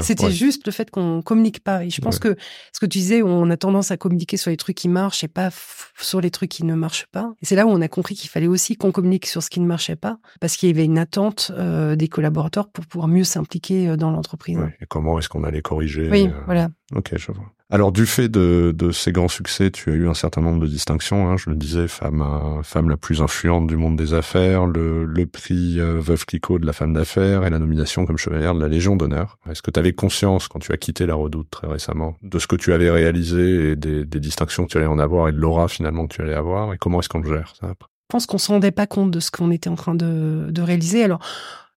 c'était 0.00 0.30
juste 0.32 0.66
le 0.66 0.72
fait 0.72 0.90
qu'on 0.90 1.22
communique 1.22 1.62
pas. 1.62 1.84
Et 1.84 1.90
je 1.90 2.00
pense 2.00 2.18
que 2.18 2.36
ce 2.72 2.80
que 2.80 2.86
tu 2.86 2.98
disais, 2.98 3.22
on 3.22 3.48
a 3.50 3.56
tendance 3.56 3.90
à 3.90 3.96
communiquer 3.96 4.36
sur 4.36 4.50
les 4.50 4.56
trucs 4.56 4.76
qui 4.76 4.88
marchent 4.88 5.22
et 5.22 5.28
pas 5.28 5.50
sur 5.98 6.20
les 6.20 6.30
trucs 6.30 6.50
qui 6.50 6.64
ne 6.64 6.74
marchent 6.74 7.06
pas. 7.12 7.32
Et 7.40 7.46
c'est 7.46 7.54
là 7.54 7.66
où 7.66 7.70
on 7.70 7.80
a 7.80 7.88
compris 7.88 8.14
qu'il 8.14 8.30
fallait 8.30 8.48
aussi 8.48 8.71
aussi 8.72 8.76
qu'on 8.76 8.92
communique 8.92 9.26
sur 9.26 9.42
ce 9.42 9.50
qui 9.50 9.60
ne 9.60 9.66
marchait 9.66 9.96
pas, 9.96 10.18
parce 10.40 10.56
qu'il 10.56 10.68
y 10.68 10.72
avait 10.72 10.84
une 10.84 10.98
attente 10.98 11.52
des 11.52 12.08
collaborateurs 12.08 12.68
pour 12.70 12.86
pouvoir 12.86 13.08
mieux 13.08 13.24
s'impliquer 13.24 13.96
dans 13.96 14.10
l'entreprise. 14.10 14.58
et 14.80 14.86
comment 14.86 15.18
est-ce 15.18 15.28
qu'on 15.28 15.44
allait 15.44 15.62
corriger 15.62 16.08
Oui, 16.10 16.30
voilà. 16.46 16.68
Ok, 16.94 17.12
je 17.16 17.32
vois. 17.32 17.52
Alors 17.72 17.90
du 17.90 18.04
fait 18.04 18.28
de, 18.28 18.74
de, 18.76 18.90
ces 18.90 19.12
grands 19.12 19.28
succès, 19.28 19.70
tu 19.70 19.90
as 19.90 19.94
eu 19.94 20.06
un 20.06 20.12
certain 20.12 20.42
nombre 20.42 20.60
de 20.60 20.66
distinctions. 20.66 21.30
Hein, 21.30 21.38
je 21.38 21.48
le 21.48 21.56
disais, 21.56 21.88
femme 21.88 22.20
euh, 22.20 22.62
femme 22.62 22.90
la 22.90 22.98
plus 22.98 23.22
influente 23.22 23.66
du 23.66 23.78
monde 23.78 23.96
des 23.96 24.12
affaires, 24.12 24.66
le, 24.66 25.06
le 25.06 25.24
prix 25.24 25.80
euh, 25.80 25.98
Veuve 25.98 26.26
Clicquot 26.26 26.58
de 26.58 26.66
la 26.66 26.74
femme 26.74 26.92
d'affaires 26.92 27.46
et 27.46 27.50
la 27.50 27.58
nomination 27.58 28.04
comme 28.04 28.18
chevalière 28.18 28.54
de 28.54 28.60
la 28.60 28.68
Légion 28.68 28.94
d'honneur. 28.94 29.38
Est-ce 29.48 29.62
que 29.62 29.70
tu 29.70 29.80
avais 29.80 29.94
conscience 29.94 30.48
quand 30.48 30.58
tu 30.58 30.70
as 30.70 30.76
quitté 30.76 31.06
la 31.06 31.14
Redoute 31.14 31.48
très 31.50 31.66
récemment 31.66 32.14
de 32.22 32.38
ce 32.38 32.46
que 32.46 32.56
tu 32.56 32.74
avais 32.74 32.90
réalisé 32.90 33.70
et 33.70 33.76
des, 33.76 34.04
des 34.04 34.20
distinctions 34.20 34.66
que 34.66 34.72
tu 34.72 34.76
allais 34.76 34.86
en 34.86 34.98
avoir 34.98 35.30
et 35.30 35.32
de 35.32 35.38
l'aura 35.38 35.66
finalement 35.66 36.06
que 36.06 36.14
tu 36.16 36.20
allais 36.20 36.34
avoir? 36.34 36.74
Et 36.74 36.76
comment 36.76 37.00
est-ce 37.00 37.08
qu'on 37.08 37.20
le 37.20 37.34
gère 37.34 37.54
ça 37.58 37.70
après? 37.70 37.88
Pense 38.12 38.26
qu'on 38.26 38.38
se 38.38 38.52
rendait 38.52 38.70
pas 38.70 38.86
compte 38.86 39.10
de 39.10 39.20
ce 39.20 39.30
qu'on 39.30 39.50
était 39.50 39.70
en 39.70 39.74
train 39.74 39.94
de, 39.94 40.48
de 40.50 40.62
réaliser. 40.62 41.02
Alors 41.02 41.20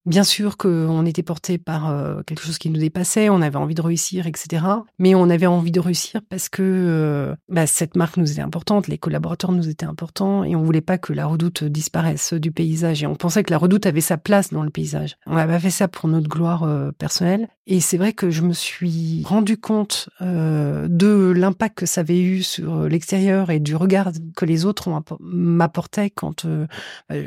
Bien 0.06 0.24
sûr 0.24 0.58
qu'on 0.58 1.04
était 1.08 1.24
porté 1.24 1.58
par 1.58 1.90
euh, 1.90 2.22
quelque 2.28 2.44
chose 2.44 2.60
qui 2.60 2.70
nous 2.70 2.80
dépassait, 2.80 3.30
on 3.30 3.42
avait 3.42 3.56
envie 3.56 3.74
de 3.74 3.82
réussir, 3.82 4.28
etc. 4.28 4.64
Mais 5.00 5.16
on 5.16 5.32
avait 5.32 5.48
envie 5.48 5.72
de 5.72 5.80
réussir 5.80 6.22
parce 6.30 6.48
que 6.48 6.62
euh, 6.62 7.36
bah, 7.50 7.66
cette 7.66 7.96
marque 7.96 8.18
nous 8.18 8.32
était 8.32 8.42
importante, 8.42 8.88
les 8.88 9.00
collaborateurs 9.00 9.52
nous 9.52 9.68
étaient 9.68 9.86
importants 9.86 10.44
et 10.44 10.56
on 10.56 10.62
voulait 10.62 10.82
pas 10.82 11.00
que 11.00 11.12
la 11.12 11.26
redoute 11.26 11.64
disparaisse 11.64 12.34
du 12.34 12.52
paysage. 12.52 13.02
Et 13.02 13.08
on 13.08 13.16
pensait 13.16 13.44
que 13.44 13.52
la 13.52 13.58
redoute 13.58 13.88
avait 13.88 14.00
sa 14.00 14.18
place 14.18 14.52
dans 14.52 14.62
le 14.62 14.70
paysage. 14.70 15.18
On 15.26 15.36
n'avait 15.36 15.54
pas 15.54 15.60
fait 15.60 15.72
ça 15.72 15.88
pour 15.88 16.08
notre 16.08 16.30
gloire 16.30 16.62
euh, 16.64 16.92
personnelle. 16.92 17.48
Et 17.66 17.80
c'est 17.80 17.98
vrai 17.98 18.14
que 18.14 18.30
je 18.30 18.44
me 18.44 18.54
suis 18.54 19.24
rendu 19.26 19.58
compte 19.58 20.08
de 20.22 21.34
l'impact 21.36 21.80
que 21.80 21.86
ça 21.88 22.02
avait 22.02 22.22
eu 22.22 22.44
sur 22.44 22.84
l'extérieur 22.84 23.50
et 23.50 23.60
du 23.60 23.76
regard 23.76 24.12
que 24.36 24.46
les 24.46 24.66
autres 24.66 24.88
m'apportaient 25.20 26.12
quand 26.12 26.46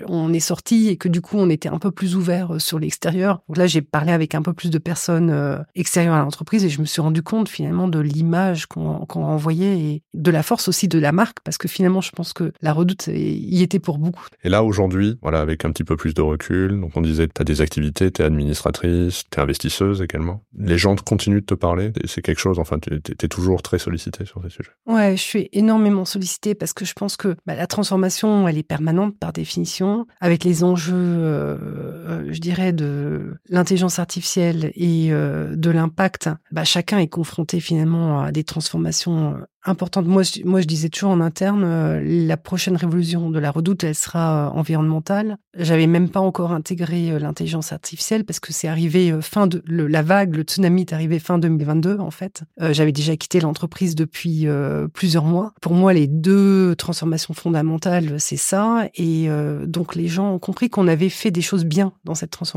on 0.06 0.32
est 0.32 0.38
sorti 0.38 0.90
et 0.90 0.96
que 0.96 1.08
du 1.08 1.20
coup 1.20 1.38
on 1.38 1.50
était 1.50 1.68
un 1.68 1.80
peu 1.80 1.90
plus 1.90 2.14
ouvert 2.14 2.60
l'extérieur. 2.76 3.40
Donc 3.48 3.56
là, 3.56 3.66
j'ai 3.66 3.80
parlé 3.80 4.12
avec 4.12 4.34
un 4.34 4.42
peu 4.42 4.52
plus 4.52 4.68
de 4.68 4.76
personnes 4.76 5.30
euh, 5.30 5.58
extérieures 5.74 6.14
à 6.14 6.18
l'entreprise 6.18 6.64
et 6.64 6.68
je 6.68 6.80
me 6.80 6.84
suis 6.84 7.00
rendu 7.00 7.22
compte 7.22 7.48
finalement 7.48 7.88
de 7.88 7.98
l'image 7.98 8.66
qu'on 8.66 9.06
qu 9.06 9.18
renvoyait 9.18 9.78
et 9.78 10.02
de 10.12 10.30
la 10.30 10.42
force 10.42 10.68
aussi 10.68 10.88
de 10.88 10.98
la 10.98 11.12
marque 11.12 11.38
parce 11.44 11.56
que 11.56 11.68
finalement, 11.68 12.02
je 12.02 12.10
pense 12.10 12.34
que 12.34 12.52
la 12.60 12.74
redoute 12.74 13.06
y 13.06 13.62
était 13.62 13.78
pour 13.78 13.98
beaucoup. 13.98 14.26
Et 14.44 14.50
là, 14.50 14.62
aujourd'hui, 14.62 15.18
voilà, 15.22 15.40
avec 15.40 15.64
un 15.64 15.70
petit 15.70 15.84
peu 15.84 15.96
plus 15.96 16.12
de 16.12 16.20
recul, 16.20 16.80
donc 16.80 16.92
on 16.96 17.00
disait, 17.00 17.28
tu 17.28 17.40
as 17.40 17.44
des 17.44 17.60
activités, 17.60 18.10
tu 18.10 18.22
es 18.22 18.24
administratrice, 18.24 19.24
tu 19.30 19.38
es 19.38 19.42
investisseuse 19.42 20.02
également. 20.02 20.42
Les 20.58 20.78
gens 20.78 20.96
continuent 20.96 21.40
de 21.40 21.46
te 21.46 21.54
parler. 21.54 21.92
C'est 22.04 22.22
quelque 22.22 22.40
chose, 22.40 22.58
enfin, 22.58 22.78
tu 22.78 22.92
es, 22.94 23.28
toujours 23.28 23.62
très 23.62 23.78
sollicité 23.78 24.24
sur 24.24 24.42
ces 24.42 24.50
sujets. 24.50 24.70
Ouais, 24.86 25.16
je 25.16 25.22
suis 25.22 25.48
énormément 25.52 26.04
sollicitée 26.04 26.54
parce 26.54 26.72
que 26.72 26.84
je 26.84 26.94
pense 26.94 27.16
que 27.16 27.36
bah, 27.46 27.54
la 27.54 27.66
transformation, 27.66 28.48
elle 28.48 28.58
est 28.58 28.62
permanente 28.62 29.16
par 29.18 29.32
définition, 29.32 30.06
avec 30.20 30.44
les 30.44 30.64
enjeux, 30.64 30.94
euh, 30.94 32.32
je 32.32 32.40
dirais, 32.40 32.57
de 32.58 33.36
l'intelligence 33.48 33.98
artificielle 33.98 34.72
et 34.74 35.08
euh, 35.10 35.54
de 35.54 35.70
l'impact, 35.70 36.28
bah, 36.50 36.64
chacun 36.64 36.98
est 36.98 37.08
confronté 37.08 37.60
finalement 37.60 38.20
à 38.20 38.32
des 38.32 38.44
transformations 38.44 39.34
euh, 39.34 39.38
importante. 39.64 40.06
Moi, 40.06 40.22
je, 40.22 40.66
disais 40.66 40.88
toujours 40.88 41.10
en 41.10 41.20
interne, 41.20 41.62
euh, 41.64 42.00
la 42.02 42.36
prochaine 42.36 42.76
révolution 42.76 43.30
de 43.30 43.38
la 43.38 43.50
redoute, 43.50 43.84
elle 43.84 43.94
sera 43.94 44.50
environnementale. 44.54 45.36
J'avais 45.56 45.86
même 45.86 46.08
pas 46.08 46.20
encore 46.20 46.52
intégré 46.52 47.18
l'intelligence 47.18 47.72
artificielle 47.72 48.24
parce 48.24 48.40
que 48.40 48.52
c'est 48.52 48.68
arrivé 48.68 49.16
fin 49.20 49.46
de 49.46 49.62
la 49.66 50.02
vague, 50.02 50.34
le 50.34 50.42
tsunami 50.42 50.82
est 50.82 50.92
arrivé 50.92 51.18
fin 51.18 51.38
2022 51.38 51.98
en 51.98 52.12
fait. 52.12 52.42
J'avais 52.60 52.92
déjà 52.92 53.16
quitté 53.16 53.40
l'entreprise 53.40 53.96
depuis 53.96 54.46
plusieurs 54.92 55.24
mois. 55.24 55.52
Pour 55.60 55.72
moi, 55.72 55.92
les 55.92 56.06
deux 56.06 56.76
transformations 56.76 57.34
fondamentales, 57.34 58.20
c'est 58.20 58.36
ça. 58.36 58.88
Et 58.94 59.28
donc, 59.66 59.96
les 59.96 60.06
gens 60.06 60.32
ont 60.34 60.38
compris 60.38 60.70
qu'on 60.70 60.86
avait 60.86 61.08
fait 61.08 61.32
des 61.32 61.42
choses 61.42 61.64
bien 61.64 61.92
dans 62.04 62.14
cette 62.14 62.30
transformation. 62.30 62.47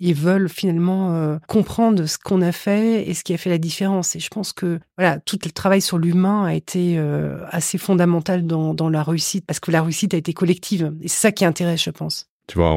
Ils 0.00 0.14
veulent 0.14 0.48
finalement 0.48 1.38
comprendre 1.48 2.06
ce 2.06 2.18
qu'on 2.18 2.42
a 2.42 2.52
fait 2.52 3.08
et 3.08 3.14
ce 3.14 3.24
qui 3.24 3.34
a 3.34 3.38
fait 3.38 3.50
la 3.50 3.58
différence. 3.58 4.16
Et 4.16 4.20
je 4.20 4.28
pense 4.28 4.52
que 4.52 4.78
voilà, 4.96 5.18
tout 5.20 5.38
le 5.44 5.50
travail 5.50 5.80
sur 5.80 5.98
l'humain 5.98 6.44
a 6.44 6.54
été 6.54 6.98
euh, 6.98 7.38
assez 7.50 7.78
fondamental 7.78 8.46
dans, 8.46 8.74
dans 8.74 8.88
la 8.88 9.02
réussite, 9.02 9.44
parce 9.46 9.60
que 9.60 9.70
la 9.70 9.82
réussite 9.82 10.14
a 10.14 10.16
été 10.16 10.32
collective. 10.32 10.94
Et 11.02 11.08
c'est 11.08 11.20
ça 11.20 11.32
qui 11.32 11.44
intéresse, 11.44 11.82
je 11.82 11.90
pense. 11.90 12.28
Tu 12.48 12.58
vois, 12.58 12.70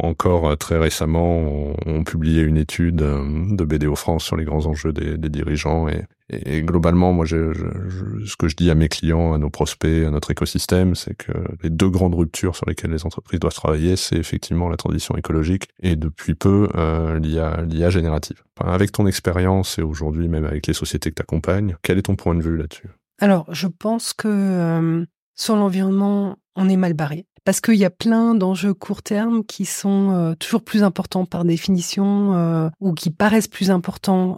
encore 0.00 0.48
euh, 0.48 0.56
très 0.56 0.78
récemment, 0.78 1.74
on, 1.86 2.02
publiait 2.02 2.42
une 2.42 2.56
étude 2.56 3.02
euh, 3.02 3.22
de 3.50 3.64
BDO 3.64 3.94
France 3.94 4.24
sur 4.24 4.36
les 4.36 4.44
grands 4.44 4.66
enjeux 4.66 4.92
des, 4.92 5.16
dirigeants 5.28 5.86
et, 5.88 6.62
globalement, 6.62 7.12
moi, 7.12 7.24
ce 7.24 8.36
que 8.36 8.48
je 8.48 8.56
dis 8.56 8.68
à 8.68 8.74
mes 8.74 8.88
clients, 8.88 9.32
à 9.32 9.38
nos 9.38 9.48
prospects, 9.48 10.04
à 10.04 10.10
notre 10.10 10.32
écosystème, 10.32 10.96
c'est 10.96 11.14
que 11.14 11.30
les 11.62 11.70
deux 11.70 11.88
grandes 11.88 12.16
ruptures 12.16 12.56
sur 12.56 12.66
lesquelles 12.66 12.90
les 12.90 13.06
entreprises 13.06 13.38
doivent 13.38 13.54
travailler, 13.54 13.94
c'est 13.94 14.16
effectivement 14.16 14.68
la 14.68 14.76
transition 14.76 15.16
écologique 15.16 15.68
et 15.80 15.94
depuis 15.94 16.34
peu 16.34 16.68
euh, 16.74 17.20
l'IA 17.20 17.90
générative. 17.90 18.42
avec 18.60 18.90
ton 18.90 19.06
expérience 19.06 19.78
et 19.78 19.82
aujourd'hui 19.82 20.26
même 20.26 20.44
avec 20.44 20.66
les 20.66 20.74
sociétés 20.74 21.10
que 21.10 21.14
tu 21.14 21.22
accompagnes, 21.22 21.76
quel 21.82 21.96
est 21.96 22.02
ton 22.02 22.16
point 22.16 22.34
de 22.34 22.42
vue 22.42 22.56
là-dessus? 22.56 22.88
Alors, 23.20 23.46
je 23.52 23.68
pense 23.68 24.12
que 24.12 25.06
sur 25.36 25.54
l'environnement, 25.54 26.38
on 26.56 26.68
est 26.68 26.76
mal 26.76 26.94
barré 26.94 27.24
parce 27.46 27.60
qu'il 27.60 27.76
y 27.76 27.84
a 27.84 27.90
plein 27.90 28.34
d'enjeux 28.34 28.74
court 28.74 29.04
terme 29.04 29.44
qui 29.44 29.64
sont 29.64 30.10
euh, 30.10 30.34
toujours 30.34 30.62
plus 30.62 30.82
importants 30.82 31.24
par 31.24 31.44
définition 31.44 32.34
euh, 32.34 32.68
ou 32.80 32.92
qui 32.92 33.10
paraissent 33.10 33.46
plus 33.46 33.70
importants 33.70 34.36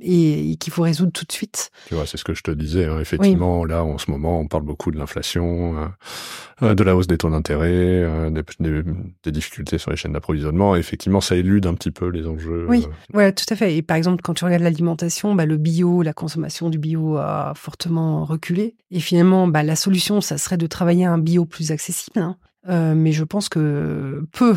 euh, 0.00 0.52
et, 0.52 0.56
qu'il 0.56 0.72
faut 0.72 0.82
résoudre 0.82 1.12
tout 1.12 1.24
de 1.24 1.32
suite. 1.32 1.70
Tu 1.88 1.94
vois, 1.94 2.06
c'est 2.06 2.16
ce 2.16 2.24
que 2.24 2.34
je 2.34 2.42
te 2.42 2.50
disais. 2.50 2.86
Hein. 2.86 3.00
Effectivement, 3.00 3.64
là, 3.64 3.84
en 3.84 3.98
ce 3.98 4.10
moment, 4.10 4.40
on 4.40 4.46
parle 4.46 4.64
beaucoup 4.64 4.90
de 4.90 4.98
l'inflation, 4.98 5.78
euh, 5.78 5.86
euh, 6.62 6.74
de 6.74 6.82
la 6.82 6.96
hausse 6.96 7.06
des 7.06 7.18
taux 7.18 7.30
d'intérêt, 7.30 7.70
euh, 7.72 8.30
des, 8.60 9.32
difficultés 9.32 9.78
sur 9.78 9.90
les 9.90 9.96
chaînes 9.96 10.12
d'approvisionnement. 10.12 10.76
Effectivement, 10.76 11.20
ça 11.20 11.36
élude 11.36 11.66
un 11.66 11.74
petit 11.74 11.90
peu 11.90 12.08
les 12.08 12.26
enjeux. 12.26 12.66
Oui, 12.68 12.86
voilà, 13.12 13.32
tout 13.32 13.44
à 13.50 13.56
fait. 13.56 13.76
Et 13.76 13.82
par 13.82 13.96
exemple, 13.96 14.22
quand 14.22 14.34
tu 14.34 14.44
regardes 14.44 14.62
l'alimentation, 14.62 15.34
bah, 15.34 15.46
le 15.46 15.56
bio, 15.56 16.02
la 16.02 16.12
consommation 16.12 16.70
du 16.70 16.78
bio 16.78 17.16
a 17.16 17.52
fortement 17.56 18.24
reculé. 18.24 18.76
Et 18.90 19.00
finalement, 19.00 19.48
bah, 19.48 19.62
la 19.62 19.76
solution, 19.76 20.20
ça 20.20 20.38
serait 20.38 20.58
de 20.58 20.66
travailler 20.66 21.04
un 21.04 21.18
bio 21.18 21.44
plus 21.44 21.70
accessible. 21.70 22.20
Hein. 22.20 22.36
mais 22.94 23.12
je 23.12 23.24
pense 23.24 23.48
que 23.48 24.22
peu 24.32 24.54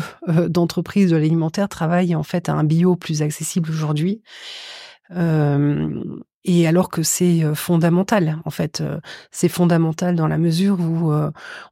d'entreprises 0.48 1.10
de 1.10 1.16
l'alimentaire 1.16 1.68
travaillent 1.68 2.14
en 2.14 2.22
fait 2.22 2.48
à 2.48 2.54
un 2.54 2.64
bio 2.64 2.96
plus 2.96 3.22
accessible 3.22 3.70
aujourd'hui. 3.70 4.22
Et 5.10 6.66
alors 6.66 6.88
que 6.88 7.02
c'est 7.02 7.54
fondamental, 7.54 8.38
en 8.44 8.50
fait, 8.50 8.82
c'est 9.30 9.48
fondamental 9.48 10.16
dans 10.16 10.26
la 10.26 10.38
mesure 10.38 10.80
où 10.80 11.12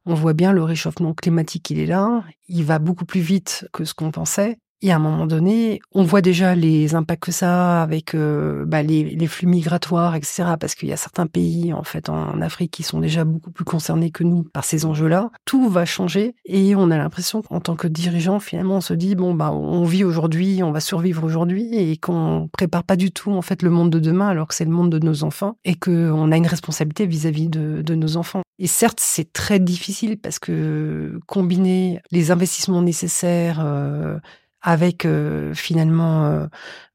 on 0.05 0.13
voit 0.13 0.33
bien 0.33 0.53
le 0.53 0.63
réchauffement 0.63 1.13
climatique, 1.13 1.69
il 1.71 1.79
est 1.79 1.85
là, 1.85 2.23
il 2.47 2.63
va 2.63 2.79
beaucoup 2.79 3.05
plus 3.05 3.19
vite 3.21 3.67
que 3.73 3.83
ce 3.83 3.93
qu'on 3.93 4.11
pensait, 4.11 4.59
et 4.81 4.91
à 4.91 4.95
un 4.95 4.99
moment 4.99 5.27
donné, 5.27 5.79
on 5.93 6.03
voit 6.03 6.21
déjà 6.21 6.55
les 6.55 6.95
impacts 6.95 7.23
que 7.23 7.31
ça 7.31 7.79
a 7.79 7.83
avec 7.83 8.15
euh, 8.15 8.65
bah, 8.65 8.81
les, 8.81 9.03
les, 9.03 9.27
flux 9.27 9.47
migratoires, 9.47 10.15
etc. 10.15 10.43
Parce 10.59 10.75
qu'il 10.75 10.89
y 10.89 10.93
a 10.93 10.97
certains 10.97 11.27
pays, 11.27 11.71
en 11.73 11.83
fait, 11.83 12.09
en 12.09 12.41
Afrique, 12.41 12.71
qui 12.71 12.83
sont 12.83 12.99
déjà 12.99 13.23
beaucoup 13.23 13.51
plus 13.51 13.65
concernés 13.65 14.11
que 14.11 14.23
nous 14.23 14.43
par 14.43 14.63
ces 14.63 14.85
enjeux-là. 14.85 15.29
Tout 15.45 15.69
va 15.69 15.85
changer 15.85 16.35
et 16.45 16.75
on 16.75 16.89
a 16.89 16.97
l'impression 16.97 17.41
qu'en 17.41 17.59
tant 17.59 17.75
que 17.75 17.87
dirigeant, 17.87 18.39
finalement, 18.39 18.77
on 18.77 18.81
se 18.81 18.93
dit 18.93 19.15
bon 19.15 19.33
bah 19.33 19.51
on 19.51 19.83
vit 19.85 20.03
aujourd'hui, 20.03 20.63
on 20.63 20.71
va 20.71 20.79
survivre 20.79 21.23
aujourd'hui 21.23 21.75
et 21.75 21.97
qu'on 21.97 22.49
prépare 22.51 22.83
pas 22.83 22.95
du 22.95 23.11
tout 23.11 23.31
en 23.31 23.41
fait 23.41 23.61
le 23.61 23.69
monde 23.69 23.89
de 23.89 23.99
demain 23.99 24.29
alors 24.29 24.47
que 24.47 24.55
c'est 24.55 24.65
le 24.65 24.71
monde 24.71 24.89
de 24.89 24.99
nos 24.99 25.23
enfants 25.23 25.57
et 25.65 25.75
qu'on 25.75 26.31
a 26.31 26.37
une 26.37 26.47
responsabilité 26.47 27.05
vis-à-vis 27.05 27.49
de, 27.49 27.81
de 27.81 27.95
nos 27.95 28.17
enfants. 28.17 28.41
Et 28.59 28.67
certes, 28.67 28.99
c'est 28.99 29.33
très 29.33 29.59
difficile 29.59 30.17
parce 30.17 30.37
que 30.37 31.19
combiner 31.25 31.99
les 32.11 32.31
investissements 32.31 32.81
nécessaires, 32.81 33.59
euh, 33.63 34.19
avec 34.61 35.05
euh, 35.05 35.53
finalement 35.53 36.25
euh, 36.27 36.47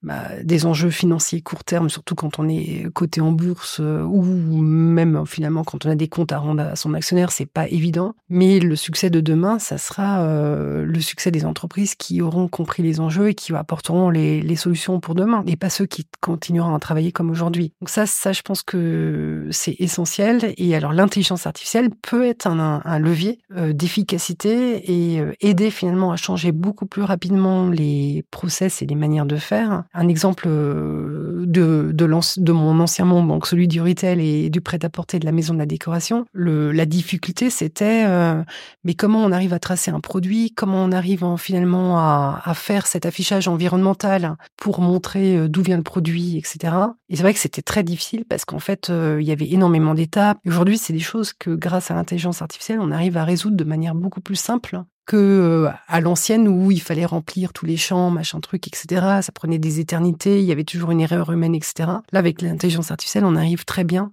bah, 0.07 0.29
des 0.45 0.67
enjeux 0.67 0.91
financiers 0.91 1.41
court 1.41 1.65
terme, 1.65 1.91
surtout 1.91 2.15
quand 2.15 2.39
on 2.39 2.49
est 2.49 2.87
coté 2.95 3.21
en 3.21 3.33
bourse 3.33 3.79
euh, 3.81 4.03
ou 4.03 4.23
même 4.23 5.27
finalement 5.27 5.65
quand 5.65 5.85
on 5.85 5.91
a 5.91 5.97
des 5.97 6.07
comptes 6.07 6.31
à 6.31 6.39
rendre 6.39 6.63
à 6.63 6.77
son 6.77 6.95
actionnaire, 6.95 7.33
c'est 7.33 7.45
pas 7.45 7.69
évident. 7.69 8.15
Mais 8.29 8.61
le 8.61 8.77
succès 8.77 9.11
de 9.11 9.21
demain, 9.21 9.59
ça 9.59 9.79
sera 9.79 10.25
le 10.27 11.01
succès 11.01 11.31
des 11.31 11.45
entreprises 11.45 11.95
qui 11.97 12.23
auront 12.23 12.47
compris 12.47 12.83
les 12.83 13.01
enjeux 13.01 13.29
et 13.29 13.35
qui 13.35 13.53
apporteront 13.55 14.11
les, 14.11 14.57
solutions 14.57 15.01
pour 15.01 15.15
demain, 15.15 15.43
et 15.47 15.57
pas 15.57 15.69
ceux 15.69 15.87
qui 15.87 16.07
continueront 16.21 16.75
à 16.75 16.79
travailler 16.79 17.13
comme 17.13 17.31
aujourd'hui. 17.31 17.73
Donc 17.81 17.91
ça, 17.91 18.07
ça, 18.07 18.33
je 18.33 18.43
pense 18.43 18.63
que 18.63 19.49
c'est 19.51 19.77
essentiel. 19.79 20.55
Et 20.57 20.75
alors 20.75 20.93
l'intelligence 20.93 21.47
artificielle 21.47 21.91
peut 21.91 22.25
être 22.25 22.47
un 22.47 22.99
levier 22.99 23.39
d'efficacité 23.51 24.91
et 24.91 25.23
aider 25.41 25.71
finalement 25.71 26.13
à 26.13 26.17
changer 26.17 26.53
beaucoup 26.53 26.87
plus 26.87 27.03
rapidement 27.03 27.69
les 27.69 28.25
process 28.31 28.83
et 28.83 28.87
les 28.87 28.95
manières 28.95 29.27
de 29.27 29.37
faire. 29.37 29.85
Un 29.99 30.09
exemple 30.09 30.45
euh, 30.47 31.45
de, 31.47 31.91
de, 31.91 32.53
mon 32.53 32.81
ancien 32.81 33.07
monde, 33.07 33.43
celui 33.47 33.67
du 33.67 33.81
retail 33.81 34.21
et 34.21 34.51
du 34.51 34.61
prêt-à-porter 34.61 35.19
de 35.19 35.25
la 35.25 35.33
maison 35.33 35.55
de 35.55 35.59
la 35.59 35.65
décoration, 35.65 36.27
la 36.35 36.85
difficulté, 36.85 37.49
c'était 37.49 38.05
euh, 38.07 38.43
mais 38.85 38.93
comment 38.93 39.25
on 39.25 39.33
arrive 39.33 39.55
à 39.55 39.59
tracer 39.59 39.91
un 39.91 40.01
produit, 40.01 40.53
comment 40.55 40.85
on 40.85 40.93
arrive 40.93 41.25
finalement 41.39 41.99
à, 41.99 42.53
faire 42.55 42.87
cet 42.87 43.07
affichage 43.07 43.49
environnemental 43.49 44.37
pour 44.57 44.81
montrer 44.83 45.39
euh, 45.39 45.49
d'où 45.49 45.63
vient 45.63 45.79
le 45.79 45.83
produit, 45.83 46.37
etc. 46.37 46.75
Et 47.09 47.17
c'est 47.17 47.23
vrai 47.23 47.33
que 47.33 47.41
c'était 47.41 47.63
très 47.63 47.83
difficile 47.83 48.27
parce 48.29 48.45
qu'en 48.45 48.59
fait, 48.59 48.91
il 48.91 49.25
y 49.25 49.33
avait 49.33 49.51
énormément 49.51 49.95
d'étapes. 49.95 50.39
Aujourd'hui, 50.47 50.77
c'est 50.77 50.93
des 50.93 50.99
choses 50.99 51.33
que 51.33 51.51
grâce 51.51 51.91
à 51.91 51.95
l'intelligence 51.95 52.43
artificielle, 52.43 52.81
on 52.83 52.91
arrive 52.91 53.17
à 53.17 53.25
résoudre 53.25 53.57
de 53.57 53.65
manière 53.65 53.95
beaucoup 53.95 54.21
plus 54.21 54.37
simple 54.37 54.83
que 55.07 55.17
euh, 55.17 55.71
à 55.87 56.01
l'ancienne 56.01 56.49
où 56.49 56.71
il 56.71 56.83
fallait 56.83 57.05
remplir 57.05 57.53
tous 57.53 57.65
les 57.65 57.77
champs, 57.77 58.11
machin 58.11 58.41
truc, 58.41 58.67
etc. 58.67 59.21
Ça 59.23 59.33
prenait 59.33 59.59
des 59.59 59.81
éternités, 59.81 60.41
il 60.41 60.45
y 60.45 60.53
avait 60.53 60.65
toujours 60.65 60.91
une 60.91 61.01
erreur 61.01 61.33
humaine, 61.33 61.55
etc. 61.55 61.89
Là, 62.13 62.19
avec 62.19 62.43
l'intelligence 62.43 62.91
artificielle, 62.91 63.25
on 63.25 63.37
arrive 63.37 63.65
très 63.65 63.85
bien 63.85 64.11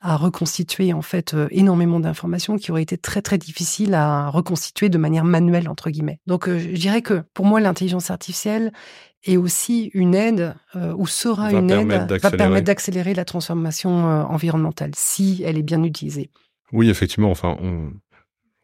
à 0.00 0.16
reconstituer 0.16 0.94
en 0.94 1.02
fait 1.02 1.34
euh, 1.34 1.46
énormément 1.50 2.00
d'informations 2.00 2.56
qui 2.56 2.70
auraient 2.70 2.82
été 2.82 2.96
très 2.96 3.20
très 3.20 3.36
difficiles 3.36 3.92
à 3.92 4.30
reconstituer 4.30 4.88
de 4.88 4.96
manière 4.96 5.24
manuelle 5.24 5.68
entre 5.68 5.90
guillemets. 5.90 6.20
Donc 6.26 6.48
euh, 6.48 6.58
je 6.58 6.80
dirais 6.80 7.02
que 7.02 7.22
pour 7.34 7.44
moi 7.44 7.60
l'intelligence 7.60 8.10
artificielle 8.10 8.72
est 9.24 9.36
aussi 9.36 9.90
une 9.92 10.14
aide 10.14 10.54
ou 10.96 11.06
sera 11.06 11.52
une 11.52 11.70
aide 11.70 12.10
va 12.22 12.30
permettre 12.30 12.64
d'accélérer 12.64 13.12
la 13.12 13.26
transformation 13.26 14.06
environnementale 14.06 14.92
si 14.96 15.42
elle 15.44 15.58
est 15.58 15.62
bien 15.62 15.82
utilisée. 15.82 16.30
Oui, 16.72 16.88
effectivement. 16.88 17.30
Enfin, 17.30 17.58
on, 17.60 17.90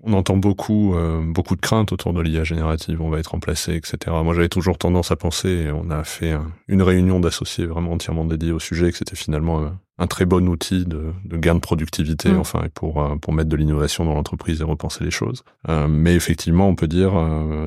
on 0.06 0.12
entend 0.12 0.36
beaucoup, 0.36 0.94
euh, 0.94 1.20
beaucoup 1.20 1.56
de 1.56 1.60
craintes 1.60 1.92
autour 1.92 2.12
de 2.12 2.20
l'IA 2.22 2.44
générative, 2.44 3.02
on 3.02 3.10
va 3.10 3.18
être 3.18 3.32
remplacé, 3.32 3.74
etc. 3.74 3.98
Moi, 4.22 4.34
j'avais 4.34 4.48
toujours 4.48 4.78
tendance 4.78 5.10
à 5.10 5.16
penser, 5.16 5.48
et 5.48 5.70
on 5.72 5.90
a 5.90 6.04
fait 6.04 6.34
une 6.68 6.82
réunion 6.82 7.18
d'associés 7.18 7.66
vraiment 7.66 7.92
entièrement 7.92 8.24
dédiée 8.24 8.52
au 8.52 8.60
sujet, 8.60 8.92
que 8.92 8.98
c'était 8.98 9.16
finalement 9.16 9.62
euh, 9.62 9.68
un 9.98 10.06
très 10.06 10.24
bon 10.24 10.48
outil 10.48 10.84
de, 10.84 11.12
gain 11.24 11.56
de 11.56 11.60
productivité, 11.60 12.30
mm. 12.30 12.38
enfin, 12.38 12.62
et 12.64 12.68
pour 12.68 13.02
euh, 13.02 13.16
pour 13.16 13.32
mettre 13.32 13.48
de 13.48 13.56
l'innovation 13.56 14.04
dans 14.04 14.14
l'entreprise 14.14 14.60
et 14.60 14.64
repenser 14.64 15.02
les 15.02 15.10
choses. 15.10 15.42
mais 15.88 16.14
effectivement, 16.14 16.68
on 16.68 16.76
peut 16.76 16.86
dire, 16.86 17.12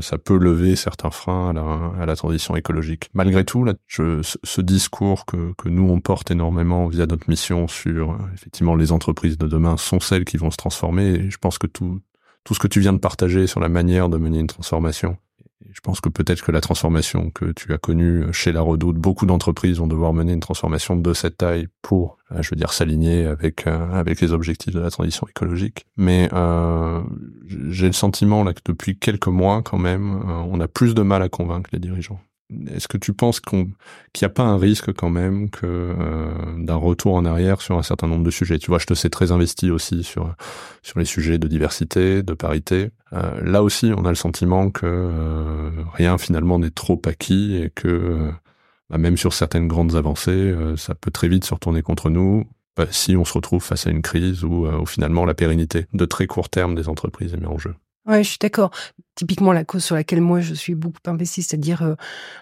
ça 0.01 0.17
peut 0.17 0.37
lever 0.37 0.75
certains 0.75 1.11
freins 1.11 1.49
à 1.49 1.53
la, 1.53 1.91
à 2.01 2.05
la 2.05 2.15
transition 2.15 2.55
écologique. 2.55 3.09
Malgré 3.13 3.43
tout, 3.43 3.65
là, 3.65 3.73
ce 3.87 4.61
discours 4.61 5.25
que 5.25 5.53
que 5.57 5.67
nous 5.67 5.89
on 5.89 5.99
porte 5.99 6.31
énormément 6.31 6.87
via 6.87 7.05
notre 7.05 7.29
mission 7.29 7.67
sur 7.67 8.17
effectivement 8.33 8.75
les 8.75 8.91
entreprises 8.91 9.37
de 9.37 9.47
demain 9.47 9.75
sont 9.77 9.99
celles 9.99 10.25
qui 10.25 10.37
vont 10.37 10.51
se 10.51 10.57
transformer. 10.57 11.09
Et 11.09 11.29
je 11.29 11.37
pense 11.37 11.57
que 11.57 11.67
tout 11.67 11.99
tout 12.43 12.53
ce 12.53 12.59
que 12.59 12.67
tu 12.67 12.79
viens 12.79 12.93
de 12.93 12.99
partager 12.99 13.47
sur 13.47 13.59
la 13.59 13.69
manière 13.69 14.09
de 14.09 14.17
mener 14.17 14.39
une 14.39 14.47
transformation. 14.47 15.17
je 15.71 15.81
pense 15.81 16.01
que 16.01 16.09
peut-être 16.09 16.43
que 16.43 16.51
la 16.51 16.61
transformation 16.61 17.29
que 17.31 17.51
tu 17.51 17.73
as 17.73 17.77
connue 17.77 18.25
chez 18.33 18.51
La 18.51 18.61
Redoute, 18.61 18.97
beaucoup 18.97 19.25
d'entreprises 19.25 19.77
vont 19.77 19.87
devoir 19.87 20.13
mener 20.13 20.33
une 20.33 20.39
transformation 20.39 20.95
de 20.95 21.13
cette 21.13 21.37
taille 21.37 21.67
pour, 21.81 22.17
euh, 22.31 22.41
je 22.41 22.49
veux 22.49 22.55
dire, 22.55 22.73
s'aligner 22.73 23.25
avec 23.25 23.67
euh, 23.67 23.91
avec 23.91 24.21
les 24.21 24.31
objectifs 24.31 24.73
de 24.73 24.79
la 24.79 24.89
transition 24.89 25.27
écologique. 25.27 25.85
Mais 25.97 26.29
euh, 26.33 27.01
j'ai 27.69 27.87
le 27.87 27.93
sentiment 27.93 28.43
là 28.43 28.53
que 28.53 28.61
depuis 28.65 28.97
quelques 28.97 29.27
mois, 29.27 29.61
quand 29.61 29.79
même, 29.79 30.23
on 30.51 30.59
a 30.59 30.67
plus 30.67 30.95
de 30.95 31.01
mal 31.01 31.21
à 31.21 31.29
convaincre 31.29 31.69
les 31.73 31.79
dirigeants. 31.79 32.19
Est-ce 32.71 32.87
que 32.87 32.97
tu 32.97 33.13
penses 33.13 33.39
qu'il 33.39 33.67
n'y 34.21 34.25
a 34.25 34.29
pas 34.29 34.43
un 34.43 34.57
risque 34.57 34.91
quand 34.93 35.11
même 35.11 35.49
euh, 35.63 36.33
d'un 36.57 36.75
retour 36.75 37.13
en 37.13 37.23
arrière 37.23 37.61
sur 37.61 37.77
un 37.77 37.83
certain 37.83 38.07
nombre 38.07 38.23
de 38.23 38.31
sujets? 38.31 38.57
Tu 38.57 38.71
vois, 38.71 38.79
je 38.79 38.87
te 38.87 38.95
sais 38.95 39.09
très 39.09 39.31
investi 39.31 39.69
aussi 39.69 40.03
sur 40.03 40.33
sur 40.81 40.97
les 40.97 41.05
sujets 41.05 41.37
de 41.37 41.47
diversité, 41.47 42.23
de 42.23 42.33
parité. 42.33 42.89
Euh, 43.13 43.41
là 43.43 43.61
aussi, 43.61 43.91
on 43.95 44.03
a 44.05 44.09
le 44.09 44.15
sentiment 44.15 44.71
que 44.71 44.85
euh, 44.85 45.69
rien 45.93 46.17
finalement 46.17 46.57
n'est 46.57 46.71
trop 46.71 46.99
acquis 47.05 47.55
et 47.55 47.69
que 47.69 48.31
bah, 48.89 48.97
même 48.97 49.17
sur 49.17 49.33
certaines 49.33 49.67
grandes 49.67 49.95
avancées, 49.95 50.55
ça 50.75 50.95
peut 50.95 51.11
très 51.11 51.27
vite 51.27 51.45
se 51.45 51.53
retourner 51.53 51.83
contre 51.83 52.09
nous 52.09 52.45
bah, 52.75 52.87
si 52.89 53.15
on 53.15 53.25
se 53.25 53.33
retrouve 53.33 53.63
face 53.63 53.85
à 53.85 53.91
une 53.91 54.01
crise 54.01 54.43
où, 54.43 54.65
où 54.65 54.85
finalement 54.87 55.25
la 55.25 55.35
pérennité 55.35 55.85
de 55.93 56.05
très 56.05 56.25
court 56.25 56.49
terme 56.49 56.73
des 56.73 56.89
entreprises 56.89 57.33
est 57.35 57.37
mise 57.37 57.47
en 57.47 57.59
jeu. 57.59 57.75
Ouais, 58.09 58.23
je 58.23 58.29
suis 58.29 58.39
d'accord. 58.39 58.71
Typiquement, 59.13 59.53
la 59.53 59.63
cause 59.63 59.83
sur 59.85 59.95
laquelle 59.95 60.21
moi 60.21 60.39
je 60.39 60.55
suis 60.55 60.73
beaucoup 60.73 60.99
investie, 61.05 61.43
c'est-à-dire 61.43 61.83
euh, 61.83 61.95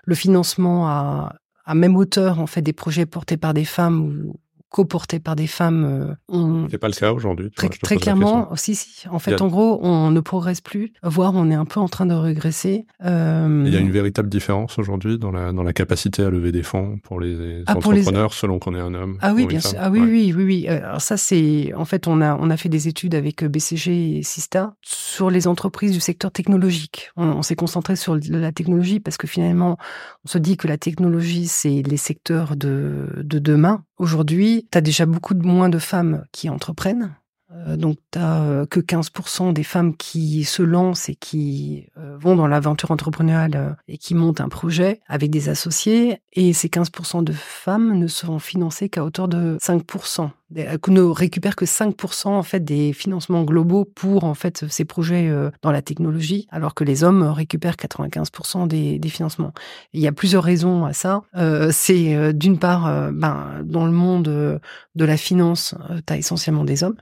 le 0.06 0.16
financement 0.16 0.88
à, 0.88 1.36
même 1.76 1.98
hauteur 1.98 2.40
en 2.40 2.48
fait 2.48 2.62
des 2.62 2.72
projets 2.72 3.06
portés 3.06 3.36
par 3.36 3.54
des 3.54 3.66
femmes 3.66 4.02
ou 4.02 4.40
coportés 4.70 5.20
par 5.20 5.36
des 5.36 5.48
femmes. 5.48 6.18
Euh, 6.32 6.68
c'est 6.70 6.78
pas 6.78 6.88
le 6.88 6.94
cas 6.94 7.12
aujourd'hui. 7.14 7.50
Très, 7.52 7.70
très 7.70 7.98
clairement, 7.98 8.56
si, 8.56 8.76
si. 8.76 9.08
En 9.10 9.20
fait, 9.20 9.42
en 9.42 9.48
gros, 9.48 9.80
on 9.82 10.12
ne 10.12 10.20
progresse 10.20 10.62
plus, 10.62 10.94
voire 11.04 11.34
on 11.36 11.50
est 11.50 11.56
un 11.56 11.66
peu 11.66 11.80
en 11.80 11.88
train 11.88 12.06
de 12.06 12.14
régresser. 12.14 12.86
Euh... 13.04 13.64
Il 13.66 13.74
y 13.74 13.78
a 13.78 13.80
une 13.80 13.92
véritable 13.92 14.30
différence 14.30 14.78
aujourd'hui 14.78 15.18
dans 15.18 15.32
la, 15.32 15.54
dans 15.54 15.64
la 15.64 15.74
capacité 15.74 16.24
à 16.24 16.30
lever 16.30 16.52
des 16.52 16.64
fonds 16.64 17.00
pour 17.04 17.20
les 17.20 17.64
ah, 17.66 17.76
entrepreneurs 17.78 18.34
selon 18.34 18.60
qu'on 18.60 18.76
est 18.76 18.80
un 18.80 18.94
homme. 18.94 19.18
Ah 19.22 19.34
oui, 19.34 19.46
bien 19.46 19.60
sûr. 19.60 19.78
Ah 19.80 19.90
oui, 19.90 20.02
oui, 20.02 20.34
oui, 20.36 20.44
oui. 20.44 20.66
Euh, 20.68 20.78
alors 20.84 21.02
ça, 21.02 21.18
c'est, 21.18 21.74
en 21.74 21.86
fait, 21.86 22.08
on 22.08 22.22
a, 22.22 22.36
on 22.36 22.50
a 22.50 22.58
fait 22.58 22.70
des 22.70 22.88
études 22.88 23.16
avec 23.16 23.44
BCG 23.44 24.18
et 24.18 24.24
Sista 24.24 24.76
sur 24.82 25.30
les 25.30 25.48
entreprises 25.48 25.92
du 25.92 26.00
secteur 26.00 26.32
technologique. 26.32 27.12
On, 27.16 27.28
on 27.28 27.42
s'est 27.42 27.56
concentré 27.56 27.96
sur 27.96 28.18
la 28.30 28.52
technologie 28.52 29.00
parce 29.00 29.18
que 29.18 29.28
finalement, 29.28 29.78
on 30.26 30.28
se 30.28 30.38
dit 30.38 30.58
que 30.58 30.68
la 30.68 30.78
technologie, 30.78 31.48
c'est 31.48 31.82
les 31.84 31.98
secteurs 31.98 32.56
de, 32.56 33.08
de 33.18 33.40
demain. 33.40 33.84
Aujourd'hui, 33.98 34.68
tu 34.72 34.78
as 34.78 34.82
déjà 34.82 35.06
beaucoup 35.08 35.34
moins 35.34 35.70
de 35.70 35.80
femmes 35.80 36.24
qui 36.32 36.50
entreprennent. 36.50 37.16
Euh, 37.54 37.78
donc, 37.78 37.98
tu 38.12 38.20
euh, 38.20 38.66
que 38.66 38.80
15% 38.80 39.54
des 39.54 39.64
femmes 39.64 39.96
qui 39.96 40.44
se 40.44 40.62
lancent 40.62 41.08
et 41.08 41.16
qui 41.16 41.86
euh, 41.98 42.18
vont 42.20 42.36
dans 42.36 42.48
l'aventure 42.48 42.92
entrepreneuriale 42.92 43.78
et 43.88 43.98
qui 43.98 44.16
montent 44.16 44.42
un 44.42 44.50
projet 44.50 45.00
avec 45.08 45.30
des 45.30 45.48
associés. 45.48 46.22
Et 46.34 46.52
ces 46.54 46.68
15% 46.68 47.24
de 47.24 47.32
femmes 47.32 47.98
ne 47.98 48.08
seront 48.08 48.40
financées 48.40 48.90
qu'à 48.90 49.04
hauteur 49.04 49.28
de 49.28 49.58
5%. 49.62 50.30
Ne 50.50 51.02
récupèrent 51.02 51.56
que 51.56 51.66
5% 51.66 52.28
en 52.28 52.44
fait 52.44 52.64
des 52.64 52.94
financements 52.94 53.44
globaux 53.44 53.86
pour 53.86 54.24
en 54.24 54.34
fait 54.34 54.66
ces 54.70 54.86
projets 54.86 55.30
dans 55.62 55.72
la 55.72 55.82
technologie, 55.82 56.48
alors 56.52 56.74
que 56.74 56.86
les 56.86 57.04
hommes 57.04 57.24
récupèrent 57.24 57.76
95% 57.76 58.66
des, 58.68 58.98
des, 58.98 59.10
financements. 59.10 59.52
il 59.92 60.00
y 60.00 60.08
a 60.08 60.14
plusieurs 60.14 60.44
raisons 60.44 60.86
à 60.86 60.94
ça. 60.94 61.24
C'est 61.72 62.34
d'une 62.34 62.60
part, 62.60 63.12
ben, 63.12 63.62
dans 63.66 63.86
le 63.86 63.92
monde 63.92 64.24
de 64.24 65.06
la 65.06 65.18
finance, 65.18 65.76
tu 66.06 66.14
as 66.14 66.18
essentiellement 66.18 66.64
des 66.64 66.84
hommes. 66.84 66.96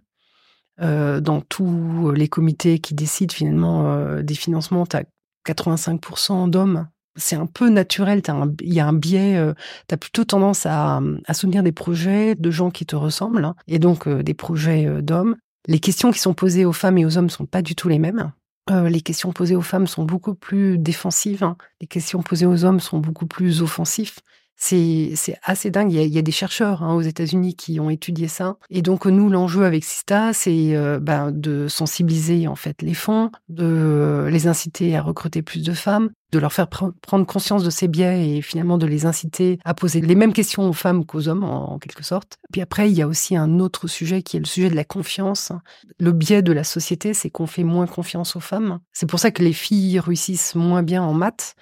Euh, 0.82 1.22
dans 1.22 1.40
tous 1.40 2.12
les 2.12 2.28
comités 2.28 2.80
qui 2.80 2.94
décident 2.94 3.34
finalement 3.34 3.88
euh, 3.88 4.22
des 4.22 4.36
financements, 4.36 4.86
tu 4.86 4.98
as 4.98 5.04
85% 5.48 6.50
d'hommes. 6.50 6.88
C'est 7.18 7.38
un 7.38 7.46
peu 7.46 7.70
naturel, 7.70 8.22
il 8.62 8.74
y 8.74 8.82
a 8.82 8.88
un 8.88 8.94
biais, 8.94 9.38
euh, 9.38 9.54
tu 9.88 9.96
as 9.96 9.98
plutôt 9.98 10.26
tendance 10.26 10.66
à, 10.66 11.00
soutenir 11.32 11.64
des 11.64 11.72
projets 11.72 12.36
de 12.36 12.52
gens 12.52 12.72
qui 12.72 12.86
te 12.86 12.98
ressemblent, 12.98 13.46
hein, 13.46 13.56
et 13.70 13.80
donc 13.80 14.10
des 14.10 14.34
projets 14.34 15.02
d'hommes. 15.02 15.38
Les 15.68 15.80
questions 15.80 16.12
qui 16.12 16.20
sont 16.20 16.34
posées 16.34 16.66
aux 16.66 16.74
femmes 16.74 16.98
et 16.98 17.06
aux 17.06 17.18
hommes 17.18 17.30
sont 17.30 17.46
pas 17.46 17.62
du 17.62 17.74
tout 17.74 17.88
les 17.88 18.00
mêmes. 18.00 18.34
les 18.70 19.00
questions 19.00 19.32
posées 19.32 19.56
aux 19.56 19.62
femmes 19.62 19.88
sont 19.88 20.04
beaucoup 20.04 20.36
plus 20.36 20.78
défensives. 20.78 21.44
Hein. 21.44 21.56
Les 21.80 21.88
questions 21.88 22.22
posées 22.22 22.46
aux 22.46 22.66
hommes 22.66 22.82
sont 22.82 23.00
beaucoup 23.00 23.28
plus 23.28 23.62
offensives. 23.62 24.16
C'est 24.58 25.14
assez 25.44 25.70
dingue. 25.70 25.92
Il 25.92 26.14
y, 26.14 26.18
a, 26.18 26.22
des 26.22 26.32
chercheurs 26.32 26.82
hein, 26.84 26.94
aux 26.94 27.02
États-Unis 27.02 27.56
qui 27.56 27.80
ont 27.80 27.90
étudié 27.90 28.28
ça. 28.28 28.58
Et 28.70 28.82
donc 28.82 29.06
nous, 29.06 29.30
l'enjeu 29.30 29.66
avec 29.66 29.84
Sista, 29.84 30.34
c'est 30.34 30.76
euh, 30.76 31.00
ben, 31.00 31.32
de 31.32 31.68
sensibiliser 31.68 32.48
en 32.48 32.56
fait 32.56 32.82
les 32.82 32.94
fonds, 32.94 33.32
de 33.50 34.28
les 34.32 34.48
inciter 34.48 34.96
à 34.96 35.02
recruter 35.02 35.42
plus 35.42 35.62
de 35.62 35.74
femmes, 35.74 36.10
de 36.32 36.40
leur 36.40 36.54
faire 36.54 36.68
prendre 36.68 37.26
conscience 37.26 37.64
de 37.64 37.70
ces 37.70 37.88
biais 37.88 38.38
et 38.38 38.42
finalement 38.42 38.78
de 38.78 38.86
les 38.86 39.06
inciter 39.06 39.60
à 39.64 39.74
poser 39.74 40.02
les 40.02 40.16
mêmes 40.16 40.34
questions 40.34 40.68
aux 40.68 40.74
femmes 40.74 41.06
qu'aux 41.06 41.28
hommes 41.28 41.44
en, 41.44 41.78
quelque 41.80 42.04
sorte. 42.04 42.38
Puis 42.52 42.62
après, 42.62 42.90
il 42.90 42.98
y 42.98 43.02
a 43.02 43.08
aussi 43.08 43.36
un 43.36 43.60
autre 43.60 43.88
sujet 43.88 44.22
qui 44.22 44.38
est 44.38 44.42
le 44.42 44.46
sujet 44.46 44.70
de 44.70 44.76
la 44.76 44.84
confiance. 44.84 45.52
Le 46.00 46.12
biais 46.12 46.42
de 46.42 46.54
la 46.54 46.64
société, 46.64 47.14
c'est 47.14 47.30
qu'on 47.30 47.48
fait 47.48 47.64
moins 47.64 47.88
confiance 47.88 48.36
aux 48.36 48.42
femmes. 48.42 48.80
C'est 48.94 49.08
pour 49.08 49.20
ça 49.20 49.32
que 49.32 49.44
les 49.44 49.54
filles 49.54 50.00
réussissent 50.00 50.56
moins 50.56 50.84
bien 50.84 51.04
en 51.04 51.14
maths 51.14 51.56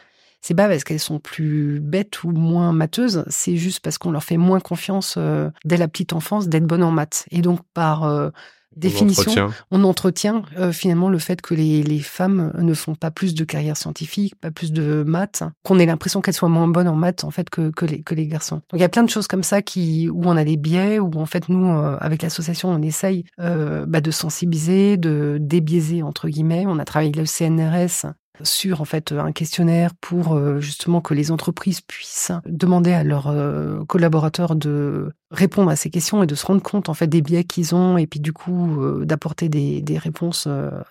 c'est 0.44 0.54
pas 0.54 0.68
parce 0.68 0.84
qu'elles 0.84 1.00
sont 1.00 1.20
plus 1.20 1.80
bêtes 1.80 2.24
ou 2.24 2.32
moins 2.32 2.74
matheuses, 2.74 3.24
c'est 3.30 3.56
juste 3.56 3.80
parce 3.80 3.98
qu'on 3.98 4.12
leur 4.12 4.24
fait 4.24 4.38
moins 4.38 4.60
confiance 4.60 5.16
euh, 5.18 5.50
dès 5.64 5.78
la 5.78 5.88
petite 5.88 6.14
enfance 6.14 6.50
d'être 6.50 6.66
bonne 6.66 6.84
en 6.84 6.92
maths. 6.92 7.26
Et 7.32 7.42
donc, 7.42 7.62
par 7.74 8.04
euh, 8.04 8.30
définition, 8.76 9.52
on 9.72 9.86
entretient, 9.86 10.44
euh, 10.58 10.74
finalement 10.74 11.08
le 11.08 11.18
fait 11.18 11.42
que 11.42 11.54
les, 11.54 11.82
les, 11.82 12.00
femmes 12.00 12.52
ne 12.58 12.74
font 12.74 12.94
pas 12.94 13.10
plus 13.10 13.36
de 13.36 13.46
carrière 13.46 13.78
scientifique, 13.78 14.36
pas 14.36 14.52
plus 14.52 14.74
de 14.74 15.04
maths, 15.08 15.44
qu'on 15.64 15.80
ait 15.80 15.86
l'impression 15.86 16.20
qu'elles 16.20 16.34
soient 16.34 16.50
moins 16.50 16.68
bonnes 16.68 16.90
en 16.90 16.96
maths 16.96 17.24
en 17.24 17.32
fait 17.32 17.50
que, 17.50 17.70
que, 17.70 17.86
les, 17.86 18.02
que 18.02 18.14
les 18.14 18.28
garçons. 18.28 18.56
Donc 18.56 18.74
il 18.74 18.82
y 18.82 18.84
a 18.84 18.90
plein 18.90 19.04
de 19.04 19.10
choses 19.10 19.28
comme 19.28 19.44
ça 19.44 19.62
qui 19.62 20.10
où 20.10 20.24
on 20.26 20.36
a 20.36 20.44
des 20.44 20.58
biais, 20.58 21.00
où 21.00 21.10
en 21.16 21.26
fait 21.26 21.48
nous 21.48 21.70
avec 22.02 22.22
l'association 22.22 22.70
on 22.70 22.82
essaye 22.82 23.24
bah, 23.38 24.02
de 24.02 24.12
sensibiliser, 24.12 24.98
de 24.98 25.38
débiaiser 25.40 26.04
entre 26.04 26.28
guillemets. 26.28 26.66
On 26.68 26.80
a 26.80 26.86
travaillé 26.86 27.12
avec 27.16 27.16
le 27.16 27.26
CNRS 27.26 28.14
sur 28.42 28.82
en 28.82 28.86
fait 28.86 29.12
un 29.12 29.32
questionnaire 29.32 29.94
pour 30.02 30.34
euh, 30.34 30.60
justement 30.60 31.02
que 31.02 31.14
les 31.14 31.32
entreprises 31.32 31.82
puissent 31.82 32.32
demander 32.46 32.94
à 32.94 33.04
leurs 33.04 33.28
euh, 33.28 33.84
collaborateurs 33.86 34.56
de 34.56 35.14
répondre 35.34 35.70
à 35.70 35.76
ces 35.76 35.90
questions 35.90 36.24
et 36.24 36.28
de 36.28 36.36
se 36.36 36.46
rendre 36.46 36.62
compte 36.62 36.88
en 36.88 36.94
fait 36.94 37.08
des 37.08 37.22
biais 37.22 37.44
qu'ils 37.44 37.76
ont 37.76 37.98
et 37.98 38.08
puis 38.08 38.20
du 38.20 38.32
coup 38.32 38.82
euh, 38.82 39.04
d'apporter 39.04 39.50
des, 39.50 39.82
des, 39.82 39.98
réponses 39.98 40.48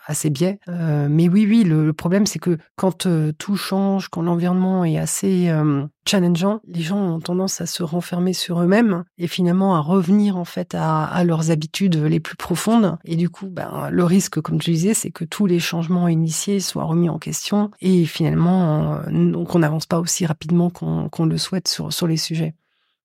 à 0.06 0.14
ces 0.14 0.30
biais. 0.30 0.58
mais 0.68 1.28
oui, 1.28 1.46
oui, 1.48 1.64
le, 1.64 1.92
problème 1.92 2.26
c'est 2.26 2.38
que 2.38 2.58
quand 2.76 3.06
tout 3.38 3.56
change, 3.56 4.08
quand 4.08 4.22
l'environnement 4.22 4.84
est 4.84 4.98
assez 4.98 5.50
challengeant, 6.06 6.60
les 6.66 6.82
gens 6.82 6.98
ont 6.98 7.20
tendance 7.20 7.60
à 7.60 7.66
se 7.66 7.82
renfermer 7.82 8.32
sur 8.32 8.60
eux-mêmes 8.60 9.04
et 9.18 9.26
finalement 9.26 9.76
à 9.76 9.80
revenir 9.80 10.36
en 10.36 10.44
fait 10.44 10.74
à, 10.74 11.22
leurs 11.24 11.50
habitudes 11.50 11.96
les 11.96 12.20
plus 12.20 12.36
profondes. 12.36 12.96
Et 13.04 13.16
du 13.16 13.28
coup, 13.28 13.48
ben, 13.48 13.88
le 13.90 14.04
risque, 14.04 14.40
comme 14.40 14.58
tu 14.58 14.70
disais, 14.70 14.94
c'est 14.94 15.10
que 15.10 15.24
tous 15.24 15.46
les 15.46 15.60
changements 15.60 16.08
initiés 16.08 16.60
soient 16.60 16.84
remis 16.84 17.08
en 17.08 17.18
question 17.18 17.70
et 17.80 18.04
finalement 18.04 19.00
qu'on 19.46 19.58
n'avance 19.58 19.86
pas 19.86 20.00
aussi 20.00 20.26
rapidement 20.26 20.70
qu'on 20.70 21.26
le 21.26 21.38
souhaite 21.38 21.68
sur, 21.68 21.92
sur 21.92 22.06
les 22.06 22.16
sujets. 22.16 22.54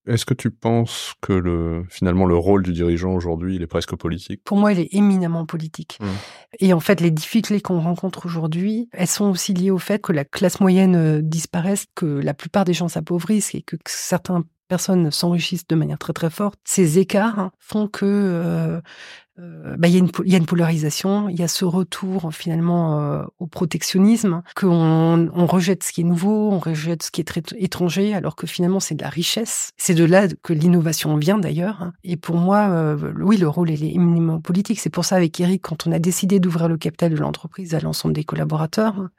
Est-ce 0.07 0.25
que 0.25 0.33
tu 0.33 0.51
penses 0.51 1.13
que 1.21 1.33
le, 1.33 1.85
finalement 1.89 2.25
le 2.25 2.35
rôle 2.35 2.63
du 2.63 2.73
dirigeant 2.73 3.13
aujourd'hui, 3.13 3.55
il 3.55 3.61
est 3.61 3.67
presque 3.67 3.95
politique? 3.95 4.41
Pour 4.43 4.57
moi, 4.57 4.71
il 4.71 4.79
est 4.79 4.93
éminemment 4.93 5.45
politique. 5.45 5.99
Mmh. 6.01 6.05
Et 6.59 6.73
en 6.73 6.79
fait, 6.79 7.01
les 7.01 7.11
difficultés 7.11 7.61
qu'on 7.61 7.79
rencontre 7.79 8.25
aujourd'hui, 8.25 8.89
elles 8.93 9.07
sont 9.07 9.29
aussi 9.29 9.53
liées 9.53 9.71
au 9.71 9.77
fait 9.77 10.01
que 10.01 10.13
la 10.13 10.25
classe 10.25 10.59
moyenne 10.59 10.95
euh, 10.95 11.21
disparaisse, 11.21 11.85
que 11.95 12.05
la 12.05 12.33
plupart 12.33 12.65
des 12.65 12.73
gens 12.73 12.87
s'appauvrissent 12.87 13.53
et 13.53 13.61
que 13.61 13.75
certaines 13.85 14.43
personnes 14.67 15.11
s'enrichissent 15.11 15.67
de 15.67 15.75
manière 15.75 15.97
très 15.97 16.13
très 16.13 16.29
forte. 16.29 16.59
Ces 16.65 16.99
écarts 16.99 17.51
font 17.59 17.87
que 17.87 18.05
euh, 18.05 18.81
euh, 19.39 19.75
bah, 19.77 19.87
il 19.87 19.93
y, 19.93 19.97
a 19.97 20.37
une, 20.37 20.45
polarisation, 20.45 21.29
il 21.29 21.39
y 21.39 21.43
a 21.43 21.47
ce 21.47 21.63
retour 21.63 22.33
finalement 22.33 22.99
euh, 22.99 23.23
au 23.39 23.45
protectionnisme, 23.45 24.41
qu'on 24.55 25.29
on 25.33 25.45
rejette 25.45 25.83
ce 25.83 25.93
qui 25.93 26.01
est 26.01 26.05
nouveau, 26.05 26.49
on 26.51 26.59
rejette 26.59 27.03
ce 27.03 27.11
qui 27.11 27.21
est 27.21 27.23
très 27.23 27.43
étranger, 27.57 28.15
alors 28.15 28.35
que 28.35 28.47
finalement 28.47 28.79
c'est 28.79 28.95
de 28.95 29.03
la 29.03 29.09
richesse. 29.09 29.71
C'est 29.77 29.93
de 29.93 30.03
là 30.03 30.27
que 30.41 30.53
l'innovation 30.53 31.17
vient 31.17 31.37
d'ailleurs. 31.37 31.91
Et 32.03 32.17
pour 32.17 32.37
moi, 32.37 32.69
euh, 32.69 33.13
oui, 33.19 33.37
le 33.37 33.47
rôle 33.47 33.69
est 33.69 33.81
éminemment 33.81 34.39
politique. 34.39 34.79
C'est 34.79 34.89
pour 34.89 35.05
ça 35.05 35.17
avec 35.17 35.39
Eric, 35.39 35.61
quand 35.61 35.85
on 35.85 35.91
a 35.91 35.99
décidé 35.99 36.39
d'ouvrir 36.39 36.67
le 36.67 36.77
capital 36.77 37.11
de 37.11 37.17
l'entreprise 37.17 37.75
à 37.75 37.79
l'ensemble 37.79 38.15
des 38.15 38.23
collaborateurs, 38.23 39.09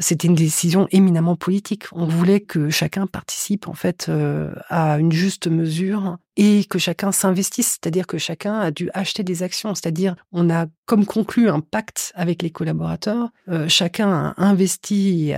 c'était 0.00 0.28
une 0.28 0.34
décision 0.34 0.86
éminemment 0.90 1.36
politique. 1.36 1.84
On 1.92 2.06
voulait 2.06 2.40
que 2.40 2.68
chacun 2.70 3.06
participe 3.06 3.68
en 3.68 3.74
fait 3.74 4.10
à 4.68 4.98
une 4.98 5.12
juste 5.12 5.46
mesure 5.46 6.18
et 6.36 6.64
que 6.64 6.78
chacun 6.78 7.12
s'investisse, 7.12 7.78
c'est-à-dire 7.80 8.06
que 8.06 8.18
chacun 8.18 8.58
a 8.58 8.70
dû 8.70 8.90
acheter 8.94 9.22
des 9.22 9.42
actions, 9.42 9.74
c'est-à-dire 9.74 10.16
on 10.32 10.50
a 10.50 10.66
comme 10.86 11.04
conclu 11.04 11.48
un 11.48 11.60
pacte 11.60 12.12
avec 12.14 12.42
les 12.42 12.50
collaborateurs, 12.50 13.30
euh, 13.48 13.68
chacun 13.68 14.34
a 14.36 14.42
investi 14.42 15.32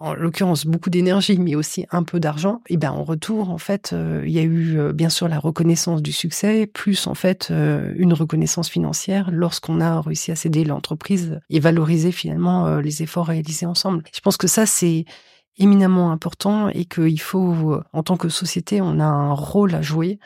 en 0.00 0.14
l'occurrence 0.14 0.66
beaucoup 0.66 0.90
d'énergie, 0.90 1.38
mais 1.38 1.54
aussi 1.54 1.86
un 1.90 2.02
peu 2.02 2.20
d'argent. 2.20 2.60
Et 2.68 2.76
ben 2.76 2.90
en 2.90 3.04
retour, 3.04 3.50
en 3.50 3.58
fait, 3.58 3.92
euh, 3.92 4.22
il 4.26 4.32
y 4.32 4.38
a 4.38 4.42
eu 4.42 4.78
euh, 4.78 4.92
bien 4.92 5.08
sûr 5.08 5.28
la 5.28 5.38
reconnaissance 5.38 6.02
du 6.02 6.12
succès, 6.12 6.66
plus 6.66 7.06
en 7.06 7.14
fait 7.14 7.50
une 7.50 8.12
reconnaissance 8.12 8.68
financière 8.68 9.30
lorsqu'on 9.30 9.80
a 9.80 10.00
réussi 10.00 10.32
à 10.32 10.36
céder 10.36 10.64
l'entreprise 10.64 11.38
et 11.50 11.60
valoriser 11.60 12.12
finalement 12.12 12.78
les 12.78 13.02
efforts 13.02 13.26
réalisés 13.26 13.66
ensemble. 13.66 14.02
Je 14.14 14.20
pense 14.20 14.36
que 14.36 14.46
ça 14.46 14.66
c'est 14.66 15.04
éminemment 15.58 16.10
important 16.10 16.68
et 16.68 16.84
qu'il 16.84 17.20
faut, 17.20 17.80
en 17.92 18.02
tant 18.02 18.16
que 18.16 18.28
société, 18.28 18.80
on 18.80 19.00
a 19.00 19.04
un 19.04 19.32
rôle 19.32 19.74
à 19.74 19.82
jouer 19.82 20.18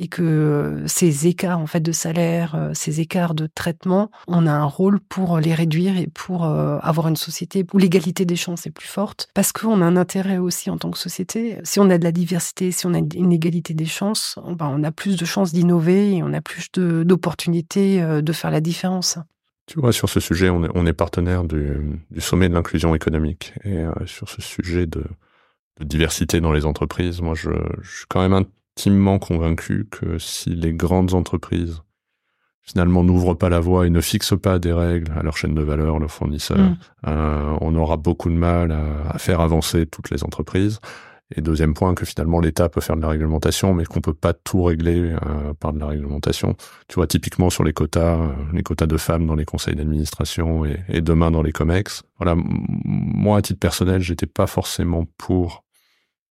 et 0.00 0.08
que 0.08 0.82
ces 0.86 1.26
écarts 1.26 1.58
en 1.58 1.66
fait 1.66 1.80
de 1.80 1.92
salaire, 1.92 2.54
euh, 2.54 2.70
ces 2.74 3.00
écarts 3.00 3.34
de 3.34 3.46
traitement, 3.46 4.10
on 4.28 4.46
a 4.46 4.52
un 4.52 4.64
rôle 4.64 4.98
pour 4.98 5.38
les 5.38 5.54
réduire 5.54 5.96
et 5.98 6.06
pour 6.06 6.44
euh, 6.44 6.78
avoir 6.80 7.08
une 7.08 7.16
société 7.16 7.66
où 7.72 7.78
l'égalité 7.78 8.24
des 8.24 8.36
chances 8.36 8.66
est 8.66 8.70
plus 8.70 8.88
forte, 8.88 9.28
parce 9.34 9.52
qu'on 9.52 9.82
a 9.82 9.84
un 9.84 9.96
intérêt 9.96 10.38
aussi 10.38 10.70
en 10.70 10.78
tant 10.78 10.90
que 10.90 10.98
société. 10.98 11.58
Si 11.64 11.80
on 11.80 11.90
a 11.90 11.98
de 11.98 12.04
la 12.04 12.12
diversité, 12.12 12.72
si 12.72 12.86
on 12.86 12.94
a 12.94 12.98
une 12.98 13.32
égalité 13.32 13.74
des 13.74 13.86
chances, 13.86 14.38
ben, 14.46 14.70
on 14.72 14.82
a 14.84 14.90
plus 14.90 15.16
de 15.16 15.24
chances 15.24 15.52
d'innover 15.52 16.16
et 16.16 16.22
on 16.22 16.32
a 16.32 16.40
plus 16.40 16.70
d'opportunités 16.72 18.02
euh, 18.02 18.22
de 18.22 18.32
faire 18.32 18.50
la 18.50 18.60
différence. 18.60 19.18
Tu 19.70 19.78
vois, 19.78 19.92
sur 19.92 20.08
ce 20.08 20.18
sujet, 20.18 20.50
on 20.50 20.64
est, 20.64 20.70
on 20.74 20.84
est 20.84 20.92
partenaire 20.92 21.44
du, 21.44 21.76
du, 22.10 22.20
sommet 22.20 22.48
de 22.48 22.54
l'inclusion 22.54 22.92
économique. 22.96 23.52
Et 23.62 23.76
euh, 23.76 23.92
sur 24.04 24.28
ce 24.28 24.42
sujet 24.42 24.86
de, 24.86 25.04
de, 25.78 25.84
diversité 25.84 26.40
dans 26.40 26.52
les 26.52 26.66
entreprises, 26.66 27.20
moi, 27.20 27.36
je, 27.36 27.50
je, 27.80 27.98
suis 27.98 28.06
quand 28.08 28.20
même 28.20 28.32
intimement 28.32 29.20
convaincu 29.20 29.86
que 29.88 30.18
si 30.18 30.56
les 30.56 30.72
grandes 30.72 31.14
entreprises, 31.14 31.82
finalement, 32.62 33.04
n'ouvrent 33.04 33.34
pas 33.34 33.48
la 33.48 33.60
voie 33.60 33.86
et 33.86 33.90
ne 33.90 34.00
fixent 34.00 34.36
pas 34.36 34.58
des 34.58 34.72
règles 34.72 35.12
à 35.16 35.22
leur 35.22 35.36
chaîne 35.36 35.54
de 35.54 35.62
valeur, 35.62 36.00
leurs 36.00 36.10
fournisseurs, 36.10 36.58
mmh. 36.58 36.78
euh, 37.06 37.56
on 37.60 37.76
aura 37.76 37.96
beaucoup 37.96 38.28
de 38.28 38.34
mal 38.34 38.72
à, 38.72 39.08
à 39.08 39.18
faire 39.18 39.40
avancer 39.40 39.86
toutes 39.86 40.10
les 40.10 40.24
entreprises. 40.24 40.80
Et 41.36 41.42
deuxième 41.42 41.74
point, 41.74 41.94
que 41.94 42.04
finalement 42.04 42.40
l'État 42.40 42.68
peut 42.68 42.80
faire 42.80 42.96
de 42.96 43.02
la 43.02 43.08
réglementation, 43.08 43.72
mais 43.72 43.84
qu'on 43.84 44.00
peut 44.00 44.14
pas 44.14 44.32
tout 44.32 44.64
régler 44.64 45.12
euh, 45.12 45.54
par 45.58 45.72
de 45.72 45.78
la 45.78 45.86
réglementation. 45.86 46.56
Tu 46.88 46.96
vois, 46.96 47.06
typiquement 47.06 47.50
sur 47.50 47.62
les 47.62 47.72
quotas, 47.72 48.16
euh, 48.16 48.32
les 48.52 48.62
quotas 48.62 48.86
de 48.86 48.96
femmes 48.96 49.26
dans 49.26 49.36
les 49.36 49.44
conseils 49.44 49.76
d'administration 49.76 50.64
et, 50.64 50.80
et, 50.88 51.00
demain 51.00 51.30
dans 51.30 51.42
les 51.42 51.52
comex. 51.52 52.02
Voilà, 52.18 52.34
moi 52.36 53.38
à 53.38 53.42
titre 53.42 53.60
personnel, 53.60 54.02
j'étais 54.02 54.26
pas 54.26 54.48
forcément 54.48 55.06
pour, 55.18 55.64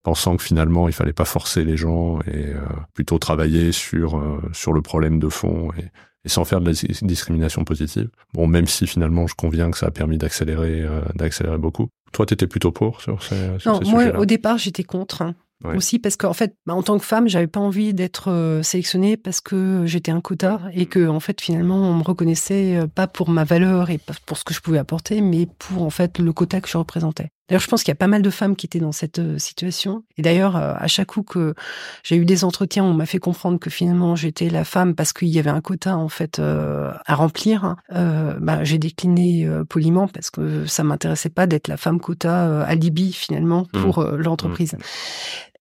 pensant 0.02 0.36
que 0.36 0.42
finalement 0.42 0.86
il 0.86 0.92
fallait 0.92 1.14
pas 1.14 1.24
forcer 1.24 1.64
les 1.64 1.78
gens 1.78 2.20
et 2.26 2.48
euh, 2.48 2.60
plutôt 2.94 3.18
travailler 3.18 3.72
sur 3.72 4.22
sur 4.52 4.72
le 4.72 4.82
problème 4.82 5.18
de 5.18 5.28
fond 5.28 5.70
et, 5.78 5.84
et 6.24 6.28
sans 6.28 6.44
faire 6.44 6.60
de 6.60 6.66
la 6.66 6.72
discrimination 7.02 7.64
positive. 7.64 8.10
Bon, 8.34 8.46
même 8.46 8.66
si 8.66 8.86
finalement 8.86 9.26
je 9.26 9.34
conviens 9.34 9.70
que 9.70 9.78
ça 9.78 9.86
a 9.86 9.90
permis 9.90 10.18
d'accélérer, 10.18 10.86
d'accélérer 11.14 11.58
beaucoup. 11.58 11.88
Toi, 12.12 12.26
tu 12.26 12.34
étais 12.34 12.46
plutôt 12.46 12.72
pour 12.72 13.00
sur 13.00 13.22
ces, 13.22 13.58
sur 13.58 13.80
non, 13.80 13.90
moi, 13.90 14.18
au 14.18 14.24
départ, 14.24 14.58
j'étais 14.58 14.84
contre. 14.84 15.22
Hein. 15.22 15.34
Aussi 15.62 15.98
parce 15.98 16.16
qu'en 16.16 16.32
fait, 16.32 16.56
bah, 16.64 16.74
en 16.74 16.82
tant 16.82 16.98
que 16.98 17.04
femme, 17.04 17.28
j'avais 17.28 17.46
pas 17.46 17.60
envie 17.60 17.92
d'être 17.92 18.30
euh, 18.30 18.62
sélectionnée 18.62 19.18
parce 19.18 19.42
que 19.42 19.82
j'étais 19.84 20.10
un 20.10 20.22
quota 20.22 20.62
et 20.72 20.86
que 20.86 21.06
en 21.06 21.20
fait 21.20 21.38
finalement 21.40 21.76
on 21.76 21.94
me 21.94 22.02
reconnaissait 22.02 22.76
euh, 22.76 22.86
pas 22.86 23.06
pour 23.06 23.28
ma 23.28 23.44
valeur 23.44 23.90
et 23.90 23.98
pas 23.98 24.14
pour 24.24 24.38
ce 24.38 24.44
que 24.44 24.54
je 24.54 24.60
pouvais 24.60 24.78
apporter, 24.78 25.20
mais 25.20 25.46
pour 25.58 25.82
en 25.82 25.90
fait 25.90 26.18
le 26.18 26.32
quota 26.32 26.62
que 26.62 26.68
je 26.68 26.78
représentais. 26.78 27.28
D'ailleurs, 27.50 27.60
je 27.60 27.66
pense 27.66 27.82
qu'il 27.82 27.90
y 27.90 27.92
a 27.92 27.96
pas 27.96 28.06
mal 28.06 28.22
de 28.22 28.30
femmes 28.30 28.56
qui 28.56 28.64
étaient 28.64 28.78
dans 28.78 28.92
cette 28.92 29.18
euh, 29.18 29.38
situation. 29.38 30.04
Et 30.16 30.22
d'ailleurs, 30.22 30.56
à 30.56 30.86
chaque 30.86 31.08
coup 31.08 31.22
que 31.22 31.54
j'ai 32.02 32.16
eu 32.16 32.24
des 32.24 32.44
entretiens, 32.44 32.84
on 32.84 32.94
m'a 32.94 33.06
fait 33.06 33.18
comprendre 33.18 33.58
que 33.58 33.70
finalement 33.70 34.16
j'étais 34.16 34.48
la 34.48 34.64
femme 34.64 34.94
parce 34.94 35.12
qu'il 35.12 35.28
y 35.28 35.38
avait 35.38 35.50
un 35.50 35.60
quota 35.60 35.96
en 35.96 36.08
fait 36.08 36.38
à 36.40 37.14
remplir. 37.14 37.76
Euh, 37.92 38.34
bah, 38.40 38.64
j'ai 38.64 38.78
décliné 38.78 39.48
poliment 39.68 40.08
parce 40.08 40.30
que 40.30 40.66
ça 40.66 40.84
m'intéressait 40.84 41.30
pas 41.30 41.46
d'être 41.46 41.68
la 41.68 41.76
femme 41.76 42.00
quota 42.00 42.62
alibi 42.62 43.12
finalement 43.12 43.66
mmh. 43.72 43.80
pour 43.80 44.04
l'entreprise. 44.04 44.74
Mmh. 44.74 44.78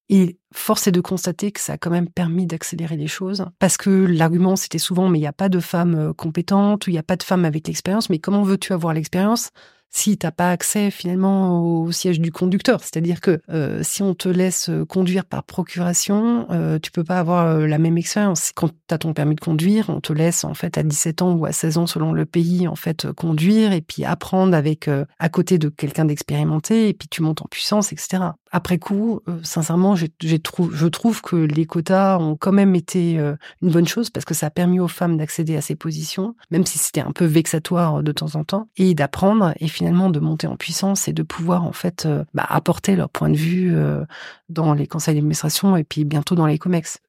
Et 0.09 0.37
force 0.51 0.87
est 0.87 0.91
de 0.91 1.01
constater 1.01 1.51
que 1.51 1.59
ça 1.59 1.73
a 1.73 1.77
quand 1.77 1.91
même 1.91 2.09
permis 2.09 2.47
d'accélérer 2.47 2.97
les 2.97 3.07
choses. 3.07 3.45
Parce 3.59 3.77
que 3.77 3.89
l'argument, 3.89 4.55
c'était 4.55 4.79
souvent, 4.79 5.07
mais 5.07 5.19
il 5.19 5.21
n'y 5.21 5.27
a 5.27 5.33
pas 5.33 5.49
de 5.49 5.59
femmes 5.59 5.95
euh, 5.95 6.13
compétentes, 6.13 6.87
ou 6.87 6.89
il 6.89 6.93
n'y 6.93 6.99
a 6.99 7.03
pas 7.03 7.15
de 7.15 7.23
femmes 7.23 7.45
avec 7.45 7.67
l'expérience. 7.67 8.09
Mais 8.09 8.17
comment 8.17 8.41
veux-tu 8.41 8.73
avoir 8.73 8.93
l'expérience 8.93 9.51
si 9.89 10.17
t'as 10.17 10.31
pas 10.31 10.51
accès 10.51 10.91
finalement 10.91 11.61
au 11.61 11.91
siège 11.91 12.19
du 12.19 12.31
conducteur. 12.31 12.81
C'est-à-dire 12.81 13.21
que 13.21 13.41
euh, 13.49 13.81
si 13.83 14.03
on 14.03 14.13
te 14.13 14.29
laisse 14.29 14.69
euh, 14.69 14.85
conduire 14.85 15.25
par 15.25 15.43
procuration, 15.43 16.45
euh, 16.51 16.79
tu 16.79 16.91
peux 16.91 17.03
pas 17.03 17.19
avoir 17.19 17.47
euh, 17.47 17.67
la 17.67 17.79
même 17.79 17.97
expérience. 17.97 18.51
Quand 18.53 18.69
tu 18.69 18.93
as 18.93 18.99
ton 18.99 19.13
permis 19.13 19.35
de 19.35 19.41
conduire, 19.41 19.89
on 19.89 19.99
te 19.99 20.13
laisse 20.13 20.43
en 20.43 20.53
fait 20.53 20.77
à 20.77 20.83
17 20.83 21.21
ans 21.21 21.33
ou 21.33 21.45
à 21.45 21.51
16 21.51 21.77
ans 21.77 21.87
selon 21.87 22.13
le 22.13 22.25
pays 22.25 22.67
en 22.67 22.75
fait 22.75 23.11
conduire 23.13 23.73
et 23.73 23.81
puis 23.81 24.05
apprendre 24.05 24.55
avec 24.55 24.89
à 25.19 25.29
côté 25.29 25.57
de 25.57 25.69
quelqu'un 25.69 26.05
d'expérimenté 26.05 26.89
et 26.89 26.93
puis 26.93 27.07
tu 27.07 27.21
montes 27.21 27.41
en 27.41 27.47
puissance, 27.49 27.91
etc. 27.91 28.23
Après 28.51 28.79
coup, 28.79 29.21
sincèrement, 29.43 29.95
j'ai, 29.95 30.39
trouve, 30.39 30.73
je 30.73 30.87
trouve 30.87 31.21
que 31.21 31.35
les 31.35 31.65
quotas 31.65 32.17
ont 32.17 32.35
quand 32.35 32.51
même 32.51 32.75
été 32.75 33.15
une 33.61 33.71
bonne 33.71 33.87
chose 33.87 34.09
parce 34.09 34.25
que 34.25 34.33
ça 34.33 34.47
a 34.47 34.49
permis 34.49 34.79
aux 34.79 34.87
femmes 34.87 35.17
d'accéder 35.17 35.55
à 35.55 35.61
ces 35.61 35.75
positions, 35.75 36.35
même 36.51 36.65
si 36.65 36.77
c'était 36.77 37.01
un 37.01 37.11
peu 37.11 37.25
vexatoire 37.25 38.03
de 38.03 38.11
temps 38.11 38.35
en 38.35 38.43
temps, 38.43 38.69
et 38.77 38.93
d'apprendre 38.93 39.53
et 39.59 39.67
finalement 39.67 40.09
de 40.09 40.19
monter 40.19 40.47
en 40.47 40.55
puissance 40.55 41.07
et 41.07 41.13
de 41.13 41.23
pouvoir 41.23 41.63
en 41.63 41.71
fait 41.71 42.05
euh, 42.05 42.23
bah, 42.33 42.45
apporter 42.47 42.95
leur 42.95 43.09
point 43.09 43.29
de 43.29 43.35
vue 43.35 43.75
euh, 43.75 44.03
dans 44.49 44.73
les 44.73 44.87
conseils 44.87 45.15
d'administration 45.15 45.77
et 45.77 45.83
puis 45.83 46.05
bientôt 46.05 46.35
dans 46.35 46.45
les 46.45 46.57
comex. 46.57 46.99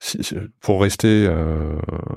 Pour 0.60 0.82
rester 0.82 1.26
euh, 1.28 1.74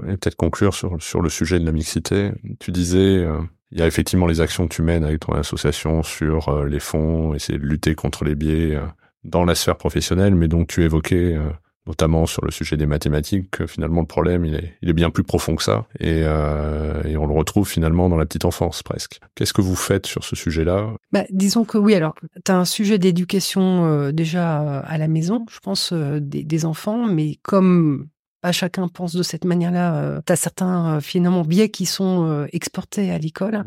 et 0.07 0.17
peut-être 0.17 0.35
conclure 0.35 0.73
sur, 0.73 1.01
sur 1.01 1.21
le 1.21 1.29
sujet 1.29 1.59
de 1.59 1.65
la 1.65 1.71
mixité, 1.71 2.31
tu 2.59 2.71
disais 2.71 3.25
il 3.71 3.79
y 3.79 3.81
a 3.81 3.87
effectivement 3.87 4.27
les 4.27 4.41
actions 4.41 4.67
que 4.67 4.75
tu 4.75 4.81
mènes 4.81 5.03
avec 5.03 5.21
ton 5.21 5.33
association 5.33 6.03
sur 6.03 6.63
les 6.65 6.79
fonds, 6.79 7.33
essayer 7.33 7.57
de 7.57 7.65
lutter 7.65 7.95
contre 7.95 8.23
les 8.23 8.35
biais 8.35 8.77
dans 9.23 9.45
la 9.45 9.55
sphère 9.55 9.77
professionnelle, 9.77 10.35
mais 10.35 10.47
donc 10.47 10.67
tu 10.67 10.83
évoquais 10.83 11.37
notamment 11.85 12.25
sur 12.25 12.45
le 12.45 12.51
sujet 12.51 12.77
des 12.77 12.85
mathématiques, 12.85 13.51
que 13.51 13.67
finalement 13.67 14.01
le 14.01 14.07
problème 14.07 14.45
il 14.45 14.55
est, 14.55 14.73
il 14.81 14.89
est 14.89 14.93
bien 14.93 15.09
plus 15.09 15.23
profond 15.23 15.55
que 15.55 15.63
ça, 15.63 15.85
et, 15.99 16.21
euh, 16.23 17.03
et 17.03 17.17
on 17.17 17.25
le 17.25 17.33
retrouve 17.33 17.67
finalement 17.67 18.09
dans 18.09 18.15
la 18.15 18.25
petite 18.25 18.45
enfance 18.45 18.83
presque. 18.83 19.19
Qu'est-ce 19.35 19.53
que 19.53 19.61
vous 19.61 19.75
faites 19.75 20.05
sur 20.05 20.23
ce 20.23 20.35
sujet-là? 20.35 20.93
Bah, 21.11 21.25
Disons 21.29 21.65
que 21.65 21.77
oui, 21.77 21.93
alors 21.93 22.15
tu 22.45 22.51
as 22.51 22.57
un 22.57 22.65
sujet 22.65 22.97
d'éducation 22.99 23.85
euh, 23.85 24.11
déjà 24.11 24.61
euh, 24.61 24.81
à 24.85 24.97
la 24.97 25.07
maison, 25.07 25.45
je 25.51 25.59
pense, 25.59 25.91
euh, 25.91 26.19
des, 26.21 26.43
des, 26.43 26.65
enfants, 26.65 27.05
mais 27.05 27.37
comme 27.41 28.07
pas 28.41 28.53
chacun 28.53 28.87
pense 28.87 29.13
de 29.13 29.23
cette 29.23 29.45
manière-là, 29.45 29.95
euh, 29.95 30.21
tu 30.25 30.31
as 30.31 30.37
certains 30.37 31.01
finalement 31.01 31.43
biais 31.43 31.69
qui 31.69 31.85
sont 31.85 32.47
exportés 32.53 33.11
à 33.11 33.17
l'école. 33.17 33.57
Mmh. 33.57 33.65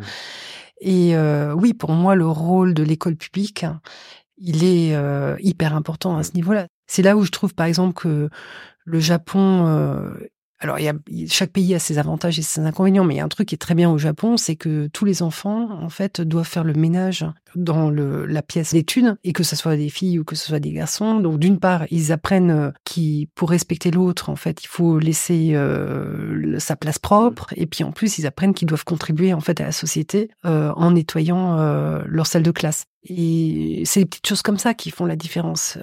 Et 0.83 1.17
oui, 1.55 1.73
pour 1.73 1.93
moi, 1.93 2.15
le 2.15 2.27
rôle 2.27 2.75
de 2.75 2.83
l'école 2.83 3.17
publique, 3.17 3.65
il 4.39 4.65
est 4.65 4.97
hyper 5.41 5.75
important 5.75 6.17
à 6.17 6.23
ce 6.23 6.33
niveau-là. 6.33 6.67
C'est 6.87 7.03
là 7.03 7.17
où 7.17 7.23
je 7.23 7.31
trouve, 7.31 7.55
par 7.55 7.67
exemple, 7.67 7.95
que 7.95 8.29
le 8.87 9.01
Japon 9.01 9.67
euh, 9.67 10.15
alors, 10.59 10.79
chaque 11.29 11.51
pays 11.51 11.75
a 11.75 11.79
ses 11.79 11.99
avantages 11.99 12.39
et 12.39 12.43
ses 12.43 12.63
inconvénients, 12.63 13.05
mais 13.05 13.15
il 13.15 13.17
y 13.19 13.21
a 13.21 13.25
un 13.25 13.29
truc 13.29 13.49
qui 13.49 13.55
est 13.55 13.59
très 13.59 13.75
bien 13.75 13.91
au 13.91 13.99
Japon, 13.99 14.39
c'est 14.39 14.57
que 14.57 14.87
tous 14.87 15.05
les 15.05 15.23
enfants, 15.23 15.69
en 15.71 15.91
fait, 15.91 16.23
doivent 16.23 16.49
faire 16.49 16.65
le 16.65 16.73
ménage 16.73 17.27
dans 17.55 17.91
la 17.91 18.43
pièce 18.43 18.73
d'études, 18.73 19.17
et 19.23 19.33
que 19.33 19.43
ce 19.43 19.55
soit 19.55 19.77
des 19.77 19.91
filles 19.91 20.19
ou 20.19 20.25
que 20.25 20.35
ce 20.35 20.47
soit 20.47 20.59
des 20.59 20.73
garçons. 20.73 21.21
Donc, 21.21 21.39
d'une 21.39 21.59
part, 21.59 21.85
ils 21.91 22.11
apprennent 22.11 22.51
euh, 22.51 22.71
qui, 22.85 23.29
pour 23.35 23.51
respecter 23.51 23.91
l'autre, 23.91 24.31
en 24.31 24.37
fait, 24.37 24.65
il 24.65 24.69
faut 24.69 24.99
laisser 24.99 25.51
euh, 25.55 26.59
sa 26.59 26.75
place 26.75 26.99
propre, 26.99 27.53
et 27.57 27.67
puis 27.67 27.85
en 27.85 27.93
plus, 27.93 28.19
ils 28.19 28.27
apprennent 28.27 28.55
qu'ils 28.55 28.69
doivent 28.69 28.85
contribuer 28.85 29.35
en 29.35 29.41
fait 29.41 29.61
à 29.61 29.65
la 29.65 29.73
société 29.73 30.31
euh, 30.47 30.73
en 30.77 30.93
nettoyant 30.93 31.57
leur 32.07 32.27
salle 32.27 32.43
de 32.43 32.51
classe. 32.51 32.87
Et 33.05 33.83
c'est 33.85 34.01
des 34.01 34.07
petites 34.07 34.27
choses 34.27 34.43
comme 34.43 34.59
ça 34.59 34.75
qui 34.75 34.91
font 34.91 35.05
la 35.05 35.17
différence. 35.17 35.79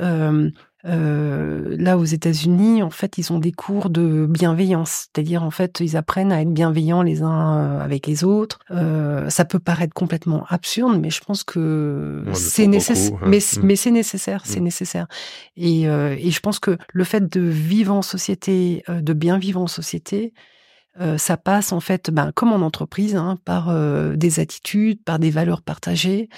Euh, 0.86 1.76
là, 1.80 1.98
aux 1.98 2.04
États-Unis, 2.04 2.84
en 2.84 2.90
fait, 2.90 3.18
ils 3.18 3.32
ont 3.32 3.40
des 3.40 3.54
cours 3.54 3.90
de 3.90 4.26
bienveillance, 4.30 5.08
c'est-à-dire 5.08 5.44
en 5.44 5.52
fait, 5.52 5.80
ils 5.80 5.96
apprennent 5.96 6.32
à 6.32 6.42
être 6.42 6.52
bienveillants 6.52 7.02
les 7.02 7.22
uns 7.22 7.58
euh, 7.58 7.82
avec 7.82 8.06
les 8.06 8.24
autres. 8.24 8.60
Euh, 8.72 9.30
ça 9.30 9.46
peut 9.46 9.60
paraître 9.60 9.94
complètement 9.94 10.46
absurde, 10.50 11.00
mais 11.00 11.10
je 11.10 11.22
pense 11.22 11.44
que 11.44 12.26
c'est 12.34 12.68
nécessaire. 12.68 13.18
Hein. 13.22 13.28
Mais, 13.28 13.38
mm. 13.38 13.60
mais 13.64 13.76
c'est 13.78 13.92
nécessaire, 13.92 14.42
c'est 14.46 14.60
mm. 14.60 14.64
nécessaire. 14.64 15.08
Et, 15.56 15.88
euh, 15.88 16.16
et 16.20 16.32
je 16.32 16.40
pense 16.42 16.60
que 16.60 16.78
le 16.92 17.04
fait 17.06 17.32
de 17.32 17.42
vivre 17.42 17.94
en 17.94 18.02
société, 18.02 18.84
euh, 18.90 19.02
de 19.02 19.14
bien 19.14 19.38
vivre 19.38 19.62
en 19.62 19.68
société, 19.68 20.34
euh, 21.00 21.18
ça 21.18 21.38
passe 21.38 21.72
en 21.72 21.80
fait, 21.80 22.12
ben, 22.12 22.32
comme 22.34 22.54
en 22.54 22.66
entreprise, 22.66 23.16
hein, 23.16 23.38
par 23.46 23.70
euh, 23.70 24.16
des 24.16 24.40
attitudes, 24.40 25.04
par 25.04 25.18
des 25.20 25.32
valeurs 25.32 25.62
partagées. 25.62 26.30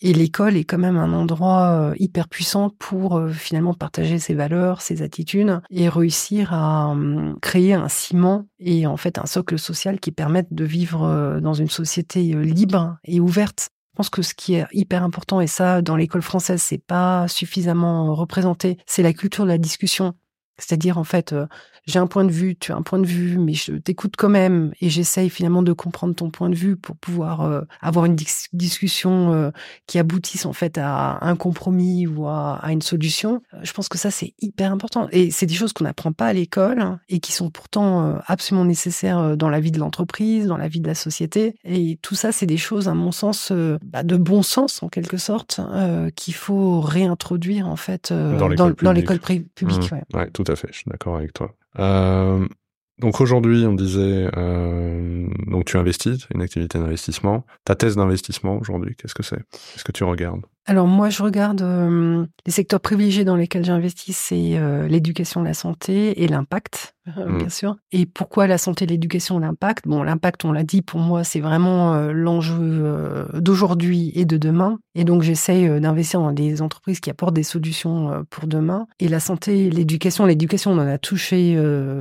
Et 0.00 0.14
l'école 0.14 0.56
est 0.56 0.64
quand 0.64 0.78
même 0.78 0.96
un 0.96 1.12
endroit 1.12 1.70
euh, 1.72 1.94
hyper 1.98 2.28
puissant 2.28 2.70
pour 2.78 3.20
finalement 3.30 3.74
partager 3.74 4.18
ses 4.18 4.34
valeurs, 4.34 4.80
ses 4.80 5.02
attitudes 5.02 5.60
et 5.70 5.88
réussir 5.90 6.54
à 6.54 6.88
hum, 6.88 7.36
créer 7.42 7.74
un 7.74 7.88
ciment 7.88 8.46
et 8.58 8.86
en 8.86 8.96
fait 8.96 9.18
un 9.18 9.26
socle 9.26 9.58
social 9.58 10.00
qui 10.00 10.12
permette 10.12 10.54
de 10.54 10.64
vivre 10.64 11.38
dans 11.42 11.54
une 11.54 11.68
société 11.68 12.22
libre 12.22 12.96
et 13.04 13.20
ouverte. 13.20 13.68
Je 13.92 13.96
pense 13.96 14.10
que 14.10 14.22
ce 14.22 14.32
qui 14.32 14.54
est 14.54 14.66
hyper 14.72 15.02
important, 15.02 15.42
et 15.42 15.46
ça, 15.46 15.82
dans 15.82 15.96
l'école 15.96 16.22
française, 16.22 16.62
c'est 16.62 16.78
pas 16.78 17.28
suffisamment 17.28 18.14
représenté, 18.14 18.78
c'est 18.86 19.02
la 19.02 19.12
culture 19.12 19.44
de 19.44 19.50
la 19.50 19.58
discussion. 19.58 20.14
C'est-à-dire, 20.60 20.98
en 20.98 21.04
fait, 21.04 21.34
j'ai 21.86 21.98
un 21.98 22.06
point 22.06 22.24
de 22.24 22.30
vue, 22.30 22.56
tu 22.56 22.72
as 22.72 22.76
un 22.76 22.82
point 22.82 22.98
de 22.98 23.06
vue, 23.06 23.38
mais 23.38 23.54
je 23.54 23.72
t'écoute 23.72 24.14
quand 24.16 24.28
même 24.28 24.72
et 24.80 24.90
j'essaye 24.90 25.30
finalement 25.30 25.62
de 25.62 25.72
comprendre 25.72 26.14
ton 26.14 26.30
point 26.30 26.48
de 26.48 26.54
vue 26.54 26.76
pour 26.76 26.96
pouvoir 26.96 27.40
euh, 27.40 27.62
avoir 27.80 28.04
une 28.04 28.16
discussion 28.52 29.32
euh, 29.32 29.50
qui 29.86 29.98
aboutisse 29.98 30.46
en 30.46 30.52
fait 30.52 30.78
à 30.78 31.18
un 31.22 31.36
compromis 31.36 32.06
ou 32.06 32.26
à, 32.26 32.56
à 32.56 32.72
une 32.72 32.82
solution. 32.82 33.42
Je 33.62 33.72
pense 33.72 33.88
que 33.88 33.98
ça 33.98 34.10
c'est 34.10 34.34
hyper 34.40 34.72
important 34.72 35.08
et 35.10 35.30
c'est 35.30 35.46
des 35.46 35.54
choses 35.54 35.72
qu'on 35.72 35.84
n'apprend 35.84 36.12
pas 36.12 36.26
à 36.26 36.32
l'école 36.32 36.80
hein, 36.80 37.00
et 37.08 37.20
qui 37.20 37.32
sont 37.32 37.50
pourtant 37.50 38.18
absolument 38.26 38.64
nécessaires 38.64 39.36
dans 39.36 39.48
la 39.48 39.60
vie 39.60 39.70
de 39.70 39.78
l'entreprise, 39.78 40.46
dans 40.46 40.56
la 40.56 40.68
vie 40.68 40.80
de 40.80 40.86
la 40.86 40.94
société. 40.94 41.54
Et 41.64 41.98
tout 42.02 42.14
ça 42.14 42.32
c'est 42.32 42.46
des 42.46 42.56
choses, 42.56 42.88
à 42.88 42.94
mon 42.94 43.12
sens, 43.12 43.52
bah, 43.82 44.02
de 44.02 44.16
bon 44.16 44.42
sens 44.42 44.82
en 44.82 44.88
quelque 44.88 45.16
sorte, 45.16 45.60
qu'il 46.14 46.34
faut 46.34 46.80
réintroduire 46.80 47.66
en 47.66 47.76
fait 47.76 48.12
dans 48.12 48.92
l'école 48.92 49.18
publique. 49.18 49.90
Mmh. 49.90 49.94
Ouais. 49.94 50.02
ouais, 50.14 50.30
tout 50.30 50.44
fait. 50.56 50.68
Je 50.70 50.78
suis 50.78 50.90
d'accord 50.90 51.16
avec 51.16 51.32
toi. 51.32 51.54
Euh, 51.78 52.46
donc 53.00 53.20
aujourd'hui, 53.22 53.64
on 53.66 53.72
disait, 53.72 54.28
euh, 54.36 55.26
donc 55.46 55.64
tu 55.64 55.78
investis, 55.78 56.26
une 56.34 56.42
activité 56.42 56.78
d'investissement. 56.78 57.46
Ta 57.64 57.74
thèse 57.74 57.96
d'investissement 57.96 58.58
aujourd'hui, 58.58 58.94
qu'est-ce 58.94 59.14
que 59.14 59.22
c'est? 59.22 59.42
Qu'est-ce 59.50 59.84
que 59.84 59.92
tu 59.92 60.04
regardes? 60.04 60.42
Alors 60.66 60.86
moi, 60.86 61.08
je 61.08 61.22
regarde 61.22 61.62
euh, 61.62 62.26
les 62.44 62.52
secteurs 62.52 62.80
privilégiés 62.80 63.24
dans 63.24 63.36
lesquels 63.36 63.64
j'investis, 63.64 64.16
c'est 64.16 64.58
euh, 64.58 64.86
l'éducation, 64.86 65.42
la 65.42 65.54
santé 65.54 66.22
et 66.22 66.28
l'impact, 66.28 66.94
mmh. 67.26 67.38
bien 67.38 67.48
sûr. 67.48 67.76
Et 67.92 68.06
pourquoi 68.06 68.46
la 68.46 68.58
santé, 68.58 68.86
l'éducation, 68.86 69.38
l'impact? 69.38 69.86
Bon, 69.86 70.02
l'impact, 70.02 70.44
on 70.44 70.52
l'a 70.52 70.64
dit, 70.64 70.82
pour 70.82 71.00
moi, 71.00 71.24
c'est 71.24 71.40
vraiment 71.40 71.98
l'enjeu 72.12 73.26
d'aujourd'hui 73.34 74.12
et 74.14 74.24
de 74.24 74.36
demain. 74.36 74.78
Et 74.94 75.04
donc, 75.04 75.22
j'essaye 75.22 75.80
d'investir 75.80 76.20
dans 76.20 76.32
des 76.32 76.62
entreprises 76.62 77.00
qui 77.00 77.10
apportent 77.10 77.34
des 77.34 77.42
solutions 77.42 78.24
pour 78.30 78.46
demain. 78.46 78.86
Et 78.98 79.08
la 79.08 79.20
santé, 79.20 79.70
l'éducation, 79.70 80.26
l'éducation, 80.26 80.72
on 80.72 80.78
en 80.78 80.86
a 80.86 80.98
touché 80.98 81.56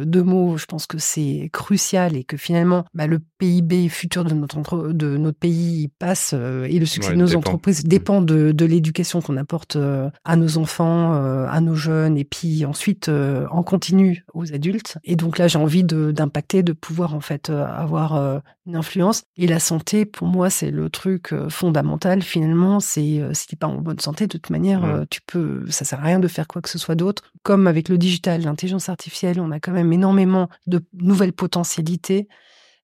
deux 0.05 0.23
mots. 0.23 0.57
Je 0.57 0.65
pense 0.65 0.85
que 0.85 0.97
c'est 0.97 1.49
crucial 1.53 2.15
et 2.15 2.23
que 2.23 2.37
finalement, 2.37 2.85
bah, 2.93 3.07
le 3.07 3.19
PIB 3.37 3.89
futur 3.89 4.23
de 4.23 4.33
notre, 4.33 4.91
de 4.91 5.17
notre 5.17 5.37
pays 5.37 5.89
passe 5.99 6.33
et 6.33 6.79
le 6.79 6.85
succès 6.85 7.11
de 7.11 7.17
nos 7.17 7.35
entreprises 7.35 7.83
dépend 7.83 8.21
de 8.21 8.51
de 8.59 8.65
l'éducation 8.65 9.21
qu'on 9.21 9.37
apporte 9.37 9.75
euh, 9.75 10.09
à 10.25 10.35
nos 10.35 10.57
enfants, 10.57 11.13
euh, 11.13 11.47
à 11.47 11.61
nos 11.61 11.75
jeunes, 11.75 12.17
et 12.17 12.25
puis 12.25 12.65
ensuite 12.65 13.09
euh, 13.09 13.47
en 13.51 13.63
continu 13.63 14.25
aux 14.33 14.53
adultes. 14.53 14.97
Et 15.03 15.15
donc 15.15 15.37
là, 15.37 15.47
j'ai 15.47 15.59
envie 15.59 15.83
d'impacter, 15.83 16.63
de, 16.63 16.73
pouvoir 16.73 17.15
en 17.15 17.19
fait 17.19 17.49
avoir 17.49 18.41
une 18.65 18.75
influence. 18.75 19.23
Et 19.37 19.47
la 19.47 19.59
santé, 19.59 20.05
pour 20.05 20.27
moi, 20.27 20.49
c'est 20.49 20.71
le 20.71 20.89
truc 20.89 21.33
fondamental. 21.49 22.21
Finalement, 22.21 22.79
c'est 22.79 23.21
si 23.33 23.47
t'es 23.47 23.55
pas 23.55 23.67
en 23.67 23.75
bonne 23.75 23.99
santé, 23.99 24.27
de 24.27 24.31
toute 24.31 24.49
manière, 24.49 25.05
tu 25.09 25.21
peux, 25.25 25.65
ça 25.69 25.85
sert 25.85 25.99
à 25.99 26.03
rien 26.03 26.19
de 26.19 26.27
faire 26.27 26.47
quoi 26.47 26.61
que 26.61 26.69
ce 26.69 26.77
soit 26.77 26.95
d'autre. 26.95 27.23
Comme 27.43 27.67
avec 27.67 27.89
le 27.89 27.97
digital, 27.97 28.41
l'intelligence 28.41 28.89
artificielle, 28.89 29.39
on 29.39 29.51
a 29.51 29.59
quand 29.59 29.71
même 29.71 29.93
énormément 29.93 30.49
de 30.67 30.83
nouvelles 30.93 31.33
potentialités. 31.33 32.27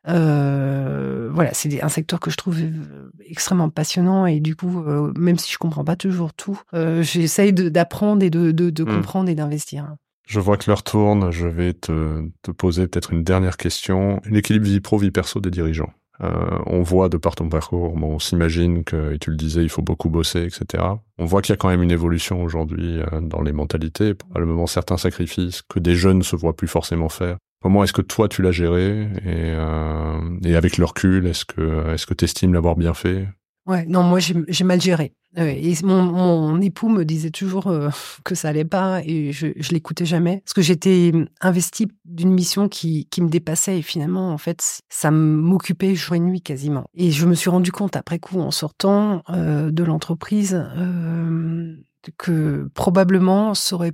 Euh, 0.08 1.30
voilà, 1.32 1.54
c'est 1.54 1.82
un 1.82 1.90
secteur 1.90 2.20
que 2.20 2.30
je 2.30 2.38
trouve 2.38 2.60
euh, 2.60 3.12
extrêmement 3.26 3.70
passionnant 3.70 4.26
et 4.26 4.40
du 4.40 4.56
coup, 4.56 4.84
euh, 4.84 5.12
même 5.18 5.38
si 5.40 5.52
je 5.52 5.58
comprends 5.58 5.84
pas 5.84 5.96
toujours 5.96 6.34
tout, 6.34 6.62
euh, 6.74 7.02
j'essaye 7.02 7.54
d'apprendre 7.54 8.24
et 8.24 8.30
de, 8.30 8.52
de, 8.52 8.70
de 8.70 8.84
mmh. 8.84 8.88
comprendre 8.88 9.30
et 9.30 9.36
d'investir. 9.36 9.96
Je 10.26 10.40
vois 10.40 10.58
que 10.58 10.70
l'heure 10.70 10.84
tourne. 10.84 11.32
Je 11.32 11.48
vais 11.48 11.74
te, 11.74 12.28
te 12.42 12.52
poser 12.52 12.88
peut-être 12.88 13.14
une 13.14 13.24
dernière 13.24 13.58
question. 13.58 14.22
L'équilibre 14.26 14.66
vie 14.66 14.80
pro 14.80 14.98
vie 14.98 15.12
perso 15.12 15.40
des 15.40 15.52
dirigeants. 15.52 15.94
Euh, 16.22 16.60
on 16.66 16.82
voit 16.82 17.10
de 17.10 17.18
par 17.18 17.36
ton 17.36 17.50
parcours, 17.50 17.94
on 17.94 18.20
s'imagine 18.20 18.84
que, 18.84 19.14
et 19.14 19.20
tu 19.20 19.32
le 19.32 19.36
disais, 19.36 19.64
il 19.64 19.70
faut 19.70 19.82
beaucoup 19.82 20.10
bosser, 20.10 20.44
etc. 20.44 20.84
On 21.18 21.26
voit 21.26 21.42
qu'il 21.42 21.52
y 21.52 21.56
a 21.56 21.58
quand 21.58 21.68
même 21.68 21.84
une 21.84 21.92
évolution 21.92 22.42
aujourd'hui 22.42 23.00
dans 23.22 23.42
les 23.42 23.52
mentalités, 23.52 24.14
probablement 24.14 24.66
certains 24.66 24.98
sacrifices 24.98 25.62
que 25.62 25.80
des 25.80 25.96
jeunes 25.96 26.20
ne 26.20 26.24
se 26.24 26.38
voient 26.38 26.56
plus 26.56 26.70
forcément 26.70 27.10
faire. 27.10 27.38
Comment 27.62 27.84
est-ce 27.84 27.94
que 27.94 28.02
toi 28.02 28.30
tu 28.30 28.42
l'as 28.42 28.52
géré? 28.52 29.10
Et, 29.26 29.26
euh, 29.26 30.20
et 30.44 30.56
avec 30.56 30.78
le 30.78 30.86
recul, 30.86 31.26
est-ce 31.26 31.46
que 31.46 31.90
est-ce 31.90 32.06
que 32.06 32.14
t'estimes 32.14 32.54
l'avoir 32.54 32.76
bien 32.76 32.94
fait? 32.94 33.28
Ouais, 33.66 33.86
non, 33.88 34.04
moi 34.04 34.20
j'ai 34.20 34.64
mal 34.64 34.80
géré. 34.80 35.14
Et 35.38 35.74
mon, 35.84 36.04
mon, 36.04 36.62
époux 36.62 36.88
me 36.88 37.04
disait 37.04 37.30
toujours 37.30 37.68
euh, 37.68 37.90
que 38.24 38.36
ça 38.36 38.50
allait 38.50 38.64
pas 38.64 39.02
et 39.04 39.34
je, 39.34 39.48
je 39.58 39.72
l'écoutais 39.72 40.06
jamais 40.06 40.42
parce 40.46 40.54
que 40.54 40.62
j'étais 40.62 41.12
investie 41.42 41.88
d'une 42.06 42.32
mission 42.32 42.70
qui, 42.70 43.08
qui 43.10 43.22
me 43.22 43.28
dépassait 43.28 43.80
et 43.80 43.82
finalement 43.82 44.32
en 44.32 44.38
fait 44.38 44.82
ça 44.88 45.12
m'occupait 45.12 45.94
jour 45.96 46.16
et 46.16 46.20
nuit 46.20 46.42
quasiment. 46.42 46.86
Et 46.94 47.12
je 47.12 47.26
me 47.26 47.34
suis 47.34 47.50
rendu 47.50 47.72
compte 47.74 47.98
après 47.98 48.20
coup 48.20 48.40
en 48.40 48.52
sortant 48.52 49.24
euh, 49.30 49.72
de 49.72 49.84
l'entreprise 49.84 50.56
euh, 50.78 51.76
que 52.18 52.70
probablement 52.74 53.54
ça 53.56 53.76
aurait 53.76 53.94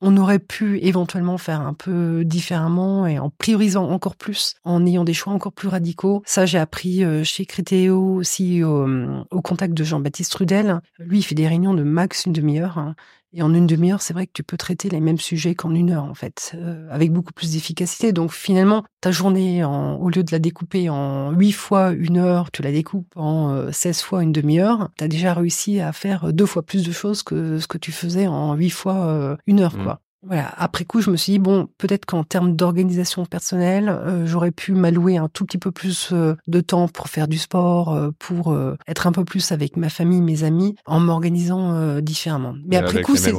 on 0.00 0.16
aurait 0.16 0.38
pu 0.38 0.78
éventuellement 0.80 1.38
faire 1.38 1.60
un 1.60 1.74
peu 1.74 2.24
différemment 2.24 3.06
et 3.06 3.18
en 3.18 3.30
priorisant 3.30 3.88
encore 3.88 4.16
plus, 4.16 4.54
en 4.64 4.86
ayant 4.86 5.04
des 5.04 5.14
choix 5.14 5.32
encore 5.32 5.52
plus 5.52 5.68
radicaux. 5.68 6.22
Ça, 6.26 6.46
j'ai 6.46 6.58
appris 6.58 7.04
euh, 7.04 7.24
chez 7.24 7.46
Critéo 7.46 8.14
aussi 8.14 8.62
au, 8.62 8.86
au 9.30 9.42
contact 9.42 9.74
de 9.74 9.84
Jean-Baptiste 9.84 10.32
Trudel. 10.32 10.80
Lui, 10.98 11.18
il 11.18 11.22
fait 11.22 11.34
des 11.34 11.48
réunions 11.48 11.74
de 11.74 11.82
max 11.82 12.26
une 12.26 12.32
demi-heure. 12.32 12.94
Et 13.34 13.42
en 13.42 13.52
une 13.52 13.66
demi-heure, 13.66 14.00
c'est 14.00 14.14
vrai 14.14 14.26
que 14.26 14.32
tu 14.32 14.42
peux 14.42 14.56
traiter 14.56 14.88
les 14.88 15.00
mêmes 15.00 15.18
sujets 15.18 15.54
qu'en 15.54 15.74
une 15.74 15.90
heure, 15.90 16.04
en 16.04 16.14
fait, 16.14 16.52
euh, 16.54 16.88
avec 16.90 17.12
beaucoup 17.12 17.32
plus 17.32 17.52
d'efficacité. 17.52 18.12
Donc 18.12 18.32
finalement, 18.32 18.84
ta 19.02 19.10
journée, 19.10 19.62
en, 19.64 19.96
au 19.96 20.08
lieu 20.08 20.24
de 20.24 20.32
la 20.32 20.38
découper 20.38 20.88
en 20.88 21.32
huit 21.32 21.52
fois 21.52 21.90
une 21.90 22.16
heure, 22.16 22.50
tu 22.50 22.62
la 22.62 22.72
découpes 22.72 23.12
en 23.16 23.70
16 23.70 23.98
euh, 23.98 24.02
fois 24.02 24.22
une 24.22 24.32
demi-heure, 24.32 24.88
tu 24.96 25.04
as 25.04 25.08
déjà 25.08 25.34
réussi 25.34 25.80
à 25.80 25.92
faire 25.92 26.32
deux 26.32 26.46
fois 26.46 26.62
plus 26.62 26.84
de 26.86 26.92
choses 26.92 27.22
que 27.22 27.58
ce 27.58 27.66
que 27.66 27.78
tu 27.78 27.92
faisais 27.92 28.26
en 28.26 28.54
huit 28.54 28.70
fois 28.70 29.06
euh, 29.06 29.36
une 29.46 29.60
heure, 29.60 29.76
mmh. 29.76 29.84
quoi. 29.84 30.00
Voilà. 30.22 30.48
Après 30.56 30.84
coup, 30.84 31.00
je 31.00 31.10
me 31.10 31.16
suis 31.16 31.32
dit 31.32 31.38
bon, 31.38 31.68
peut-être 31.78 32.04
qu'en 32.04 32.24
termes 32.24 32.56
d'organisation 32.56 33.24
personnelle, 33.24 33.88
euh, 33.88 34.26
j'aurais 34.26 34.50
pu 34.50 34.72
m'allouer 34.72 35.16
un 35.16 35.28
tout 35.28 35.44
petit 35.44 35.58
peu 35.58 35.70
plus 35.70 36.10
euh, 36.12 36.34
de 36.48 36.60
temps 36.60 36.88
pour 36.88 37.08
faire 37.08 37.28
du 37.28 37.38
sport, 37.38 37.94
euh, 37.94 38.10
pour 38.18 38.56
être 38.86 39.06
un 39.06 39.12
peu 39.12 39.24
plus 39.24 39.52
avec 39.52 39.76
ma 39.76 39.88
famille, 39.88 40.20
mes 40.20 40.44
amis, 40.44 40.74
en 40.86 41.00
m'organisant 41.00 42.00
différemment. 42.00 42.54
Mais 42.66 42.76
Et 42.76 42.78
après 42.78 42.94
avec 42.94 43.06
coup, 43.06 43.16
c'est 43.16 43.32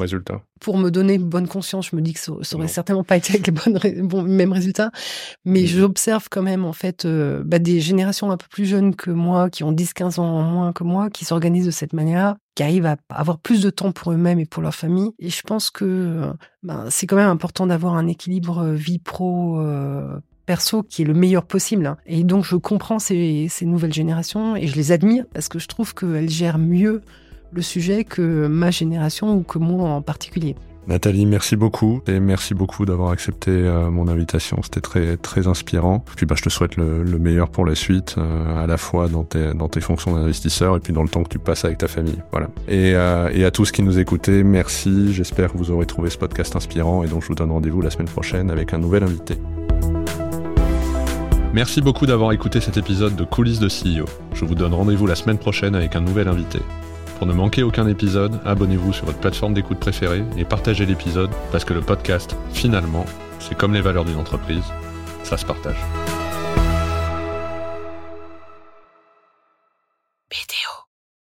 pour 0.59 0.77
me 0.77 0.89
donner 0.89 1.17
bonne 1.17 1.47
conscience, 1.47 1.89
je 1.89 1.95
me 1.95 2.01
dis 2.01 2.13
que 2.13 2.19
ça, 2.19 2.33
ça 2.41 2.55
aurait 2.55 2.67
certainement 2.67 3.03
pas 3.03 3.17
été 3.17 3.33
avec 3.33 3.47
les 3.47 3.53
bonnes, 3.53 4.07
bon, 4.07 4.23
mêmes 4.23 4.51
résultats. 4.51 4.91
Mais 5.45 5.63
mmh. 5.63 5.67
j'observe 5.67 6.27
quand 6.29 6.41
même, 6.41 6.65
en 6.65 6.73
fait, 6.73 7.05
euh, 7.05 7.43
bah, 7.45 7.59
des 7.59 7.79
générations 7.79 8.31
un 8.31 8.37
peu 8.37 8.47
plus 8.49 8.65
jeunes 8.65 8.95
que 8.95 9.11
moi, 9.11 9.49
qui 9.49 9.63
ont 9.63 9.71
10-15 9.71 10.19
ans 10.19 10.25
en 10.25 10.43
moins 10.43 10.73
que 10.73 10.83
moi, 10.83 11.09
qui 11.09 11.25
s'organisent 11.25 11.65
de 11.65 11.71
cette 11.71 11.93
manière, 11.93 12.35
qui 12.55 12.63
arrivent 12.63 12.85
à 12.85 12.97
avoir 13.09 13.39
plus 13.39 13.61
de 13.61 13.69
temps 13.69 13.91
pour 13.91 14.11
eux-mêmes 14.11 14.39
et 14.39 14.45
pour 14.45 14.61
leur 14.61 14.75
famille. 14.75 15.11
Et 15.19 15.29
je 15.29 15.41
pense 15.41 15.69
que 15.69 15.85
euh, 15.85 16.33
bah, 16.63 16.85
c'est 16.89 17.07
quand 17.07 17.15
même 17.15 17.29
important 17.29 17.67
d'avoir 17.67 17.95
un 17.95 18.07
équilibre 18.07 18.59
euh, 18.59 18.73
vie 18.73 18.99
pro 18.99 19.59
perso 20.45 20.81
qui 20.81 21.03
est 21.03 21.05
le 21.05 21.13
meilleur 21.13 21.45
possible. 21.45 21.85
Hein. 21.85 21.97
Et 22.07 22.23
donc 22.23 22.43
je 22.43 22.55
comprends 22.55 22.97
ces, 22.97 23.45
ces 23.49 23.67
nouvelles 23.67 23.93
générations 23.93 24.55
et 24.55 24.65
je 24.65 24.75
les 24.75 24.91
admire 24.91 25.25
parce 25.31 25.47
que 25.47 25.59
je 25.59 25.67
trouve 25.67 25.93
qu'elles 25.93 26.29
gèrent 26.29 26.57
mieux 26.57 27.03
le 27.51 27.61
sujet 27.61 28.03
que 28.03 28.47
ma 28.47 28.71
génération 28.71 29.35
ou 29.35 29.43
que 29.43 29.57
moi 29.59 29.89
en 29.89 30.01
particulier. 30.01 30.55
Nathalie, 30.89 31.27
merci 31.27 31.55
beaucoup 31.55 32.01
et 32.07 32.19
merci 32.19 32.55
beaucoup 32.55 32.83
d'avoir 32.85 33.11
accepté 33.11 33.51
euh, 33.51 33.91
mon 33.91 34.07
invitation. 34.07 34.59
C'était 34.63 34.81
très 34.81 35.17
très 35.17 35.47
inspirant. 35.47 36.03
Puis 36.15 36.25
bah, 36.25 36.33
je 36.35 36.41
te 36.41 36.49
souhaite 36.49 36.77
le, 36.77 37.03
meilleur 37.19 37.49
pour 37.49 37.63
la 37.63 37.75
suite, 37.75 38.15
euh, 38.17 38.63
à 38.63 38.65
la 38.65 38.77
fois 38.77 39.07
dans 39.07 39.23
tes 39.23 39.53
dans 39.53 39.67
tes 39.67 39.81
fonctions 39.81 40.15
d'investisseur 40.15 40.77
et 40.77 40.79
puis 40.79 40.91
dans 40.91 41.03
le 41.03 41.09
temps 41.09 41.21
que 41.21 41.29
tu 41.29 41.37
passes 41.37 41.63
avec 41.63 41.77
ta 41.77 41.87
famille. 41.87 42.17
Voilà. 42.31 42.47
Et, 42.67 42.93
euh, 42.95 43.29
et 43.31 43.45
à 43.45 43.51
tous 43.51 43.71
qui 43.71 43.83
nous 43.83 43.99
écoutez, 43.99 44.43
merci. 44.43 45.13
J'espère 45.13 45.51
que 45.51 45.59
vous 45.59 45.69
aurez 45.69 45.85
trouvé 45.85 46.09
ce 46.09 46.17
podcast 46.17 46.55
inspirant 46.55 47.03
et 47.03 47.07
donc 47.07 47.21
je 47.21 47.27
vous 47.27 47.35
donne 47.35 47.51
rendez-vous 47.51 47.81
la 47.81 47.91
semaine 47.91 48.07
prochaine 48.07 48.49
avec 48.49 48.73
un 48.73 48.79
nouvel 48.79 49.03
invité. 49.03 49.37
Merci 51.53 51.81
beaucoup 51.81 52.07
d'avoir 52.07 52.31
écouté 52.31 52.61
cet 52.61 52.77
épisode 52.77 53.15
de 53.15 53.23
Coulisses 53.23 53.59
de 53.59 53.67
CEO. 53.67 54.05
Je 54.33 54.45
vous 54.45 54.55
donne 54.55 54.73
rendez-vous 54.73 55.05
la 55.05 55.15
semaine 55.15 55.37
prochaine 55.37 55.75
avec 55.75 55.95
un 55.95 56.01
nouvel 56.01 56.27
invité. 56.27 56.59
Pour 57.19 57.27
ne 57.27 57.33
manquer 57.33 57.63
aucun 57.63 57.85
épisode, 57.85 58.39
abonnez-vous 58.45 58.93
sur 58.93 59.05
votre 59.05 59.19
plateforme 59.19 59.53
d'écoute 59.53 59.77
préférée 59.77 60.23
et 60.37 60.45
partagez 60.45 60.85
l'épisode 60.85 61.29
parce 61.51 61.65
que 61.65 61.73
le 61.73 61.81
podcast, 61.81 62.33
finalement, 62.53 63.05
c'est 63.39 63.57
comme 63.57 63.73
les 63.73 63.81
valeurs 63.81 64.05
d'une 64.05 64.15
entreprise, 64.15 64.63
ça 65.23 65.35
se 65.35 65.45
partage. 65.45 65.75